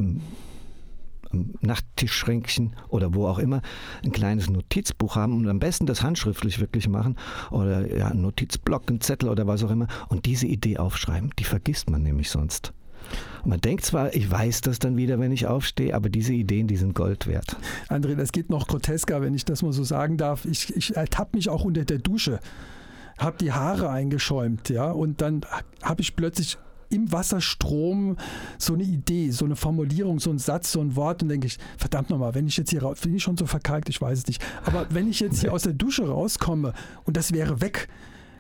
Nachttischschränkchen 1.61 2.75
oder 2.89 3.15
wo 3.15 3.27
auch 3.27 3.39
immer 3.39 3.63
ein 4.05 4.13
kleines 4.13 4.49
Notizbuch 4.51 5.17
haben 5.17 5.37
und 5.37 5.49
am 5.49 5.59
besten 5.59 5.87
das 5.87 6.03
handschriftlich 6.03 6.61
wirklich 6.61 6.89
machen 6.89 7.17
oder 7.51 7.95
ja, 7.95 8.09
einen 8.09 8.23
Notizblock, 8.23 8.89
einen 8.89 9.01
Zettel 9.01 9.29
oder 9.29 9.47
was 9.47 9.63
auch 9.65 9.71
immer 9.71 9.89
und 10.09 10.27
diese 10.27 10.47
Idee 10.47 10.79
aufschreiben. 10.79 11.31
Die 11.39 11.45
vergisst 11.45 11.91
man 11.91 12.03
nämlich 12.03 12.31
sonst. 12.31 12.73
man 13.45 13.61
denkt 13.61 13.85
zwar, 13.85 14.15
ich 14.15 14.31
weiß 14.31 14.63
das 14.63 14.79
dann 14.79 14.97
wieder, 14.97 15.19
wenn 15.19 15.33
ich 15.33 15.47
aufstehe, 15.47 15.95
aber 15.95 16.09
diese 16.09 16.33
Ideen, 16.33 16.67
die 16.67 16.77
sind 16.77 16.95
Gold 16.95 17.27
wert. 17.27 17.57
André, 17.89 18.15
das 18.15 18.33
geht 18.33 18.51
noch 18.51 18.67
grotesker, 18.67 19.21
wenn 19.21 19.35
ich 19.35 19.45
das 19.45 19.63
mal 19.63 19.73
so 19.73 19.85
sagen 19.85 20.17
darf. 20.17 20.45
Ich, 20.45 20.75
ich 20.75 20.97
ertappe 20.97 21.37
mich 21.37 21.49
auch 21.49 21.65
unter 21.65 21.85
der 21.85 21.99
Dusche 21.99 22.41
habe 23.19 23.39
die 23.39 23.53
Haare 23.53 23.89
eingeschäumt, 23.89 24.69
ja, 24.69 24.91
und 24.91 25.21
dann 25.21 25.41
habe 25.83 26.03
ich 26.03 26.17
plötzlich 26.17 26.59
im 26.91 27.11
Wasserstrom 27.13 28.17
so 28.59 28.75
eine 28.75 28.85
Idee, 28.85 29.31
so 29.31 29.45
eine 29.45 29.57
Formulierung, 29.57 30.19
so 30.19 30.31
ein 30.31 30.39
Satz, 30.39 30.73
so 30.73 30.81
ein 30.81 30.97
Wort 30.97 31.23
und 31.23 31.29
denke 31.29 31.47
ich, 31.47 31.59
verdammt 31.77 32.11
nochmal, 32.11 32.35
wenn 32.35 32.47
ich 32.47 32.57
jetzt 32.57 32.71
hier 32.71 32.83
raus, 32.83 33.01
bin 33.01 33.15
ich 33.15 33.23
schon 33.23 33.37
so 33.37 33.47
verkalkt, 33.47 33.89
ich 33.89 34.01
weiß 34.01 34.19
es 34.19 34.27
nicht, 34.27 34.43
aber 34.65 34.87
wenn 34.91 35.09
ich 35.09 35.21
jetzt 35.21 35.41
hier 35.41 35.53
aus 35.53 35.63
der 35.63 35.73
Dusche 35.73 36.07
rauskomme 36.09 36.73
und 37.05 37.17
das 37.17 37.33
wäre 37.33 37.61
weg, 37.61 37.89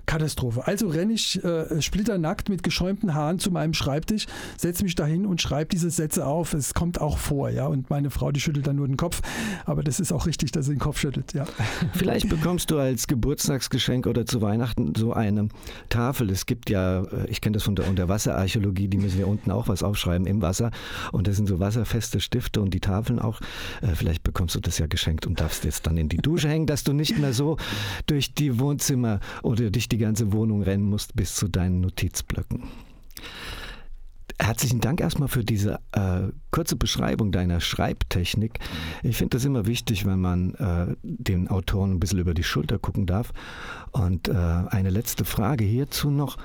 Katastrophe. 0.06 0.66
Also 0.66 0.88
renne 0.88 1.12
ich 1.12 1.42
äh, 1.44 1.80
splitternackt 1.82 2.48
mit 2.48 2.62
geschäumten 2.62 3.14
Haaren 3.14 3.38
zu 3.38 3.50
meinem 3.50 3.74
Schreibtisch, 3.74 4.26
setze 4.56 4.84
mich 4.84 4.94
dahin 4.94 5.26
und 5.26 5.42
schreibe 5.42 5.68
diese 5.68 5.90
Sätze 5.90 6.26
auf. 6.26 6.54
Es 6.54 6.74
kommt 6.74 7.00
auch 7.00 7.18
vor, 7.18 7.50
ja. 7.50 7.66
Und 7.66 7.90
meine 7.90 8.10
Frau, 8.10 8.30
die 8.32 8.40
schüttelt 8.40 8.66
dann 8.66 8.76
nur 8.76 8.86
den 8.86 8.96
Kopf. 8.96 9.20
Aber 9.64 9.82
das 9.82 10.00
ist 10.00 10.12
auch 10.12 10.26
richtig, 10.26 10.52
dass 10.52 10.66
sie 10.66 10.74
den 10.74 10.78
Kopf 10.78 10.98
schüttelt, 10.98 11.32
ja. 11.32 11.44
Vielleicht 11.92 12.28
bekommst 12.28 12.70
du 12.70 12.78
als 12.78 13.06
Geburtstagsgeschenk 13.06 14.06
oder 14.06 14.26
zu 14.26 14.40
Weihnachten 14.40 14.94
so 14.96 15.12
eine 15.12 15.48
Tafel. 15.88 16.30
Es 16.30 16.46
gibt 16.46 16.70
ja, 16.70 17.02
äh, 17.02 17.28
ich 17.28 17.40
kenne 17.40 17.54
das 17.54 17.64
von 17.64 17.74
der 17.74 17.88
Unterwasserarchäologie, 17.88 18.88
die 18.88 18.98
müssen 18.98 19.20
ja 19.20 19.26
unten 19.26 19.50
auch 19.50 19.68
was 19.68 19.82
aufschreiben 19.82 20.26
im 20.26 20.40
Wasser. 20.40 20.70
Und 21.12 21.26
das 21.26 21.36
sind 21.36 21.48
so 21.48 21.58
wasserfeste 21.60 22.20
Stifte 22.20 22.60
und 22.60 22.72
die 22.72 22.80
Tafeln 22.80 23.18
auch. 23.18 23.40
Äh, 23.82 23.94
vielleicht 23.94 24.22
bekommst 24.22 24.54
du 24.54 24.60
das 24.60 24.78
ja 24.78 24.86
geschenkt 24.86 25.26
und 25.26 25.40
darfst 25.40 25.64
jetzt 25.64 25.86
dann 25.86 25.96
in 25.96 26.08
die 26.08 26.18
Dusche 26.18 26.48
hängen, 26.48 26.66
dass 26.66 26.84
du 26.84 26.92
nicht 26.92 27.18
mehr 27.18 27.32
so 27.32 27.56
durch 28.06 28.34
die 28.34 28.58
Wohnzimmer 28.58 29.20
oder 29.42 29.70
durch 29.70 29.88
die 29.88 29.95
die 29.96 30.04
ganze 30.04 30.32
Wohnung 30.32 30.62
rennen 30.62 30.84
musst 30.84 31.16
bis 31.16 31.34
zu 31.34 31.48
deinen 31.48 31.80
Notizblöcken. 31.80 32.64
Herzlichen 34.38 34.82
Dank 34.82 35.00
erstmal 35.00 35.28
für 35.28 35.42
diese 35.42 35.80
äh, 35.92 36.28
kurze 36.50 36.76
Beschreibung 36.76 37.32
deiner 37.32 37.60
Schreibtechnik. 37.60 38.58
Ich 39.02 39.16
finde 39.16 39.38
das 39.38 39.46
immer 39.46 39.64
wichtig, 39.64 40.04
wenn 40.04 40.20
man 40.20 40.54
äh, 40.56 40.94
den 41.02 41.48
Autoren 41.48 41.92
ein 41.92 42.00
bisschen 42.00 42.18
über 42.18 42.34
die 42.34 42.42
Schulter 42.42 42.78
gucken 42.78 43.06
darf. 43.06 43.32
Und 43.92 44.28
äh, 44.28 44.34
eine 44.34 44.90
letzte 44.90 45.24
Frage 45.24 45.64
hierzu 45.64 46.10
noch. 46.10 46.36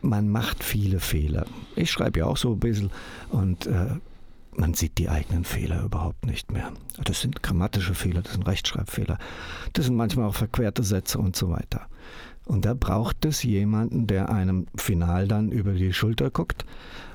Man 0.00 0.30
macht 0.30 0.64
viele 0.64 0.98
Fehler. 0.98 1.44
Ich 1.76 1.90
schreibe 1.90 2.20
ja 2.20 2.24
auch 2.24 2.38
so 2.38 2.52
ein 2.52 2.60
bisschen 2.60 2.90
und 3.28 3.66
äh, 3.66 3.96
man 4.56 4.74
sieht 4.74 4.98
die 4.98 5.08
eigenen 5.08 5.44
Fehler 5.44 5.84
überhaupt 5.84 6.26
nicht 6.26 6.50
mehr. 6.50 6.72
Das 7.04 7.20
sind 7.20 7.42
grammatische 7.42 7.94
Fehler, 7.94 8.22
das 8.22 8.32
sind 8.32 8.46
Rechtschreibfehler, 8.46 9.18
das 9.74 9.84
sind 9.84 9.94
manchmal 9.94 10.26
auch 10.26 10.34
verquerte 10.34 10.82
Sätze 10.82 11.18
und 11.18 11.36
so 11.36 11.50
weiter. 11.50 11.86
Und 12.46 12.64
da 12.64 12.74
braucht 12.74 13.24
es 13.24 13.42
jemanden, 13.42 14.06
der 14.06 14.30
einem 14.30 14.66
final 14.76 15.28
dann 15.28 15.50
über 15.50 15.72
die 15.72 15.92
Schulter 15.92 16.30
guckt. 16.30 16.64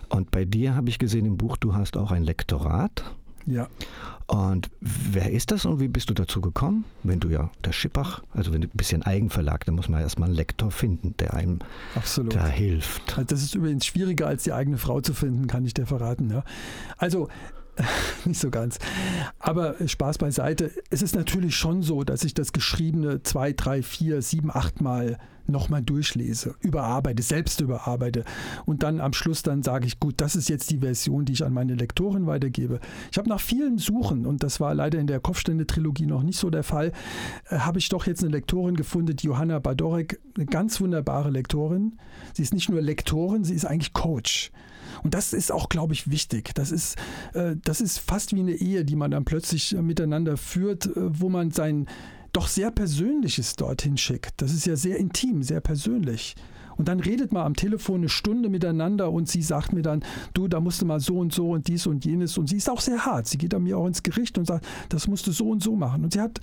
Und 0.10 0.32
bei 0.32 0.46
dir 0.46 0.76
habe 0.76 0.90
ich 0.90 1.00
gesehen 1.00 1.26
im 1.26 1.38
Buch, 1.38 1.58
du 1.58 1.76
hast 1.76 1.98
auch 1.98 2.12
ein 2.12 2.24
Lektorat. 2.24 3.04
Ja. 3.46 3.68
Und 4.28 4.70
wer 4.82 5.32
ist 5.32 5.52
das 5.52 5.66
und 5.66 5.80
wie 5.80 5.88
bist 5.88 6.10
du 6.10 6.14
dazu 6.14 6.42
gekommen? 6.42 6.84
Wenn 7.04 7.22
du 7.22 7.30
ja 7.30 7.50
der 7.64 7.72
Schippach, 7.72 8.22
also 8.34 8.52
wenn 8.52 8.60
du 8.62 8.68
ein 8.68 8.76
bisschen 8.78 9.04
Eigenverlag, 9.04 9.64
dann 9.66 9.76
muss 9.76 9.88
man 9.88 10.02
erstmal 10.02 10.28
einen 10.28 10.36
Lektor 10.36 10.70
finden, 10.70 11.16
der 11.18 11.34
einem 11.34 11.60
Absolut. 11.96 12.36
da 12.36 12.46
hilft. 12.46 13.18
Also 13.18 13.24
Das 13.24 13.42
ist 13.42 13.56
übrigens 13.56 13.86
schwieriger 13.86 14.28
als 14.28 14.44
die 14.44 14.52
eigene 14.52 14.78
Frau 14.78 15.00
zu 15.00 15.14
finden, 15.14 15.48
kann 15.48 15.66
ich 15.66 15.74
dir 15.74 15.86
verraten. 15.86 16.30
Ja. 16.30 16.44
Also 16.98 17.30
nicht 18.26 18.40
so 18.40 18.50
ganz. 18.50 18.80
Aber 19.40 19.76
Spaß 19.86 20.18
beiseite. 20.18 20.72
Es 20.90 21.02
ist 21.02 21.16
natürlich 21.16 21.56
schon 21.56 21.82
so, 21.82 22.04
dass 22.04 22.24
ich 22.24 22.34
das 22.34 22.54
Geschriebene 22.54 23.24
zwei, 23.24 23.54
drei, 23.54 23.82
vier, 23.84 24.22
sieben, 24.22 24.52
acht 24.52 24.82
Mal 24.82 25.18
nochmal 25.50 25.82
durchlese, 25.82 26.56
überarbeite, 26.60 27.24
selbst 27.24 27.62
überarbeite 27.62 28.24
und 28.66 28.84
dann 28.84 29.00
am 29.00 29.14
Schluss 29.14 29.44
dann 29.44 29.64
sage 29.64 29.88
ich, 29.88 30.00
gut, 30.00 30.16
das 30.18 30.36
ist 30.36 30.50
jetzt 30.50 30.70
die 30.72 30.80
Version, 30.80 31.26
die 31.26 31.34
ich 31.34 31.46
an 31.46 31.54
meine 31.54 31.76
Lektorin 31.76 32.28
weitergebe. 32.28 32.80
Ich 33.12 33.18
habe 33.18 33.30
nach 33.30 33.40
vielen 33.40 33.78
Suchen, 33.78 34.26
und 34.26 34.44
das 34.44 34.60
war 34.60 34.74
leider 34.74 35.00
in 35.00 35.08
der 35.08 35.20
Kopfstände-Trilogie 35.20 36.06
noch 36.06 36.24
nicht 36.24 36.40
so 36.40 36.50
der 36.50 36.64
Fall, 36.64 36.92
äh, 37.50 37.58
habe 37.60 37.80
ich 37.80 37.90
doch 37.90 38.06
jetzt 38.06 38.24
eine 38.24 38.32
Lektorin 38.32 38.76
gefunden, 38.76 39.16
Johanna 39.20 39.60
Badorek, 39.60 40.20
eine 40.36 40.46
ganz 40.46 40.80
wunderbare 40.82 41.30
Lektorin. 41.30 41.98
Sie 42.34 42.44
ist 42.44 42.54
nicht 42.54 42.70
nur 42.70 42.82
Lektorin, 42.82 43.44
sie 43.44 43.54
ist 43.54 43.66
eigentlich 43.66 43.94
Coach. 43.94 44.52
Und 45.04 45.14
das 45.14 45.34
ist 45.34 45.52
auch, 45.52 45.70
glaube 45.70 45.94
ich, 45.94 46.10
wichtig. 46.10 46.52
Das 46.56 46.72
ist, 46.72 46.98
äh, 47.34 47.56
das 47.64 47.82
ist 47.82 48.00
fast 48.00 48.36
wie 48.36 48.40
eine 48.40 48.54
Ehe, 48.54 48.86
die 48.86 48.96
man 48.96 49.12
dann 49.12 49.26
plötzlich 49.26 49.76
miteinander 49.80 50.38
führt, 50.38 50.86
äh, 50.86 50.92
wo 50.96 51.30
man 51.30 51.52
sein 51.52 51.88
doch 52.38 52.48
sehr 52.48 52.70
Persönliches 52.70 53.56
dorthin 53.56 53.98
schickt. 53.98 54.40
Das 54.44 54.54
ist 54.54 54.68
ja 54.68 54.76
sehr 54.76 54.98
intim, 54.98 55.42
sehr 55.42 55.60
persönlich. 55.60 56.36
Und 56.78 56.88
dann 56.88 57.00
redet 57.00 57.32
man 57.32 57.44
am 57.44 57.56
Telefon 57.56 58.02
eine 58.02 58.10
Stunde 58.10 58.50
miteinander 58.50 59.12
und 59.12 59.28
sie 59.28 59.42
sagt 59.42 59.74
mir 59.74 59.82
dann, 59.82 60.04
du, 60.36 60.48
da 60.48 60.60
musst 60.60 60.80
du 60.80 60.86
mal 60.86 61.00
so 61.00 61.18
und 61.18 61.34
so 61.34 61.50
und 61.50 61.68
dies 61.68 61.88
und 61.88 62.06
jenes. 62.06 62.38
Und 62.38 62.50
sie 62.50 62.58
ist 62.58 62.70
auch 62.70 62.80
sehr 62.80 63.08
hart. 63.08 63.26
Sie 63.26 63.40
geht 63.40 63.56
an 63.56 63.64
mir 63.64 63.80
auch 63.80 63.88
ins 63.88 64.04
Gericht 64.04 64.38
und 64.38 64.46
sagt, 64.46 64.68
das 64.90 65.08
musst 65.08 65.26
du 65.26 65.32
so 65.32 65.50
und 65.50 65.64
so 65.64 65.76
machen. 65.76 66.04
Und 66.04 66.14
sie 66.14 66.22
hat, 66.22 66.40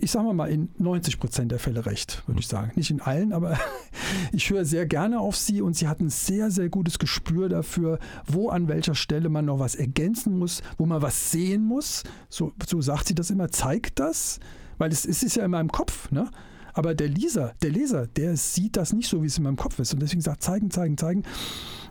ich 0.00 0.10
sage 0.10 0.30
mal, 0.34 0.50
in 0.50 0.68
90 0.76 1.18
Prozent 1.18 1.52
der 1.52 1.58
Fälle 1.58 1.86
recht, 1.86 2.22
würde 2.26 2.40
ich 2.40 2.46
sagen. 2.46 2.72
Nicht 2.74 2.90
in 2.90 3.00
allen, 3.00 3.32
aber 3.32 3.58
ich 4.32 4.50
höre 4.50 4.66
sehr 4.66 4.84
gerne 4.84 5.20
auf 5.20 5.36
sie 5.36 5.62
und 5.62 5.74
sie 5.74 5.88
hat 5.88 6.00
ein 6.00 6.10
sehr, 6.10 6.50
sehr 6.50 6.68
gutes 6.68 6.98
Gespür 6.98 7.48
dafür, 7.48 7.98
wo 8.26 8.50
an 8.50 8.68
welcher 8.68 8.94
Stelle 8.94 9.30
man 9.30 9.46
noch 9.46 9.58
was 9.58 9.74
ergänzen 9.74 10.38
muss, 10.38 10.60
wo 10.76 10.84
man 10.84 11.00
was 11.00 11.30
sehen 11.30 11.64
muss. 11.64 12.02
So, 12.28 12.52
so 12.68 12.82
sagt 12.82 13.08
sie 13.08 13.14
das 13.14 13.30
immer, 13.30 13.48
zeigt 13.48 14.00
das. 14.00 14.38
Weil 14.80 14.92
es, 14.92 15.04
es 15.04 15.22
ist 15.22 15.36
ja 15.36 15.44
in 15.44 15.50
meinem 15.50 15.70
Kopf, 15.70 16.10
ne? 16.10 16.30
Aber 16.72 16.94
der 16.94 17.08
Leser, 17.08 17.52
der 17.62 17.70
Leser, 17.70 18.06
der 18.06 18.36
sieht 18.36 18.76
das 18.76 18.94
nicht 18.94 19.08
so, 19.08 19.22
wie 19.22 19.26
es 19.26 19.36
in 19.36 19.44
meinem 19.44 19.56
Kopf 19.56 19.78
ist. 19.78 19.92
Und 19.92 20.00
deswegen 20.00 20.22
sagt, 20.22 20.42
zeigen, 20.42 20.70
zeigen, 20.70 20.96
zeigen. 20.96 21.24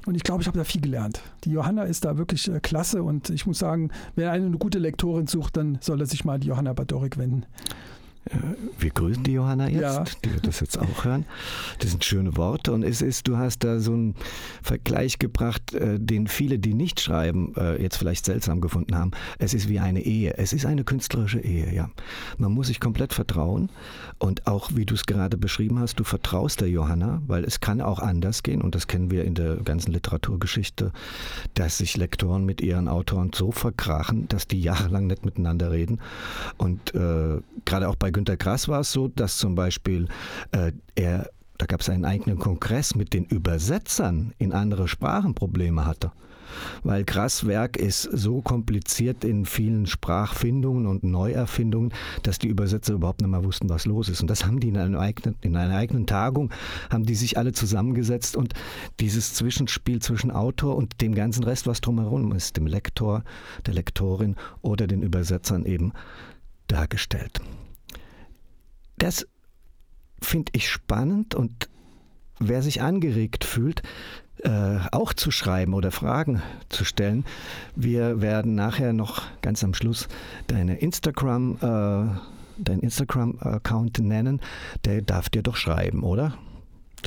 Und 0.07 0.15
ich 0.15 0.23
glaube, 0.23 0.41
ich 0.41 0.47
habe 0.47 0.57
da 0.57 0.63
viel 0.63 0.81
gelernt. 0.81 1.21
Die 1.43 1.51
Johanna 1.51 1.83
ist 1.83 2.03
da 2.03 2.17
wirklich 2.17 2.49
äh, 2.49 2.59
klasse 2.59 3.03
und 3.03 3.29
ich 3.29 3.45
muss 3.45 3.59
sagen, 3.59 3.91
wer 4.15 4.31
eine, 4.31 4.47
eine 4.47 4.57
gute 4.57 4.79
Lektorin 4.79 5.27
sucht, 5.27 5.57
dann 5.57 5.77
soll 5.81 5.99
er 6.01 6.07
sich 6.07 6.25
mal 6.25 6.39
die 6.39 6.47
Johanna 6.47 6.73
Badorik 6.73 7.17
wenden. 7.17 7.45
Wir 8.77 8.91
grüßen 8.91 9.23
die 9.23 9.31
Johanna 9.33 9.69
jetzt, 9.69 9.81
Ja. 9.81 10.03
die 10.23 10.33
wird 10.33 10.45
das 10.45 10.59
jetzt 10.59 10.77
auch 10.77 11.03
hören. 11.03 11.25
Das 11.79 11.89
sind 11.91 12.05
schöne 12.05 12.37
Worte 12.37 12.73
und 12.73 12.83
es 12.83 13.01
ist, 13.01 13.27
du 13.27 13.37
hast 13.37 13.63
da 13.63 13.79
so 13.79 13.93
einen 13.93 14.13
Vergleich 14.61 15.17
gebracht, 15.19 15.73
äh, 15.73 15.99
den 15.99 16.27
viele, 16.27 16.59
die 16.59 16.73
nicht 16.75 16.99
schreiben, 16.99 17.53
äh, 17.57 17.81
jetzt 17.81 17.97
vielleicht 17.97 18.25
seltsam 18.25 18.61
gefunden 18.61 18.95
haben. 18.95 19.11
Es 19.39 19.53
ist 19.53 19.67
wie 19.67 19.79
eine 19.79 20.01
Ehe. 20.01 20.37
Es 20.37 20.53
ist 20.53 20.65
eine 20.65 20.83
künstlerische 20.83 21.39
Ehe, 21.39 21.73
ja. 21.73 21.89
Man 22.37 22.51
muss 22.53 22.67
sich 22.67 22.79
komplett 22.79 23.13
vertrauen 23.13 23.69
und 24.19 24.45
auch, 24.47 24.71
wie 24.75 24.85
du 24.85 24.93
es 24.93 25.05
gerade 25.05 25.37
beschrieben 25.37 25.79
hast, 25.79 25.99
du 25.99 26.03
vertraust 26.03 26.61
der 26.61 26.69
Johanna, 26.69 27.21
weil 27.25 27.43
es 27.45 27.61
kann 27.61 27.81
auch 27.81 27.99
anders 27.99 28.43
gehen 28.43 28.61
und 28.61 28.75
das 28.75 28.87
kennen 28.87 29.09
wir 29.09 29.23
in 29.25 29.33
der 29.33 29.55
ganzen 29.57 29.91
Literaturgeschichte, 29.91 30.91
dass 31.55 31.79
sich 31.79 31.97
Lektoren 31.97 32.45
mit 32.45 32.61
ihren 32.61 32.87
Autoren 32.89 33.31
so 33.33 33.51
verkrachen, 33.51 34.27
dass 34.27 34.45
die 34.47 34.61
jahrelang 34.61 35.07
nicht 35.07 35.25
miteinander 35.25 35.71
reden 35.71 35.99
und 36.57 36.93
äh, 36.93 37.39
gerade 37.65 37.89
auch 37.89 37.95
bei 37.95 38.11
Günter 38.19 38.35
Grass 38.35 38.67
war 38.67 38.81
es 38.81 38.91
so, 38.91 39.07
dass 39.07 39.37
zum 39.37 39.55
Beispiel 39.55 40.09
äh, 40.51 40.73
er, 40.95 41.29
da 41.57 41.65
gab 41.65 41.79
es 41.79 41.87
einen 41.87 42.03
eigenen 42.03 42.37
Kongress 42.37 42.93
mit 42.93 43.13
den 43.13 43.23
Übersetzern 43.23 44.33
in 44.39 44.51
andere 44.51 44.89
Sprachen 44.89 45.35
Probleme 45.35 45.85
hatte. 45.85 46.11
Weil 46.83 47.05
Grass 47.05 47.47
Werk 47.47 47.77
ist 47.77 48.01
so 48.01 48.41
kompliziert 48.41 49.23
in 49.23 49.45
vielen 49.45 49.85
Sprachfindungen 49.85 50.85
und 50.85 51.05
Neuerfindungen, 51.05 51.93
dass 52.23 52.39
die 52.39 52.49
Übersetzer 52.49 52.91
überhaupt 52.95 53.21
nicht 53.21 53.29
mehr 53.29 53.45
wussten, 53.45 53.69
was 53.69 53.85
los 53.85 54.09
ist. 54.09 54.19
Und 54.19 54.29
das 54.29 54.45
haben 54.45 54.59
die 54.59 54.67
in 54.67 54.75
einer 54.75 54.99
eigenen, 54.99 55.37
in 55.39 55.55
einer 55.55 55.77
eigenen 55.77 56.05
Tagung, 56.05 56.51
haben 56.89 57.05
die 57.05 57.15
sich 57.15 57.37
alle 57.37 57.53
zusammengesetzt 57.53 58.35
und 58.35 58.53
dieses 58.99 59.33
Zwischenspiel 59.33 60.01
zwischen 60.01 60.29
Autor 60.29 60.75
und 60.75 60.99
dem 60.99 61.15
ganzen 61.15 61.45
Rest, 61.45 61.67
was 61.67 61.79
drumherum 61.79 62.33
ist, 62.33 62.57
dem 62.57 62.67
Lektor, 62.67 63.23
der 63.65 63.75
Lektorin 63.75 64.35
oder 64.61 64.87
den 64.87 65.03
Übersetzern 65.03 65.63
eben 65.63 65.93
dargestellt. 66.67 67.39
Das 68.99 69.25
finde 70.21 70.51
ich 70.53 70.69
spannend 70.69 71.33
und 71.33 71.69
wer 72.39 72.61
sich 72.61 72.81
angeregt 72.81 73.43
fühlt, 73.43 73.81
äh, 74.43 74.79
auch 74.91 75.13
zu 75.13 75.31
schreiben 75.31 75.73
oder 75.73 75.91
Fragen 75.91 76.41
zu 76.69 76.85
stellen, 76.85 77.25
wir 77.75 78.21
werden 78.21 78.55
nachher 78.55 78.93
noch 78.93 79.23
ganz 79.41 79.63
am 79.63 79.73
Schluss 79.73 80.07
deine 80.47 80.77
Instagram, 80.79 81.55
äh, 81.55 82.61
deinen 82.61 82.79
Instagram-Account 82.81 83.99
nennen. 83.99 84.41
Der 84.85 85.01
darf 85.01 85.29
dir 85.29 85.43
doch 85.43 85.55
schreiben, 85.55 86.03
oder? 86.03 86.37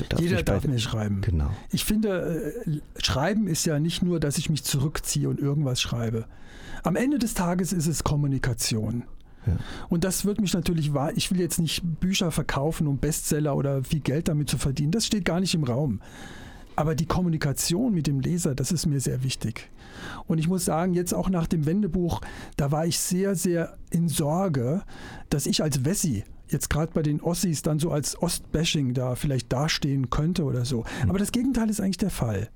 Darf 0.09 0.19
Jeder 0.19 0.41
darf 0.41 0.65
mir 0.65 0.79
schreiben. 0.79 1.21
Genau. 1.21 1.51
Ich 1.69 1.85
finde, 1.85 2.53
äh, 2.65 3.01
Schreiben 3.01 3.47
ist 3.47 3.65
ja 3.65 3.79
nicht 3.79 4.01
nur, 4.01 4.19
dass 4.19 4.39
ich 4.39 4.49
mich 4.49 4.63
zurückziehe 4.63 5.29
und 5.29 5.39
irgendwas 5.39 5.79
schreibe. 5.79 6.25
Am 6.81 6.95
Ende 6.95 7.19
des 7.19 7.35
Tages 7.35 7.73
ist 7.73 7.87
es 7.87 8.03
Kommunikation. 8.03 9.03
Ja. 9.45 9.57
Und 9.89 10.03
das 10.03 10.25
wird 10.25 10.41
mich 10.41 10.53
natürlich 10.53 10.93
wahr. 10.93 11.11
Ich 11.15 11.31
will 11.31 11.39
jetzt 11.39 11.59
nicht 11.59 11.81
Bücher 11.99 12.31
verkaufen, 12.31 12.87
um 12.87 12.97
Bestseller 12.97 13.55
oder 13.55 13.83
viel 13.83 13.99
Geld 13.99 14.27
damit 14.27 14.49
zu 14.49 14.57
verdienen. 14.57 14.91
Das 14.91 15.05
steht 15.05 15.25
gar 15.25 15.39
nicht 15.39 15.53
im 15.53 15.63
Raum. 15.63 16.01
Aber 16.75 16.95
die 16.95 17.05
Kommunikation 17.05 17.93
mit 17.93 18.07
dem 18.07 18.19
Leser, 18.19 18.55
das 18.55 18.71
ist 18.71 18.85
mir 18.85 18.99
sehr 18.99 19.23
wichtig. 19.23 19.69
Und 20.25 20.39
ich 20.39 20.47
muss 20.47 20.65
sagen, 20.65 20.93
jetzt 20.93 21.13
auch 21.13 21.29
nach 21.29 21.47
dem 21.47 21.65
Wendebuch, 21.65 22.21
da 22.57 22.71
war 22.71 22.85
ich 22.85 22.99
sehr, 22.99 23.35
sehr 23.35 23.77
in 23.91 24.07
Sorge, 24.07 24.81
dass 25.29 25.45
ich 25.45 25.61
als 25.61 25.85
Wessi 25.85 26.23
jetzt 26.47 26.69
gerade 26.69 26.91
bei 26.93 27.01
den 27.01 27.21
Ossis 27.21 27.61
dann 27.61 27.79
so 27.79 27.91
als 27.91 28.21
Ostbashing 28.21 28.93
da 28.93 29.15
vielleicht 29.15 29.51
dastehen 29.51 30.09
könnte 30.09 30.43
oder 30.43 30.65
so. 30.65 30.83
Aber 31.07 31.19
das 31.19 31.31
Gegenteil 31.31 31.69
ist 31.69 31.79
eigentlich 31.79 31.97
der 31.97 32.09
Fall. 32.09 32.49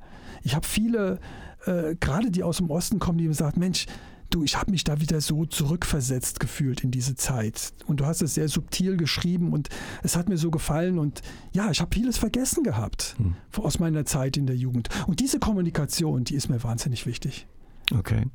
Ich 0.44 0.56
habe 0.56 0.66
viele, 0.66 1.20
äh, 1.66 1.96
gerade 2.00 2.32
die 2.32 2.44
aus 2.44 2.58
dem 2.58 2.70
Osten 2.70 3.00
kommen, 3.00 3.18
die 3.18 3.28
mir 3.28 3.34
sagen, 3.34 3.60
Mensch, 3.60 3.86
du, 4.30 4.44
ich 4.44 4.58
habe 4.58 4.72
mich 4.72 4.84
da 4.84 5.00
wieder 5.02 5.22
so 5.22 5.46
zurückversetzt 5.46 6.40
gefühlt 6.40 6.84
in 6.84 6.92
diese 6.92 7.16
Zeit. 7.16 7.74
Und 7.86 8.00
du 8.00 8.06
hast 8.06 8.22
es 8.22 8.34
sehr 8.34 8.48
subtil 8.48 8.98
geschrieben 8.98 9.54
und 9.54 9.70
es 10.04 10.16
hat 10.16 10.30
mir 10.30 10.38
so 10.38 10.52
gefallen. 10.52 11.00
Und 11.00 11.22
ja, 11.54 11.72
ich 11.72 11.82
habe 11.82 11.94
vieles 11.94 12.18
vergessen 12.18 12.64
gehabt 12.64 13.16
aus 13.58 13.80
meiner 13.80 14.06
Zeit 14.06 14.38
in 14.38 14.48
der 14.48 14.56
Jugend. 14.56 14.90
Und 15.08 15.20
diese 15.20 15.40
Kommunikation, 15.40 16.24
die 16.24 16.36
ist 16.36 16.50
mir 16.50 16.64
wahnsinnig 16.64 17.06
wichtig. 17.06 17.48
Okay. 17.96 18.26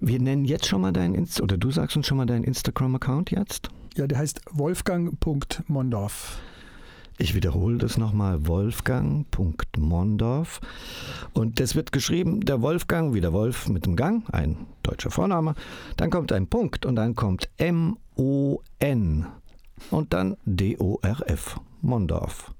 Wir 0.00 0.20
nennen 0.20 0.44
jetzt 0.44 0.66
schon 0.66 0.80
mal 0.80 0.92
deinen 0.92 1.14
Inst 1.14 1.40
oder 1.40 1.58
du 1.58 1.70
sagst 1.70 1.96
uns 1.96 2.06
schon 2.06 2.16
mal 2.16 2.26
deinen 2.26 2.44
Instagram-Account 2.44 3.30
jetzt. 3.30 3.68
Ja, 3.96 4.06
der 4.06 4.18
heißt 4.18 4.40
wolfgang.mondorf. 4.50 6.40
Ich 7.16 7.34
wiederhole 7.34 7.78
das 7.78 7.96
nochmal, 7.96 8.48
wolfgang.mondorf. 8.48 10.60
Und 11.32 11.60
das 11.60 11.76
wird 11.76 11.92
geschrieben, 11.92 12.40
der 12.40 12.60
Wolfgang 12.60 13.14
wie 13.14 13.20
der 13.20 13.32
Wolf 13.32 13.68
mit 13.68 13.86
dem 13.86 13.94
Gang, 13.94 14.24
ein 14.32 14.66
deutscher 14.82 15.12
Vorname. 15.12 15.54
Dann 15.96 16.10
kommt 16.10 16.32
ein 16.32 16.48
Punkt 16.48 16.84
und 16.84 16.96
dann 16.96 17.14
kommt 17.14 17.48
M-O-N 17.56 19.26
und 19.90 20.12
dann 20.12 20.36
D-O-R-F, 20.44 21.60
Mondorf. 21.82 22.52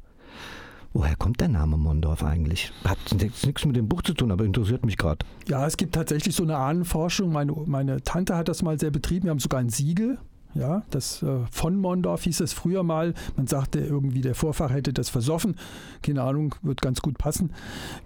Woher 0.93 1.17
kommt 1.17 1.41
der 1.41 1.49
Name 1.49 1.77
Mondorf 1.77 2.23
eigentlich? 2.23 2.73
Hat 2.85 2.99
nichts 3.13 3.65
mit 3.65 3.75
dem 3.75 3.89
Buch 3.89 4.03
zu 4.03 4.15
tun, 4.15 4.31
aber 4.31 4.45
interessiert 4.45 4.87
mich 4.87 4.97
gerade. 4.97 5.27
Ja, 5.49 5.67
es 5.67 5.77
gibt 5.77 5.97
tatsächlich 5.97 6.37
so 6.37 6.45
eine 6.45 6.57
Ahnenforschung. 6.57 7.33
Meine, 7.33 7.53
meine 7.67 8.03
Tante 8.03 8.37
hat 8.37 8.47
das 8.47 8.63
mal 8.63 8.79
sehr 8.79 8.93
betrieben. 8.93 9.25
Wir 9.25 9.33
haben 9.33 9.41
sogar 9.41 9.59
ein 9.59 9.71
Siegel. 9.71 10.19
Ja, 10.55 10.85
das 10.91 11.23
äh, 11.23 11.41
von 11.51 11.77
Mondorf 11.77 12.23
hieß 12.23 12.41
es 12.41 12.53
früher 12.53 12.83
mal. 12.83 13.15
Man 13.37 13.47
sagte 13.47 13.81
irgendwie, 13.81 14.21
der 14.21 14.35
Vorfahr 14.35 14.71
hätte 14.71 14.93
das 14.93 15.09
versoffen. 15.09 15.57
Keine 16.03 16.23
Ahnung, 16.23 16.55
wird 16.63 16.81
ganz 16.81 17.01
gut 17.01 17.19
passen, 17.19 17.53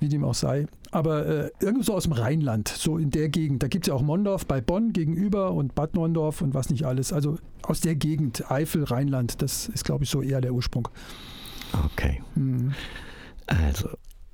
wie 0.01 0.09
dem 0.09 0.25
auch 0.25 0.35
sei. 0.35 0.67
Aber 0.91 1.27
äh, 1.27 1.51
irgendwo 1.61 1.83
so 1.83 1.95
aus 1.95 2.05
dem 2.05 2.13
Rheinland, 2.13 2.69
so 2.69 2.97
in 2.97 3.11
der 3.11 3.29
Gegend. 3.29 3.63
Da 3.63 3.69
gibt 3.69 3.87
es 3.87 3.89
ja 3.89 3.95
auch 3.95 4.03
Mondorf 4.03 4.47
bei 4.47 4.61
Bonn 4.63 4.93
gegenüber 4.93 5.53
und 5.53 5.75
Bad 5.75 5.95
Mondorf 5.95 6.41
und 6.41 6.55
was 6.55 6.71
nicht 6.71 6.87
alles. 6.87 7.13
Also 7.13 7.39
aus 7.63 7.81
der 7.81 7.95
Gegend, 7.95 8.51
Eifel, 8.51 8.85
Rheinland, 8.85 9.43
das 9.43 9.69
ist, 9.69 9.85
glaube 9.85 10.05
ich, 10.05 10.11
so 10.11 10.23
eher 10.23 10.41
der 10.41 10.55
Ursprung. 10.55 10.89
Okay. 11.85 12.23
Hm. 12.35 12.73
Also, 13.47 13.91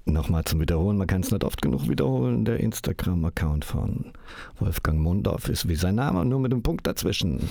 Nochmal 0.07 0.45
zum 0.45 0.61
Wiederholen, 0.61 0.99
man 0.99 1.07
kann 1.07 1.23
es 1.23 1.31
nicht 1.31 1.45
oft 1.45 1.63
genug 1.63 1.89
wiederholen. 1.89 2.45
Der 2.45 2.61
Instagram-Account 2.61 3.65
von 3.65 4.13
Wolfgang 4.59 4.99
Mundorf 4.99 5.49
ist 5.49 5.67
wie 5.67 5.77
sein 5.77 5.95
Name, 5.95 6.27
nur 6.27 6.41
mit 6.41 6.53
einem 6.53 6.63
Punkt 6.63 6.87
dazwischen. 6.87 7.49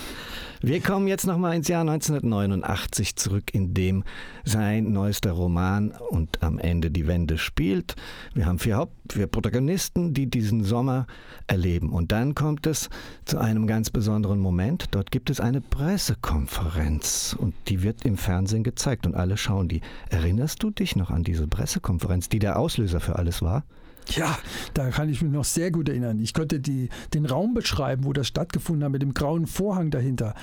Wir 0.62 0.80
kommen 0.80 1.08
jetzt 1.08 1.26
nochmal 1.26 1.56
ins 1.56 1.68
Jahr 1.68 1.82
1989 1.82 3.16
zurück, 3.16 3.54
in 3.54 3.74
dem 3.74 4.04
sein 4.46 4.94
neuester 4.94 5.32
Roman 5.32 5.92
und 6.10 6.44
am 6.44 6.60
Ende 6.60 6.92
die 6.92 7.08
Wende 7.08 7.40
spielt. 7.40 7.96
Wir 8.36 8.46
haben 8.46 8.60
vier 8.60 8.78
Haupt-, 8.78 9.14
vier 9.14 9.26
Protagonisten, 9.26 10.14
die 10.14 10.28
diesen 10.28 10.64
Sommer 10.64 11.08
erleben. 11.48 11.92
Und 11.92 12.12
dann 12.12 12.36
kommt 12.36 12.68
es 12.68 12.92
zu 13.26 13.40
einem 13.40 13.66
ganz 13.66 13.90
besonderen 13.90 14.40
Moment. 14.40 14.86
Dort 14.92 15.10
gibt 15.10 15.32
es 15.32 15.40
eine 15.40 15.60
Pressekonferenz 15.60 17.36
und 17.38 17.56
die 17.68 17.82
wird 17.82 18.06
im 18.06 18.16
Fernsehen 18.16 18.64
gezeigt 18.64 19.08
und 19.08 19.16
alle 19.16 19.38
schauen 19.38 19.68
die. 19.68 19.82
Erinnerst 20.10 20.62
du 20.62 20.70
dich 20.70 20.96
noch 20.96 21.10
an 21.10 21.24
diese 21.24 21.48
Pressekonferenz, 21.48 22.30
die 22.30 22.43
der 22.44 22.60
Auslöser 22.60 23.00
für 23.00 23.16
alles 23.16 23.42
war? 23.42 23.64
Ja, 24.10 24.38
da 24.74 24.90
kann 24.90 25.10
ich 25.10 25.22
mich 25.22 25.32
noch 25.32 25.46
sehr 25.46 25.72
gut 25.72 25.90
erinnern. 25.90 26.20
Ich 26.20 26.34
konnte 26.34 26.60
die, 26.60 26.90
den 27.14 27.26
Raum 27.26 27.54
beschreiben, 27.54 28.06
wo 28.06 28.14
das 28.14 28.28
stattgefunden 28.28 28.84
hat, 28.84 28.92
mit 28.92 29.02
dem 29.02 29.14
grauen 29.14 29.48
Vorhang 29.48 29.92
dahinter. 29.92 30.36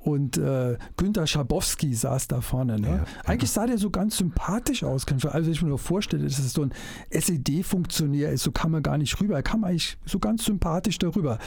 Und 0.00 0.38
äh, 0.38 0.78
Günter 0.96 1.26
Schabowski 1.26 1.92
saß 1.92 2.28
da 2.28 2.40
vorne. 2.40 2.80
Ne? 2.80 2.88
Ja, 2.88 3.04
Eigentlich 3.24 3.50
sah 3.50 3.66
der 3.66 3.78
so 3.78 3.90
ganz 3.90 4.16
sympathisch 4.16 4.84
aus. 4.84 5.04
Also 5.26 5.50
ich 5.50 5.60
mir 5.60 5.68
nur 5.68 5.78
vorstelle, 5.78 6.24
dass 6.24 6.38
es 6.38 6.52
so 6.52 6.62
ein 6.62 6.72
SED-Funktionär 7.10 8.30
ist, 8.32 8.44
so 8.44 8.52
kam 8.52 8.74
er 8.74 8.80
gar 8.80 8.96
nicht 8.96 9.20
rüber. 9.20 9.34
Er 9.34 9.42
kam 9.42 9.64
eigentlich 9.64 9.98
so 10.06 10.18
ganz 10.18 10.44
sympathisch 10.44 10.98
darüber. 10.98 11.38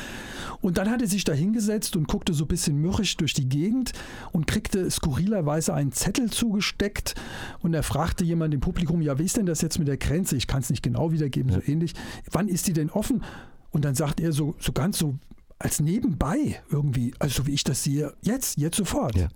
Und 0.61 0.77
dann 0.77 0.91
hat 0.91 1.01
er 1.01 1.07
sich 1.07 1.23
da 1.23 1.33
hingesetzt 1.33 1.95
und 1.95 2.07
guckte 2.07 2.33
so 2.33 2.45
ein 2.45 2.49
bisschen 2.49 2.77
mürrisch 2.77 3.17
durch 3.17 3.33
die 3.33 3.49
Gegend 3.49 3.93
und 4.31 4.47
kriegte 4.47 4.89
skurrilerweise 4.91 5.73
einen 5.73 5.91
Zettel 5.91 6.29
zugesteckt. 6.29 7.15
Und 7.61 7.73
er 7.73 7.83
fragte 7.83 8.23
jemand 8.23 8.53
im 8.53 8.59
Publikum, 8.59 9.01
ja, 9.01 9.17
wie 9.17 9.25
ist 9.25 9.37
denn 9.37 9.45
das 9.45 9.61
jetzt 9.61 9.79
mit 9.79 9.87
der 9.87 9.97
Grenze? 9.97 10.35
Ich 10.35 10.45
kann 10.45 10.59
es 10.59 10.69
nicht 10.69 10.83
genau 10.83 11.11
wiedergeben 11.11 11.50
so 11.51 11.61
ähnlich. 11.65 11.93
Wann 12.31 12.47
ist 12.47 12.67
die 12.67 12.73
denn 12.73 12.89
offen? 12.89 13.23
Und 13.71 13.85
dann 13.85 13.95
sagt 13.95 14.19
er 14.19 14.31
so, 14.31 14.55
so 14.59 14.71
ganz 14.71 14.97
so 14.97 15.15
als 15.59 15.79
nebenbei 15.79 16.61
irgendwie, 16.69 17.13
also 17.19 17.43
so 17.43 17.47
wie 17.47 17.53
ich 17.53 17.63
das 17.63 17.83
sehe, 17.83 18.13
jetzt, 18.21 18.57
jetzt 18.57 18.77
sofort. 18.77 19.15
Ja. 19.15 19.27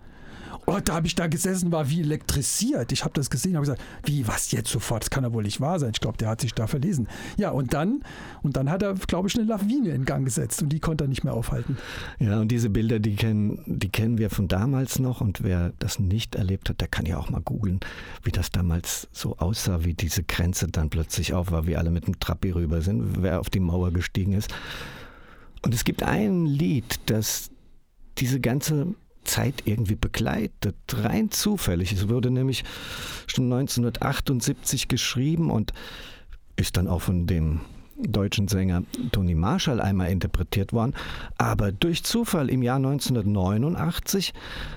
Oh, 0.66 0.80
da 0.84 0.96
habe 0.96 1.08
ich 1.08 1.16
da 1.16 1.28
gesessen, 1.28 1.72
war 1.72 1.90
wie 1.90 2.02
elektrisiert. 2.02 2.92
Ich 2.92 3.04
habe 3.04 3.14
das 3.14 3.30
gesehen, 3.30 3.56
habe 3.56 3.66
gesagt, 3.66 3.82
wie, 4.04 4.28
was 4.28 4.52
jetzt 4.52 4.70
sofort? 4.70 5.04
Das 5.04 5.10
kann 5.10 5.24
ja 5.24 5.34
wohl 5.34 5.44
nicht 5.44 5.62
wahr 5.62 5.80
sein. 5.80 5.92
Ich 5.94 6.00
glaube, 6.00 6.18
der 6.18 6.30
hat 6.30 6.42
sich 6.42 6.54
da 6.54 6.68
verlesen. 6.68 7.08
Ja, 7.38 7.52
und 7.52 7.74
dann, 7.74 8.04
und 8.42 8.58
dann 8.58 8.70
hat 8.70 8.82
er, 8.82 8.94
glaube 8.94 9.28
ich, 9.28 9.36
eine 9.36 9.46
Lawine 9.46 9.90
in 9.90 10.06
Gang 10.06 10.26
gesetzt 10.26 10.62
und 10.62 10.70
die 10.70 10.80
konnte 10.80 11.06
er 11.06 11.08
nicht 11.08 11.24
mehr 11.24 11.34
aufhalten. 11.34 11.78
Ja, 12.20 12.40
und 12.40 12.50
diese 12.50 12.70
Bilder, 12.70 13.00
die 13.00 13.16
kennen, 13.16 13.62
die 13.66 13.90
kennen 13.90 14.18
wir 14.18 14.30
von 14.30 14.48
damals 14.48 15.00
noch 15.00 15.22
und 15.22 15.44
wer 15.44 15.74
das 15.80 16.00
nicht 16.00 16.36
erlebt 16.36 16.70
hat, 16.70 16.82
der 16.82 16.88
kann 16.88 17.06
ja 17.06 17.18
auch 17.18 17.30
mal 17.30 17.42
googeln, 17.42 17.80
wie 18.24 18.32
das 18.32 18.50
damals 18.52 19.08
so 19.12 19.38
aussah, 19.38 19.84
wie 19.84 19.94
diese 19.94 20.24
Grenze 20.24 20.68
dann 20.68 20.90
plötzlich 20.90 21.34
auf 21.34 21.52
war, 21.52 21.68
wie 21.68 21.78
alle 21.78 21.92
mit 21.92 22.08
dem 22.08 22.20
Trappi 22.20 22.52
rüber 22.52 22.82
sind, 22.82 23.22
wer 23.22 23.40
auf 23.40 23.50
die 23.50 23.60
Mauer 23.60 23.92
gestiegen 23.92 24.34
ist. 24.34 24.54
Und 25.62 25.74
es 25.74 25.84
gibt 25.84 26.04
ein 26.04 26.46
Lied, 26.46 27.00
das 27.08 27.50
diese 28.18 28.40
ganze 28.40 28.96
Zeit 29.26 29.64
irgendwie 29.66 29.96
begleitet, 29.96 30.76
rein 30.94 31.32
zufällig. 31.32 31.92
Es 31.92 32.10
wurde 32.10 32.32
nämlich 32.32 32.64
schon 33.28 33.46
1978 33.46 34.88
geschrieben 34.88 35.52
und 35.52 35.74
ist 36.56 36.78
dann 36.78 36.88
auch 36.88 37.02
von 37.02 37.28
dem 37.28 37.62
deutschen 37.98 38.48
Sänger 38.48 38.84
Tony 39.12 39.36
Marshall 39.36 39.82
einmal 39.82 40.10
interpretiert 40.12 40.74
worden. 40.74 40.94
Aber 41.38 41.72
durch 41.72 42.04
Zufall 42.04 42.50
im 42.50 42.62
Jahr 42.62 42.76
1989 42.78 44.34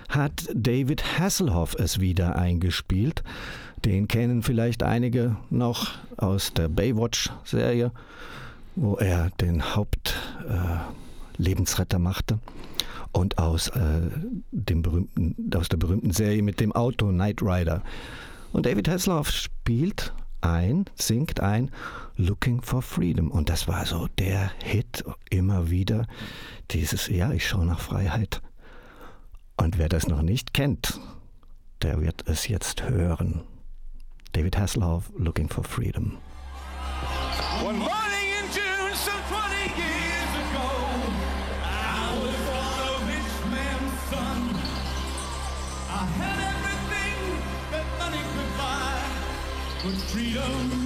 hat 0.08 0.48
David 0.54 1.18
Hasselhoff 1.18 1.74
es 1.78 2.00
wieder 2.00 2.36
eingespielt. 2.36 3.22
Den 3.84 4.08
kennen 4.08 4.42
vielleicht 4.42 4.82
einige 4.82 5.36
noch 5.50 5.90
aus 6.16 6.54
der 6.54 6.68
Baywatch-Serie, 6.68 7.92
wo 8.76 8.96
er 8.96 9.30
den 9.40 9.74
Hauptlebensretter 9.74 11.96
äh, 11.96 12.00
machte 12.00 12.38
und 13.18 13.38
aus, 13.38 13.68
äh, 13.68 14.10
dem 14.50 14.82
berühmten, 14.82 15.50
aus 15.54 15.68
der 15.68 15.76
berühmten 15.76 16.12
Serie 16.12 16.42
mit 16.42 16.60
dem 16.60 16.72
Auto 16.72 17.08
Knight 17.08 17.42
Rider. 17.42 17.82
Und 18.52 18.66
David 18.66 18.88
Hasselhoff 18.88 19.30
spielt 19.30 20.12
ein, 20.40 20.86
singt 20.94 21.40
ein 21.40 21.70
Looking 22.16 22.62
for 22.62 22.80
Freedom. 22.80 23.30
Und 23.30 23.48
das 23.48 23.68
war 23.68 23.84
so 23.86 24.08
der 24.18 24.50
Hit 24.62 25.04
immer 25.30 25.70
wieder. 25.70 26.06
Dieses, 26.70 27.08
ja, 27.08 27.32
ich 27.32 27.46
schaue 27.46 27.66
nach 27.66 27.80
Freiheit. 27.80 28.40
Und 29.56 29.78
wer 29.78 29.88
das 29.88 30.06
noch 30.06 30.22
nicht 30.22 30.54
kennt, 30.54 31.00
der 31.82 32.00
wird 32.00 32.28
es 32.28 32.48
jetzt 32.48 32.88
hören. 32.88 33.42
David 34.32 34.56
Hasselhoff, 34.56 35.10
Looking 35.16 35.48
for 35.48 35.64
Freedom. 35.64 36.18
One 37.64 37.78
morning 37.78 38.07
freedom 49.96 50.77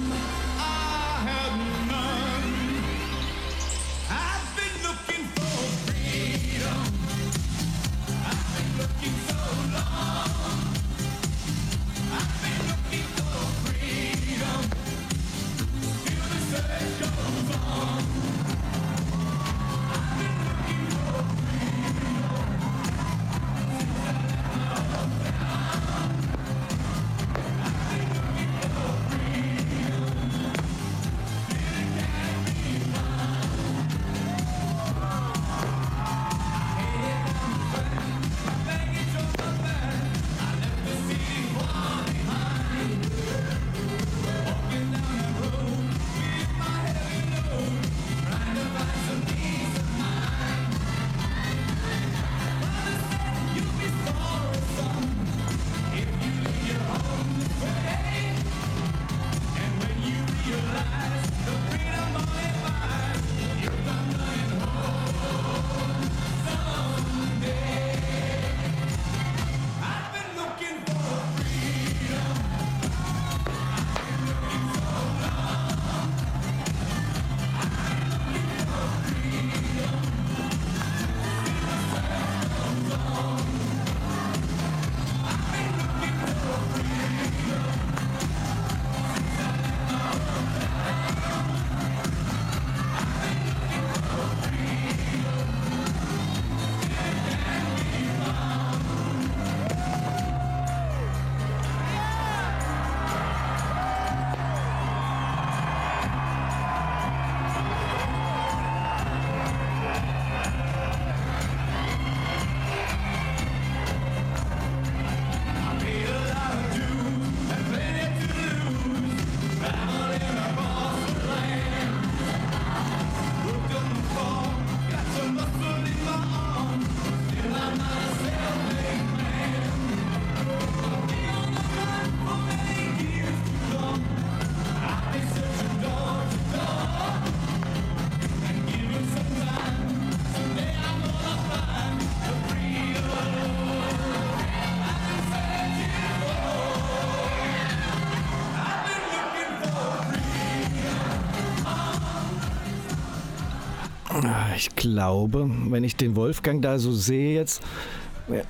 Ich 154.55 154.75
glaube, 154.75 155.49
wenn 155.69 155.83
ich 155.83 155.95
den 155.95 156.15
Wolfgang 156.15 156.61
da 156.61 156.79
so 156.79 156.93
sehe 156.93 157.35
jetzt, 157.35 157.61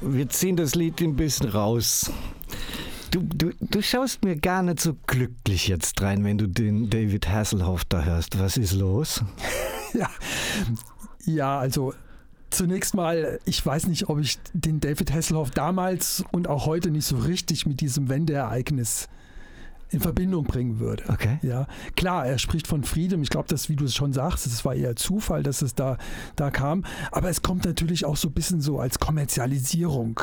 wir 0.01 0.29
ziehen 0.29 0.55
das 0.55 0.75
Lied 0.75 1.01
ein 1.01 1.15
bisschen 1.15 1.49
raus. 1.49 2.11
Du, 3.11 3.21
du, 3.21 3.51
du 3.59 3.81
schaust 3.81 4.23
mir 4.23 4.35
gar 4.35 4.63
nicht 4.63 4.79
so 4.79 4.95
glücklich 5.07 5.67
jetzt 5.67 6.01
rein, 6.01 6.23
wenn 6.23 6.37
du 6.37 6.47
den 6.47 6.89
David 6.89 7.29
Hasselhoff 7.29 7.85
da 7.85 8.03
hörst. 8.03 8.39
Was 8.39 8.57
ist 8.57 8.73
los? 8.73 9.23
ja. 9.93 10.09
ja, 11.25 11.59
also 11.59 11.93
zunächst 12.49 12.95
mal, 12.95 13.39
ich 13.45 13.65
weiß 13.65 13.87
nicht, 13.87 14.09
ob 14.09 14.19
ich 14.19 14.39
den 14.53 14.79
David 14.79 15.11
Hasselhoff 15.13 15.51
damals 15.51 16.23
und 16.31 16.47
auch 16.47 16.65
heute 16.65 16.91
nicht 16.91 17.05
so 17.05 17.17
richtig 17.17 17.65
mit 17.65 17.81
diesem 17.81 18.09
Wendeereignis 18.09 19.09
in 19.93 19.99
Verbindung 19.99 20.45
bringen 20.45 20.79
würde. 20.79 21.03
Okay. 21.07 21.37
Ja, 21.41 21.67
klar, 21.95 22.25
er 22.25 22.37
spricht 22.37 22.67
von 22.67 22.83
Frieden. 22.83 23.21
Ich 23.21 23.29
glaube, 23.29 23.47
dass, 23.47 23.69
wie 23.69 23.75
du 23.75 23.85
es 23.85 23.95
schon 23.95 24.13
sagst, 24.13 24.45
es 24.45 24.65
war 24.65 24.75
eher 24.75 24.95
Zufall, 24.95 25.43
dass 25.43 25.61
es 25.61 25.75
da, 25.75 25.97
da 26.35 26.51
kam. 26.51 26.83
Aber 27.11 27.29
es 27.29 27.41
kommt 27.41 27.65
natürlich 27.65 28.05
auch 28.05 28.17
so 28.17 28.29
ein 28.29 28.33
bisschen 28.33 28.61
so 28.61 28.79
als 28.79 28.99
Kommerzialisierung 28.99 30.19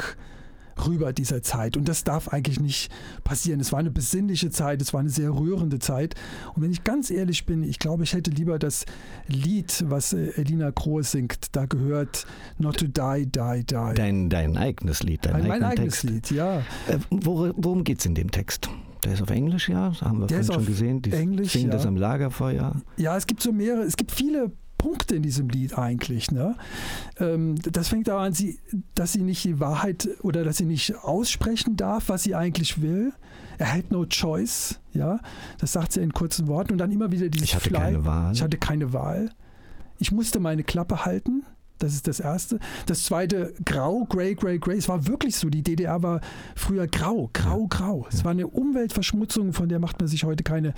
rüber 0.87 1.12
dieser 1.12 1.43
Zeit. 1.43 1.77
Und 1.77 1.89
das 1.89 2.05
darf 2.05 2.29
eigentlich 2.29 2.61
nicht 2.61 2.91
passieren. 3.25 3.61
Es 3.61 3.73
war 3.73 3.79
eine 3.79 3.91
besinnliche 3.91 4.51
Zeit, 4.51 4.81
es 4.83 4.93
war 4.93 5.01
eine 5.01 5.11
sehr 5.11 5.31
rührende 5.31 5.79
Zeit. 5.79 6.14
Und 6.55 6.62
wenn 6.62 6.71
ich 6.71 6.85
ganz 6.85 7.11
ehrlich 7.11 7.47
bin, 7.47 7.62
ich 7.62 7.79
glaube, 7.79 8.05
ich 8.05 8.12
hätte 8.12 8.31
lieber 8.31 8.59
das 8.59 8.87
Lied, 9.27 9.85
was 9.87 10.12
äh, 10.12 10.33
Elina 10.37 10.73
Krohe 10.73 11.03
singt, 11.03 11.55
da 11.55 11.66
gehört 11.66 12.27
Not 12.59 12.79
to 12.79 12.87
Die, 12.87 13.27
Die, 13.27 13.64
Die. 13.64 13.95
Dein, 13.95 14.29
dein 14.31 14.57
eigenes 14.57 15.03
Lied, 15.03 15.25
dein 15.25 15.47
mein 15.47 15.62
eigenes 15.62 16.03
Lied, 16.03 16.31
ja. 16.31 16.59
Äh, 16.89 16.99
wor 17.11 17.53
worum 17.57 17.85
geht 17.85 18.01
es 18.01 18.07
in 18.07 18.14
dem 18.14 18.31
Text? 18.31 18.71
Der 19.05 19.14
ist 19.14 19.22
auf 19.22 19.30
Englisch, 19.30 19.68
ja, 19.68 19.88
das 19.88 20.03
haben 20.03 20.20
wir 20.20 20.28
vorhin 20.28 20.44
schon 20.44 20.66
gesehen. 20.66 21.03
Die 21.03 21.12
Englisch, 21.12 21.53
singen 21.53 21.68
ja. 21.68 21.72
das 21.76 21.86
am 21.86 21.96
Lagerfeuer. 21.96 22.80
Ja, 22.96 23.16
es 23.16 23.26
gibt 23.26 23.42
so 23.42 23.53
mehrere, 23.53 23.82
es 23.82 23.96
gibt 23.96 24.12
viele 24.12 24.53
Punkte 24.80 25.14
in 25.14 25.22
diesem 25.22 25.48
Lied 25.48 25.76
eigentlich. 25.76 26.30
Ne? 26.30 26.57
Ähm, 27.18 27.57
das 27.57 27.88
fängt 27.88 28.09
daran 28.09 28.32
an, 28.32 28.55
dass 28.94 29.12
sie 29.12 29.22
nicht 29.22 29.44
die 29.44 29.61
Wahrheit 29.61 30.09
oder 30.22 30.42
dass 30.42 30.57
sie 30.57 30.64
nicht 30.64 30.94
aussprechen 30.96 31.76
darf, 31.76 32.09
was 32.09 32.22
sie 32.22 32.34
eigentlich 32.34 32.80
will. 32.80 33.12
Er 33.59 33.74
hat 33.74 33.90
no 33.90 34.07
choice, 34.07 34.80
ja. 34.94 35.20
Das 35.59 35.72
sagt 35.72 35.92
sie 35.92 36.01
in 36.01 36.14
kurzen 36.14 36.46
Worten 36.46 36.72
und 36.72 36.78
dann 36.78 36.90
immer 36.90 37.12
wieder 37.12 37.28
dieses 37.28 37.48
Ich 37.48 37.55
hatte 37.55 37.68
Fly. 37.68 37.78
keine 37.78 38.05
Wahl. 38.07 38.32
Ich 38.32 38.42
hatte 38.42 38.57
keine 38.57 38.94
Wahl. 38.94 39.30
Ich 39.98 40.12
musste 40.12 40.40
meine 40.40 40.64
Klappe 40.64 41.05
halten. 41.05 41.44
Das 41.81 41.95
ist 41.95 42.07
das 42.07 42.20
Erste. 42.20 42.59
Das 42.87 43.05
Zweite, 43.05 43.55
grau, 43.64 44.05
grey, 44.05 44.35
grey, 44.35 44.59
grey. 44.59 44.76
Es 44.76 44.89
war 44.89 45.07
wirklich 45.07 45.37
so. 45.37 45.49
Die 45.49 45.62
DDR 45.62 46.03
war 46.03 46.20
früher 46.55 46.87
grau, 46.87 47.31
grau, 47.33 47.66
grau. 47.68 48.07
Es 48.12 48.22
war 48.22 48.33
eine 48.33 48.47
Umweltverschmutzung, 48.47 49.55
von 49.55 49.68
der 49.68 49.78
macht 49.78 49.99
man 49.99 50.07
sich 50.07 50.24
heute 50.24 50.45
keine 50.45 50.74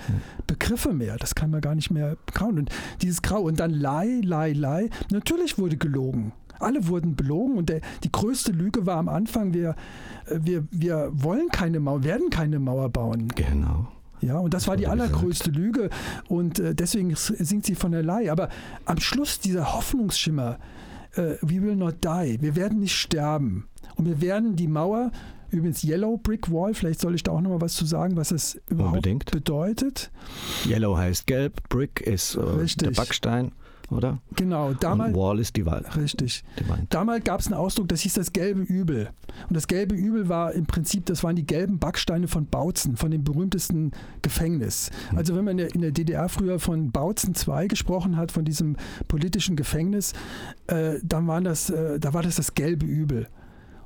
Begriffe 0.47 0.93
mehr. 0.93 1.17
Das 1.17 1.35
kann 1.35 1.51
man 1.51 1.59
gar 1.59 1.75
nicht 1.75 1.91
mehr 1.91 2.15
kauen. 2.33 2.57
Und 2.57 2.69
dieses 3.01 3.21
Grau. 3.21 3.41
Und 3.41 3.59
dann 3.59 3.71
Lie, 3.71 4.21
Lie, 4.21 4.53
Lie. 4.53 4.89
Natürlich 5.11 5.57
wurde 5.57 5.75
gelogen. 5.75 6.31
Alle 6.59 6.87
wurden 6.87 7.15
belogen 7.17 7.57
und 7.57 7.67
der, 7.67 7.81
die 8.03 8.11
größte 8.11 8.53
Lüge 8.53 8.85
war 8.85 8.97
am 8.97 9.09
Anfang, 9.09 9.53
wir, 9.53 9.75
äh, 10.27 10.39
wir, 10.41 10.65
wir 10.71 11.09
wollen 11.11 11.49
keine 11.49 11.81
Mauer, 11.81 12.05
werden 12.05 12.29
keine 12.29 12.59
Mauer 12.59 12.89
bauen. 12.89 13.27
Genau. 13.35 13.87
Ja, 14.21 14.37
und 14.37 14.53
das, 14.53 14.67
war 14.67 14.77
die 14.77 14.85
wurde 14.85 14.95
gesagt. 14.95 15.13
allergrößte 15.13 15.51
Lüge 15.51 15.89
und 16.29 16.59
äh, 16.59 16.73
deswegen 16.73 17.13
singt 17.15 17.65
sie 17.65 17.75
von 17.75 17.91
der 17.91 18.03
Leih. 18.03 18.31
Aber 18.31 18.47
am 18.85 18.99
Schluss 18.99 19.39
dieser 19.39 19.73
Hoffnungsschimmer, 19.73 20.59
äh, 21.15 21.35
we 21.41 21.61
will 21.61 21.75
not 21.75 21.95
die, 22.03 22.41
wir 22.41 22.55
werden 22.55 22.79
nicht 22.79 22.95
sterben 22.95 23.67
und 23.95 24.05
wir 24.05 24.21
werden 24.21 24.55
die 24.55 24.67
Mauer, 24.67 25.11
übrigens 25.51 25.83
Yellow 25.83 26.17
Brick 26.17 26.51
Wall, 26.51 26.73
vielleicht 26.73 26.99
soll 26.99 27.15
ich 27.15 27.23
da 27.23 27.31
auch 27.31 27.41
nochmal 27.41 27.61
was 27.61 27.73
zu 27.73 27.85
sagen, 27.85 28.15
was 28.17 28.29
das 28.29 28.59
überhaupt 28.69 28.95
Unbedingt. 28.97 29.31
bedeutet. 29.31 30.11
Yellow 30.65 30.97
heißt 30.97 31.27
gelb, 31.27 31.67
Brick 31.69 32.01
ist 32.01 32.35
äh, 32.35 32.65
der 32.77 32.91
Backstein, 32.91 33.51
oder? 33.93 34.19
Genau, 34.35 34.69
Und 34.69 34.83
damals, 34.83 35.15
Wall 35.15 35.39
ist 35.39 35.55
die 35.55 35.65
Wand. 35.65 35.95
richtig. 35.95 36.43
Wand. 36.67 36.93
Damals 36.93 37.23
gab 37.23 37.39
es 37.39 37.47
einen 37.47 37.55
Ausdruck, 37.55 37.87
das 37.89 38.01
hieß 38.01 38.13
das 38.15 38.33
gelbe 38.33 38.61
Übel. 38.61 39.09
Und 39.47 39.55
das 39.55 39.67
gelbe 39.67 39.95
Übel 39.95 40.29
war 40.29 40.51
im 40.53 40.65
Prinzip, 40.65 41.05
das 41.05 41.23
waren 41.23 41.35
die 41.35 41.45
gelben 41.45 41.79
Backsteine 41.79 42.27
von 42.27 42.45
Bautzen, 42.47 42.97
von 42.97 43.11
dem 43.11 43.23
berühmtesten 43.23 43.91
Gefängnis. 44.21 44.89
Also 45.15 45.35
wenn 45.35 45.45
man 45.45 45.51
in 45.53 45.57
der- 45.57 45.75
in 45.75 45.81
der 45.81 45.91
DDR 45.91 46.29
früher 46.29 46.59
von 46.59 46.91
Bautzen 46.91 47.35
2 47.35 47.67
gesprochen 47.67 48.17
hat, 48.17 48.31
von 48.31 48.45
diesem 48.45 48.75
politischen 49.07 49.55
Gefängnis, 49.55 50.13
äh, 50.67 50.95
dann 51.03 51.27
waren 51.27 51.43
das, 51.43 51.69
äh, 51.69 51.99
da 51.99 52.13
war 52.13 52.23
das 52.23 52.35
das 52.35 52.53
gelbe 52.55 52.85
Übel. 52.85 53.27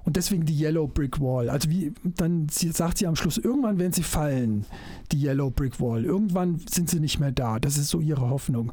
Und 0.03 0.15
deswegen 0.15 0.45
die 0.45 0.57
Yellow 0.57 0.87
Brick 0.87 1.19
Wall. 1.19 1.49
Also 1.49 1.69
wie, 1.69 1.91
dann 2.03 2.47
sagt 2.49 2.97
sie 2.97 3.07
am 3.07 3.17
Schluss, 3.17 3.37
irgendwann 3.37 3.77
werden 3.77 3.91
sie 3.91 4.03
fallen, 4.03 4.65
die 5.11 5.21
Yellow 5.21 5.49
Brick 5.49 5.81
Wall. 5.81 6.05
Irgendwann 6.05 6.61
sind 6.69 6.89
sie 6.89 7.01
nicht 7.01 7.19
mehr 7.19 7.33
da. 7.33 7.59
Das 7.59 7.77
ist 7.77 7.89
so 7.89 7.99
ihre 7.99 8.29
Hoffnung. 8.29 8.71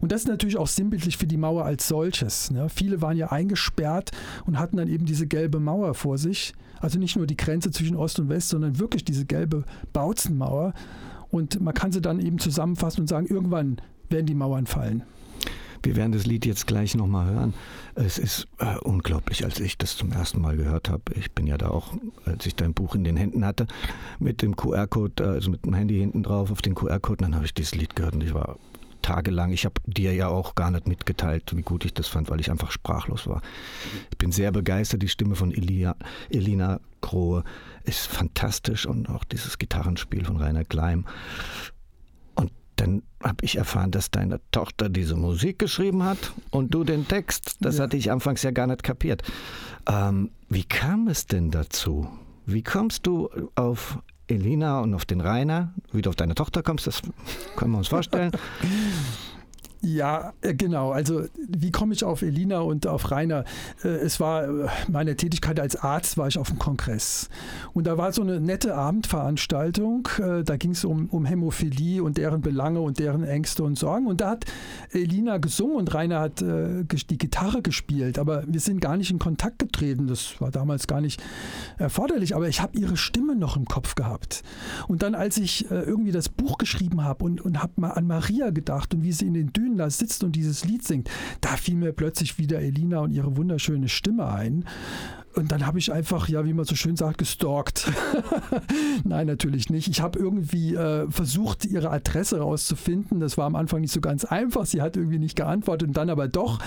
Und 0.00 0.12
das 0.12 0.22
ist 0.22 0.28
natürlich 0.28 0.56
auch 0.56 0.66
sinnbildlich 0.66 1.16
für 1.16 1.26
die 1.26 1.36
Mauer 1.36 1.64
als 1.64 1.88
solches. 1.88 2.50
Ne? 2.50 2.68
Viele 2.68 3.02
waren 3.02 3.16
ja 3.16 3.32
eingesperrt 3.32 4.10
und 4.46 4.58
hatten 4.58 4.76
dann 4.76 4.88
eben 4.88 5.06
diese 5.06 5.26
gelbe 5.26 5.60
Mauer 5.60 5.94
vor 5.94 6.18
sich. 6.18 6.54
Also 6.80 6.98
nicht 6.98 7.16
nur 7.16 7.26
die 7.26 7.36
Grenze 7.36 7.70
zwischen 7.70 7.96
Ost 7.96 8.18
und 8.20 8.28
West, 8.28 8.50
sondern 8.50 8.78
wirklich 8.78 9.04
diese 9.04 9.24
gelbe 9.24 9.64
Bautzenmauer. 9.92 10.74
Und 11.30 11.60
man 11.60 11.74
kann 11.74 11.92
sie 11.92 12.00
dann 12.00 12.20
eben 12.20 12.38
zusammenfassen 12.38 13.02
und 13.02 13.06
sagen, 13.08 13.26
irgendwann 13.26 13.78
werden 14.10 14.26
die 14.26 14.34
Mauern 14.34 14.66
fallen. 14.66 15.02
Wir 15.84 15.96
werden 15.96 16.12
das 16.12 16.24
Lied 16.24 16.46
jetzt 16.46 16.66
gleich 16.66 16.94
nochmal 16.94 17.26
hören. 17.26 17.54
Es 17.94 18.18
ist 18.18 18.48
äh, 18.58 18.78
unglaublich, 18.78 19.44
als 19.44 19.60
ich 19.60 19.76
das 19.76 19.96
zum 19.96 20.12
ersten 20.12 20.40
Mal 20.40 20.56
gehört 20.56 20.88
habe. 20.88 21.02
Ich 21.14 21.32
bin 21.32 21.46
ja 21.46 21.58
da 21.58 21.68
auch, 21.68 21.94
als 22.24 22.46
ich 22.46 22.56
dein 22.56 22.72
Buch 22.72 22.94
in 22.94 23.04
den 23.04 23.18
Händen 23.18 23.44
hatte, 23.44 23.66
mit 24.18 24.40
dem 24.40 24.56
QR-Code, 24.56 25.22
äh, 25.22 25.26
also 25.26 25.50
mit 25.50 25.66
dem 25.66 25.74
Handy 25.74 25.98
hinten 25.98 26.22
drauf 26.22 26.50
auf 26.50 26.62
den 26.62 26.74
QR-Code, 26.74 27.24
dann 27.24 27.34
habe 27.34 27.44
ich 27.44 27.52
dieses 27.52 27.74
Lied 27.74 27.94
gehört 27.96 28.14
und 28.14 28.22
ich 28.22 28.32
war 28.32 28.56
tagelang. 29.04 29.52
Ich 29.52 29.64
habe 29.64 29.80
dir 29.86 30.12
ja 30.14 30.28
auch 30.28 30.54
gar 30.54 30.70
nicht 30.70 30.88
mitgeteilt, 30.88 31.54
wie 31.54 31.62
gut 31.62 31.84
ich 31.84 31.94
das 31.94 32.08
fand, 32.08 32.30
weil 32.30 32.40
ich 32.40 32.50
einfach 32.50 32.70
sprachlos 32.70 33.26
war. 33.26 33.42
Ich 34.10 34.18
bin 34.18 34.32
sehr 34.32 34.50
begeistert. 34.50 35.02
Die 35.02 35.08
Stimme 35.08 35.34
von 35.36 35.52
Elia, 35.52 35.94
Elina 36.30 36.80
Krohe 37.00 37.44
ist 37.84 38.06
fantastisch 38.06 38.86
und 38.86 39.08
auch 39.10 39.24
dieses 39.24 39.58
Gitarrenspiel 39.58 40.24
von 40.24 40.38
Rainer 40.38 40.64
Kleim. 40.64 41.04
Und 42.34 42.50
dann 42.76 43.02
habe 43.22 43.44
ich 43.44 43.56
erfahren, 43.56 43.90
dass 43.90 44.10
deine 44.10 44.40
Tochter 44.50 44.88
diese 44.88 45.14
Musik 45.16 45.58
geschrieben 45.58 46.02
hat 46.02 46.32
und 46.50 46.74
du 46.74 46.82
den 46.82 47.06
Text. 47.06 47.56
Das 47.60 47.76
Ja. 47.76 47.84
hatte 47.84 47.96
ich 47.96 48.10
anfangs 48.10 48.42
ja 48.42 48.50
gar 48.52 48.66
nicht 48.66 48.82
kapiert. 48.82 49.22
Ähm, 49.86 50.30
wie 50.48 50.64
kam 50.64 51.08
es 51.08 51.26
denn 51.26 51.50
dazu? 51.50 52.08
Wie 52.46 52.62
kommst 52.62 53.06
du 53.06 53.28
auf 53.54 53.98
Elina 54.28 54.80
und 54.80 54.94
auf 54.94 55.04
den 55.04 55.20
Rainer? 55.20 55.72
Wie 55.92 56.02
du 56.02 56.10
auf 56.10 56.16
deine 56.16 56.34
Tochter 56.34 56.62
kommst, 56.62 56.86
das 56.86 57.02
können 57.56 57.72
wir 57.72 57.78
uns 57.78 57.88
vorstellen. 57.88 58.32
Ja, 59.84 60.32
äh, 60.40 60.54
genau. 60.54 60.92
Also 60.92 61.24
wie 61.36 61.70
komme 61.70 61.92
ich 61.92 62.04
auf 62.04 62.22
Elina 62.22 62.60
und 62.60 62.86
auf 62.86 63.10
Rainer? 63.10 63.44
Äh, 63.84 63.88
Es 63.88 64.18
war 64.18 64.44
äh, 64.44 64.68
meine 64.88 65.14
Tätigkeit 65.14 65.60
als 65.60 65.76
Arzt, 65.76 66.16
war 66.16 66.26
ich 66.26 66.38
auf 66.38 66.48
dem 66.48 66.58
Kongress. 66.58 67.28
Und 67.74 67.86
da 67.86 67.98
war 67.98 68.12
so 68.12 68.22
eine 68.22 68.40
nette 68.40 68.74
Abendveranstaltung. 68.74 70.08
Da 70.44 70.56
ging 70.56 70.70
es 70.70 70.84
um, 70.84 71.08
um 71.10 71.24
Hämophilie 71.24 72.02
und 72.02 72.16
deren 72.16 72.40
Belange 72.40 72.80
und 72.80 72.98
deren 72.98 73.24
Ängste 73.24 73.62
und 73.62 73.76
Sorgen. 73.76 74.06
Und 74.06 74.20
da 74.20 74.30
hat 74.30 74.46
Elina 74.90 75.38
gesungen 75.38 75.76
und 75.76 75.92
Rainer 75.92 76.20
hat 76.20 76.40
die 76.40 77.18
Gitarre 77.18 77.62
gespielt. 77.62 78.18
Aber 78.18 78.44
wir 78.46 78.60
sind 78.60 78.80
gar 78.80 78.96
nicht 78.96 79.10
in 79.10 79.18
Kontakt 79.18 79.58
getreten. 79.58 80.06
Das 80.06 80.40
war 80.40 80.50
damals 80.50 80.86
gar 80.86 81.00
nicht 81.00 81.22
erforderlich. 81.78 82.34
Aber 82.34 82.48
ich 82.48 82.60
habe 82.60 82.78
ihre 82.78 82.96
Stimme 82.96 83.36
noch 83.36 83.56
im 83.56 83.66
Kopf 83.66 83.94
gehabt. 83.94 84.42
Und 84.88 85.02
dann, 85.02 85.14
als 85.14 85.36
ich 85.38 85.70
irgendwie 85.70 86.12
das 86.12 86.28
Buch 86.28 86.58
geschrieben 86.58 87.02
habe 87.02 87.24
und, 87.24 87.40
und 87.40 87.62
habe 87.62 87.72
mal 87.76 87.90
an 87.90 88.06
Maria 88.06 88.50
gedacht 88.50 88.94
und 88.94 89.02
wie 89.02 89.12
sie 89.12 89.26
in 89.26 89.34
den 89.34 89.52
Dünen 89.52 89.73
da 89.76 89.90
sitzt 89.90 90.24
und 90.24 90.32
dieses 90.32 90.64
Lied 90.64 90.84
singt, 90.84 91.10
da 91.40 91.56
fiel 91.56 91.76
mir 91.76 91.92
plötzlich 91.92 92.38
wieder 92.38 92.60
Elina 92.60 93.00
und 93.00 93.10
ihre 93.10 93.36
wunderschöne 93.36 93.88
Stimme 93.88 94.26
ein. 94.26 94.64
Und 95.34 95.50
dann 95.50 95.66
habe 95.66 95.80
ich 95.80 95.92
einfach, 95.92 96.28
ja, 96.28 96.44
wie 96.44 96.52
man 96.52 96.64
so 96.64 96.76
schön 96.76 96.96
sagt, 96.96 97.18
gestalkt. 97.18 97.90
Nein, 99.04 99.26
natürlich 99.26 99.68
nicht. 99.68 99.88
Ich 99.88 100.00
habe 100.00 100.18
irgendwie 100.18 100.74
äh, 100.74 101.10
versucht, 101.10 101.64
ihre 101.64 101.90
Adresse 101.90 102.38
rauszufinden. 102.38 103.18
Das 103.18 103.36
war 103.36 103.46
am 103.46 103.56
Anfang 103.56 103.80
nicht 103.80 103.92
so 103.92 104.00
ganz 104.00 104.24
einfach. 104.24 104.64
Sie 104.64 104.80
hat 104.80 104.96
irgendwie 104.96 105.18
nicht 105.18 105.34
geantwortet 105.34 105.88
und 105.88 105.96
dann 105.96 106.08
aber 106.08 106.28
doch. 106.28 106.60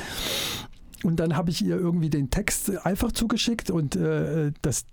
Und 1.04 1.20
dann 1.20 1.36
habe 1.36 1.52
ich 1.52 1.64
ihr 1.64 1.78
irgendwie 1.78 2.10
den 2.10 2.30
Text 2.32 2.76
einfach 2.86 3.12
zugeschickt 3.12 3.70
und 3.70 3.96
äh, 3.96 4.52
das, 4.62 4.86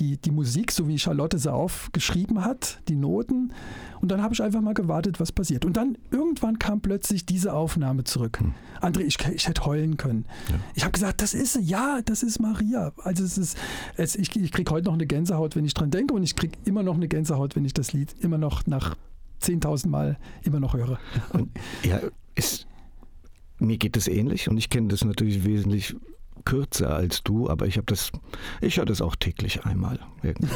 die, 0.00 0.16
die 0.16 0.30
Musik, 0.30 0.72
so 0.72 0.88
wie 0.88 0.98
Charlotte 0.98 1.38
sie 1.38 1.52
aufgeschrieben 1.52 2.44
hat, 2.44 2.80
die 2.88 2.96
Noten. 2.96 3.52
Und 4.00 4.10
dann 4.10 4.22
habe 4.22 4.32
ich 4.32 4.42
einfach 4.42 4.62
mal 4.62 4.74
gewartet, 4.74 5.20
was 5.20 5.32
passiert. 5.32 5.64
Und 5.64 5.76
dann 5.76 5.98
irgendwann 6.10 6.58
kam 6.58 6.80
plötzlich 6.80 7.26
diese 7.26 7.52
Aufnahme 7.52 8.04
zurück. 8.04 8.38
André, 8.80 9.00
ich, 9.00 9.18
ich 9.28 9.48
hätte 9.48 9.64
heulen 9.66 9.96
können. 9.96 10.24
Ich 10.74 10.82
habe 10.82 10.92
gesagt, 10.92 11.20
das 11.20 11.34
ist 11.34 11.54
sie, 11.54 11.62
ja, 11.62 12.00
das 12.04 12.22
ist 12.22 12.40
Maria. 12.40 12.92
Also 13.02 13.24
es 13.24 13.36
ist, 13.36 13.58
es, 13.96 14.16
ich, 14.16 14.34
ich 14.36 14.52
kriege 14.52 14.70
heute 14.70 14.86
noch 14.86 14.94
eine 14.94 15.06
Gänsehaut, 15.06 15.56
wenn 15.56 15.64
ich 15.64 15.74
dran 15.74 15.90
denke 15.90 16.14
und 16.14 16.22
ich 16.22 16.36
kriege 16.36 16.56
immer 16.64 16.82
noch 16.82 16.94
eine 16.94 17.08
Gänsehaut, 17.08 17.54
wenn 17.54 17.64
ich 17.64 17.74
das 17.74 17.92
Lied 17.92 18.14
immer 18.20 18.38
noch 18.38 18.66
nach 18.66 18.96
10.000 19.42 19.88
Mal 19.88 20.18
immer 20.42 20.60
noch 20.60 20.74
höre. 20.74 20.98
Und 21.32 21.50
ja, 21.82 22.00
ist, 22.34 22.66
mir 23.58 23.78
geht 23.78 23.96
es 23.96 24.08
ähnlich 24.08 24.48
und 24.48 24.56
ich 24.56 24.70
kenne 24.70 24.88
das 24.88 25.04
natürlich 25.04 25.44
wesentlich 25.44 25.94
kürzer 26.44 26.94
als 26.94 27.22
du, 27.22 27.48
aber 27.48 27.66
ich 27.66 27.76
habe 27.76 27.86
das, 27.86 28.12
ich 28.60 28.76
höre 28.76 28.84
das 28.84 29.00
auch 29.00 29.16
täglich 29.16 29.64
einmal. 29.64 29.98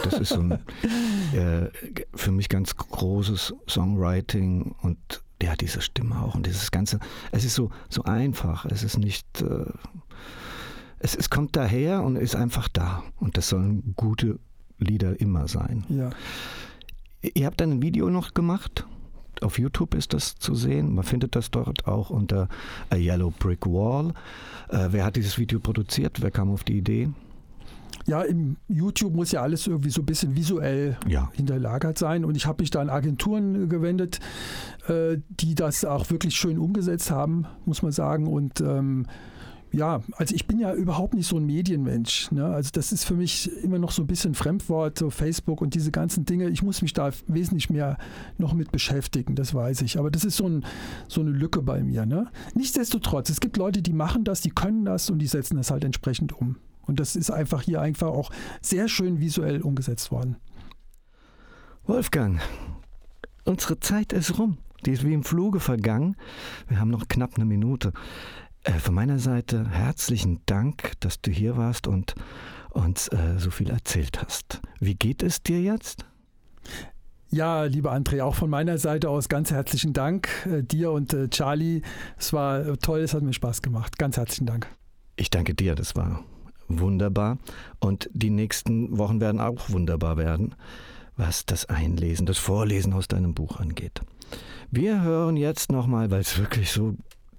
Das 0.05 0.15
ist 0.15 0.31
so 0.31 0.41
ein 0.41 0.53
äh, 1.35 1.71
für 2.15 2.33
mich 2.33 2.49
ganz 2.49 2.77
großes 2.77 3.55
Songwriting 3.69 4.75
und 4.83 4.99
der 5.41 5.53
hat 5.53 5.61
diese 5.61 5.81
Stimme 5.81 6.21
auch 6.21 6.35
und 6.35 6.47
dieses 6.47 6.71
Ganze, 6.71 6.99
es 7.33 7.45
ist 7.45 7.55
so, 7.55 7.71
so 7.89 8.03
einfach, 8.03 8.65
es 8.67 8.83
ist 8.83 8.99
nicht, 8.99 9.41
äh, 9.41 9.65
es, 10.99 11.15
es 11.15 11.31
kommt 11.31 11.57
daher 11.57 12.03
und 12.03 12.17
ist 12.17 12.35
einfach 12.35 12.69
da 12.69 13.05
und 13.17 13.37
das 13.37 13.49
sollen 13.49 13.95
gute 13.97 14.39
Lieder 14.79 15.21
immer 15.21 15.49
sein. 15.49 15.85
Ja. 15.89 16.11
Ihr 17.23 17.47
habt 17.47 17.63
ein 17.63 17.83
Video 17.83 18.11
noch 18.11 18.35
gemacht? 18.35 18.87
Auf 19.43 19.59
YouTube 19.59 19.95
ist 19.95 20.13
das 20.13 20.37
zu 20.37 20.55
sehen. 20.55 20.95
Man 20.95 21.05
findet 21.05 21.37
das 21.37 21.51
dort 21.51 21.87
auch 21.87 22.11
unter 22.11 22.49
A 22.91 22.97
Yellow 22.97 23.33
Brick 23.39 23.67
Wall. 23.67 24.13
Äh, 24.69 24.89
wer 24.91 25.05
hat 25.05 25.17
dieses 25.17 25.39
Video 25.39 25.61
produziert? 25.61 26.21
Wer 26.23 26.31
kam 26.31 26.51
auf 26.51 26.65
die 26.65 26.79
Idee? 26.79 27.09
Ja, 28.07 28.23
im 28.23 28.57
YouTube 28.69 29.15
muss 29.15 29.33
ja 29.33 29.43
alles 29.43 29.67
irgendwie 29.67 29.91
so 29.91 30.01
ein 30.03 30.07
bisschen 30.07 30.35
visuell 30.35 30.97
Ja. 31.07 31.31
hinterlagert 31.35 31.99
sein. 31.99 32.25
Und 32.25 32.37
ich 32.37 32.47
habe 32.47 32.63
mich 32.63 32.71
da 32.71 32.81
an 32.81 32.89
Agenturen 32.89 33.69
gewendet, 33.69 34.19
äh, 34.89 35.19
die 35.29 35.55
das 35.55 35.85
auch 35.85 36.11
wirklich 36.11 36.35
schön 36.37 36.59
umgesetzt 36.59 37.11
haben, 37.11 37.45
muss 37.67 37.83
man 37.83 37.93
sagen. 37.93 38.27
Und 38.27 38.61
ähm, 38.63 39.07
ja, 39.73 40.01
also 40.17 40.35
ich 40.35 40.47
bin 40.47 40.59
ja 40.59 40.73
überhaupt 40.73 41.15
nicht 41.15 41.27
so 41.27 41.37
ein 41.37 41.45
Medienmensch. 41.45 42.31
Ne? 42.33 42.45
Also 42.45 42.71
das 42.73 42.93
ist 42.93 43.05
für 43.05 43.15
mich 43.15 43.51
immer 43.63 43.79
noch 43.79 43.91
so 43.91 44.03
ein 44.03 44.07
bisschen 44.07 44.35
Fremdwort, 44.35 44.99
so 44.99 45.11
Facebook 45.11 45.61
und 45.61 45.75
diese 45.75 45.91
ganzen 45.91 46.25
Dinge. 46.25 46.49
Ich 46.49 46.63
muss 46.63 46.81
mich 46.81 46.93
da 46.93 47.11
wesentlich 47.27 47.69
mehr 47.69 47.99
noch 48.39 48.55
mit 48.55 48.73
beschäftigen, 48.73 49.35
das 49.35 49.55
weiß 49.55 49.83
ich. 49.83 49.99
Aber 49.99 50.11
das 50.11 50.25
ist 50.25 50.37
so, 50.37 50.49
ein, 50.49 50.65
so 51.07 51.21
eine 51.21 51.31
Lücke 51.31 51.63
bei 51.63 51.83
mir. 51.83 52.07
Ne? 52.07 52.29
Nichtsdestotrotz, 52.55 53.29
es 53.31 53.41
gibt 53.41 53.57
Leute, 53.57 53.83
die 53.83 53.93
machen 53.93 54.25
das, 54.25 54.41
die 54.41 54.51
können 54.51 54.85
das 54.85 55.11
und 55.11 55.19
die 55.19 55.27
setzen 55.27 55.57
das 55.57 55.71
halt 55.71 55.85
entsprechend 55.85 56.33
um. 56.33 56.57
Und 56.83 56.99
das 56.99 57.17
ist 57.17 57.31
einfach 57.31 57.63
hier 57.63 57.83
einfach 57.83 58.09
auch 58.09 58.31
sehr 58.63 58.89
schön 58.89 59.21
visuell 59.21 59.61
umgesetzt 59.61 60.11
worden. 60.11 60.37
Wolfgang, 61.85 62.41
unsere 63.45 63.79
Zeit 63.81 64.15
ist 64.15 64.39
rum. 64.39 64.59
Die 64.87 64.93
ist 64.93 65.05
wie 65.05 65.13
im 65.13 65.25
Fluge 65.25 65.61
vergangen. 65.61 66.17
Wir 66.69 66.81
haben 66.81 66.91
noch 66.91 67.09
knapp 67.09 67.35
eine 67.37 67.45
Minute. 67.45 67.93
Äh, 68.69 68.79
von 68.81 68.95
meiner 68.95 69.19
Seite 69.19 69.67
herzlichen 69.71 70.41
Dank, 70.45 70.93
dass 71.01 71.23
du 71.23 71.31
hier 71.31 71.57
warst 71.57 71.87
und 71.87 72.15
uns 72.71 73.09
äh, 73.09 73.39
so 73.39 73.51
viel 73.51 73.71
erzählt 73.71 74.23
hast. 74.23 74.61
Wie 74.79 74.95
geht 74.95 75.23
es 75.23 75.43
dir 75.43 75.61
jetzt? 75.63 76.05
Ja, 77.31 77.65
lieber 77.65 77.93
André, 77.93 78.23
auch 78.23 78.35
von 78.35 78.51
meiner 78.51 78.77
Seite 78.77 79.09
aus 79.09 79.31
ganz 79.31 79.51
herzlichen 79.51 79.95
Dank 79.95 80.29
äh, 80.47 80.63
dir 80.63 80.91
und 80.93 81.15
äh, 81.15 81.29
Charlie. 81.31 81.81
Es 82.19 82.35
war 82.35 82.67
äh, 82.67 82.77
toll, 82.77 83.01
es 83.01 83.15
hat 83.15 83.23
mir 83.23 83.33
Spaß 83.33 83.63
gemacht. 83.63 83.99
Ganz 83.99 84.19
herzlichen 84.19 84.47
Dank. 84.47 84.67
Ich 85.17 85.31
danke 85.31 85.55
dir, 85.55 85.75
das 85.75 85.97
war 85.97 86.23
wunderbar. 86.69 87.39
Und 87.81 88.11
die 88.13 88.31
nächsten 88.31 88.99
Wochen 88.99 89.21
werden 89.21 89.41
auch 89.41 89.71
wunderbar 89.71 90.19
werden, 90.19 90.55
was 91.17 91.47
das 91.47 91.65
Einlesen, 91.67 92.27
das 92.27 92.37
Vorlesen 92.37 92.93
aus 92.93 93.09
deinem 93.09 93.33
Buch 93.33 93.61
angeht. 93.61 94.03
Wir 94.71 95.01
hören 95.01 95.39
jetzt 95.39 95.73
nochmal, 95.73 96.11
weil 96.11 96.21
es 96.21 96.39
wirklich 96.39 96.71
so 96.71 96.95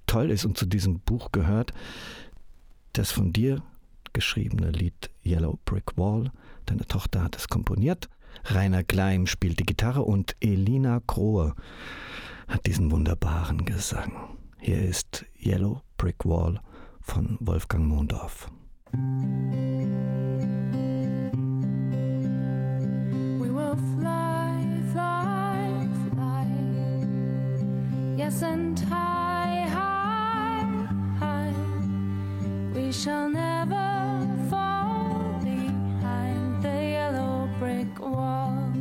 toll 0.10 0.32
ist 0.32 0.44
und 0.44 0.58
zu 0.58 0.66
diesem 0.66 1.00
Buch 1.02 1.32
gehört, 1.32 1.72
das 2.94 3.12
von 3.12 3.32
dir 3.32 3.62
geschriebene 4.12 4.72
Lied 4.72 5.12
Yellow 5.24 5.60
Brick 5.66 5.98
Wall. 5.98 6.32
Deine 6.66 6.88
Tochter 6.88 7.24
hat 7.24 7.38
es 7.38 7.48
komponiert. 7.48 8.10
Rainer 8.46 8.84
Kleim 8.84 9.28
spielt 9.28 9.60
die 9.60 9.66
Gitarre 9.66 10.02
und 10.02 10.36
Elina 10.42 11.00
Krohe 11.06 11.54
hat 12.48 12.66
diesen 12.66 12.90
wunderbaren 12.90 13.66
Gesang. 13.66 14.36
Hier 14.58 14.82
ist 14.82 15.26
Yellow 15.40 15.84
Brick 15.98 16.26
Wall 16.26 16.60
von 17.02 17.38
Wolfgang 17.40 17.86
Mondorf. 17.86 18.50
We 23.38 23.54
will 23.54 23.78
fly, 23.96 24.66
fly, 24.92 25.88
fly. 26.10 26.48
Yes, 28.18 28.42
and 28.42 28.80
high, 28.90 29.19
We 32.80 32.94
shall 32.94 33.30
never 33.30 34.26
fall 34.50 35.38
behind 35.44 36.64
the 36.64 36.78
yellow 36.96 37.50
brick 37.60 38.00
wall. 38.00 38.72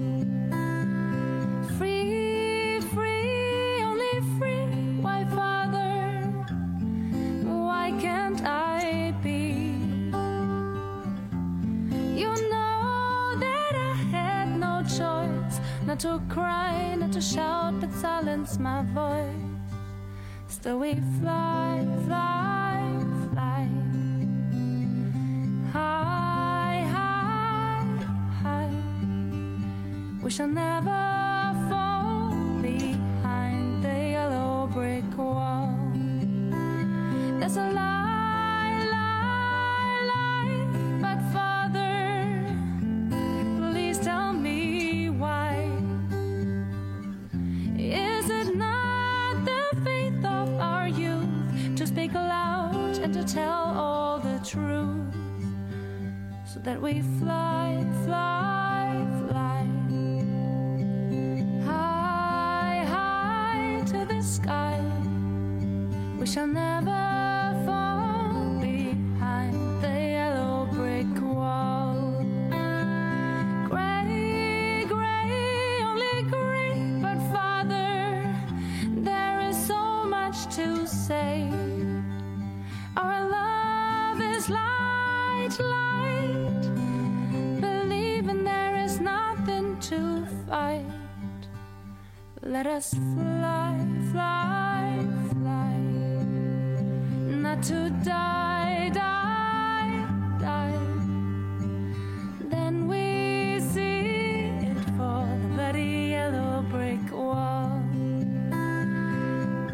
Free, 1.76 2.80
free, 2.94 3.82
only 3.88 4.16
free. 4.38 5.02
Why, 5.02 5.24
Father? 5.34 6.22
Why 7.42 7.92
can't 8.00 8.40
I 8.44 9.12
be? 9.22 9.82
You 12.22 12.30
know 12.52 13.34
that 13.44 13.74
I 13.90 13.94
had 14.14 14.46
no 14.66 14.74
choice 14.84 15.60
not 15.86 15.98
to 16.00 16.22
cry, 16.28 16.94
not 16.94 17.12
to 17.12 17.20
shout, 17.20 17.80
but 17.80 17.92
silence 17.92 18.58
my 18.60 18.82
voice. 18.94 19.48
Still 20.46 20.78
we 20.78 20.94
fly, 21.20 21.84
fly, 22.06 22.67
High, 25.72 26.86
high, 26.94 27.84
high. 28.42 28.70
We 30.22 30.30
shall 30.30 30.48
never 30.48 31.27
that 56.68 56.82
we 56.82 57.00
fly, 57.18 57.82
fly, 58.04 59.06
fly 59.26 59.66
high, 61.64 62.84
high 62.84 63.82
to 63.86 64.04
the 64.04 64.20
sky? 64.20 64.78
We 66.20 66.26
shall 66.26 66.46
never 66.46 67.07
Let 92.58 92.66
us 92.66 92.90
fly, 92.90 93.86
fly, 94.10 95.06
fly. 95.30 95.78
Not 97.30 97.62
to 97.62 97.88
die, 98.02 98.90
die, 98.92 100.04
die. 100.40 100.74
Then 102.50 102.88
we 102.88 103.60
see 103.60 104.50
it 104.58 104.76
for 104.96 105.22
the 105.40 105.48
bloody 105.54 106.10
yellow 106.10 106.64
brick 106.68 107.12
wall. 107.12 107.80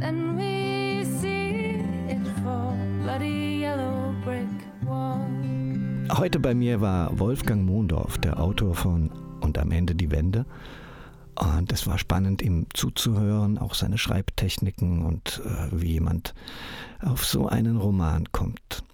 Then 0.00 0.36
we 0.36 1.06
see 1.06 1.80
it 2.12 2.26
for 2.42 2.76
bloody 3.02 3.60
yellow 3.60 4.14
brick 4.22 4.60
wall. 4.84 5.26
Heute 6.18 6.38
bei 6.38 6.54
mir 6.54 6.82
war 6.82 7.18
Wolfgang 7.18 7.64
Mondorf, 7.64 8.18
der 8.18 8.38
Autor 8.38 8.74
von 8.74 9.10
Und 9.40 9.56
am 9.56 9.70
Ende 9.70 9.94
die 9.94 10.10
Wende. 10.10 10.44
Und 11.34 11.72
es 11.72 11.86
war 11.86 11.98
spannend, 11.98 12.42
ihm 12.42 12.66
zuzuhören, 12.74 13.58
auch 13.58 13.74
seine 13.74 13.98
Schreibtechniken 13.98 15.04
und 15.04 15.42
äh, 15.44 15.68
wie 15.72 15.92
jemand 15.92 16.34
auf 17.00 17.24
so 17.24 17.48
einen 17.48 17.76
Roman 17.76 18.30
kommt. 18.32 18.84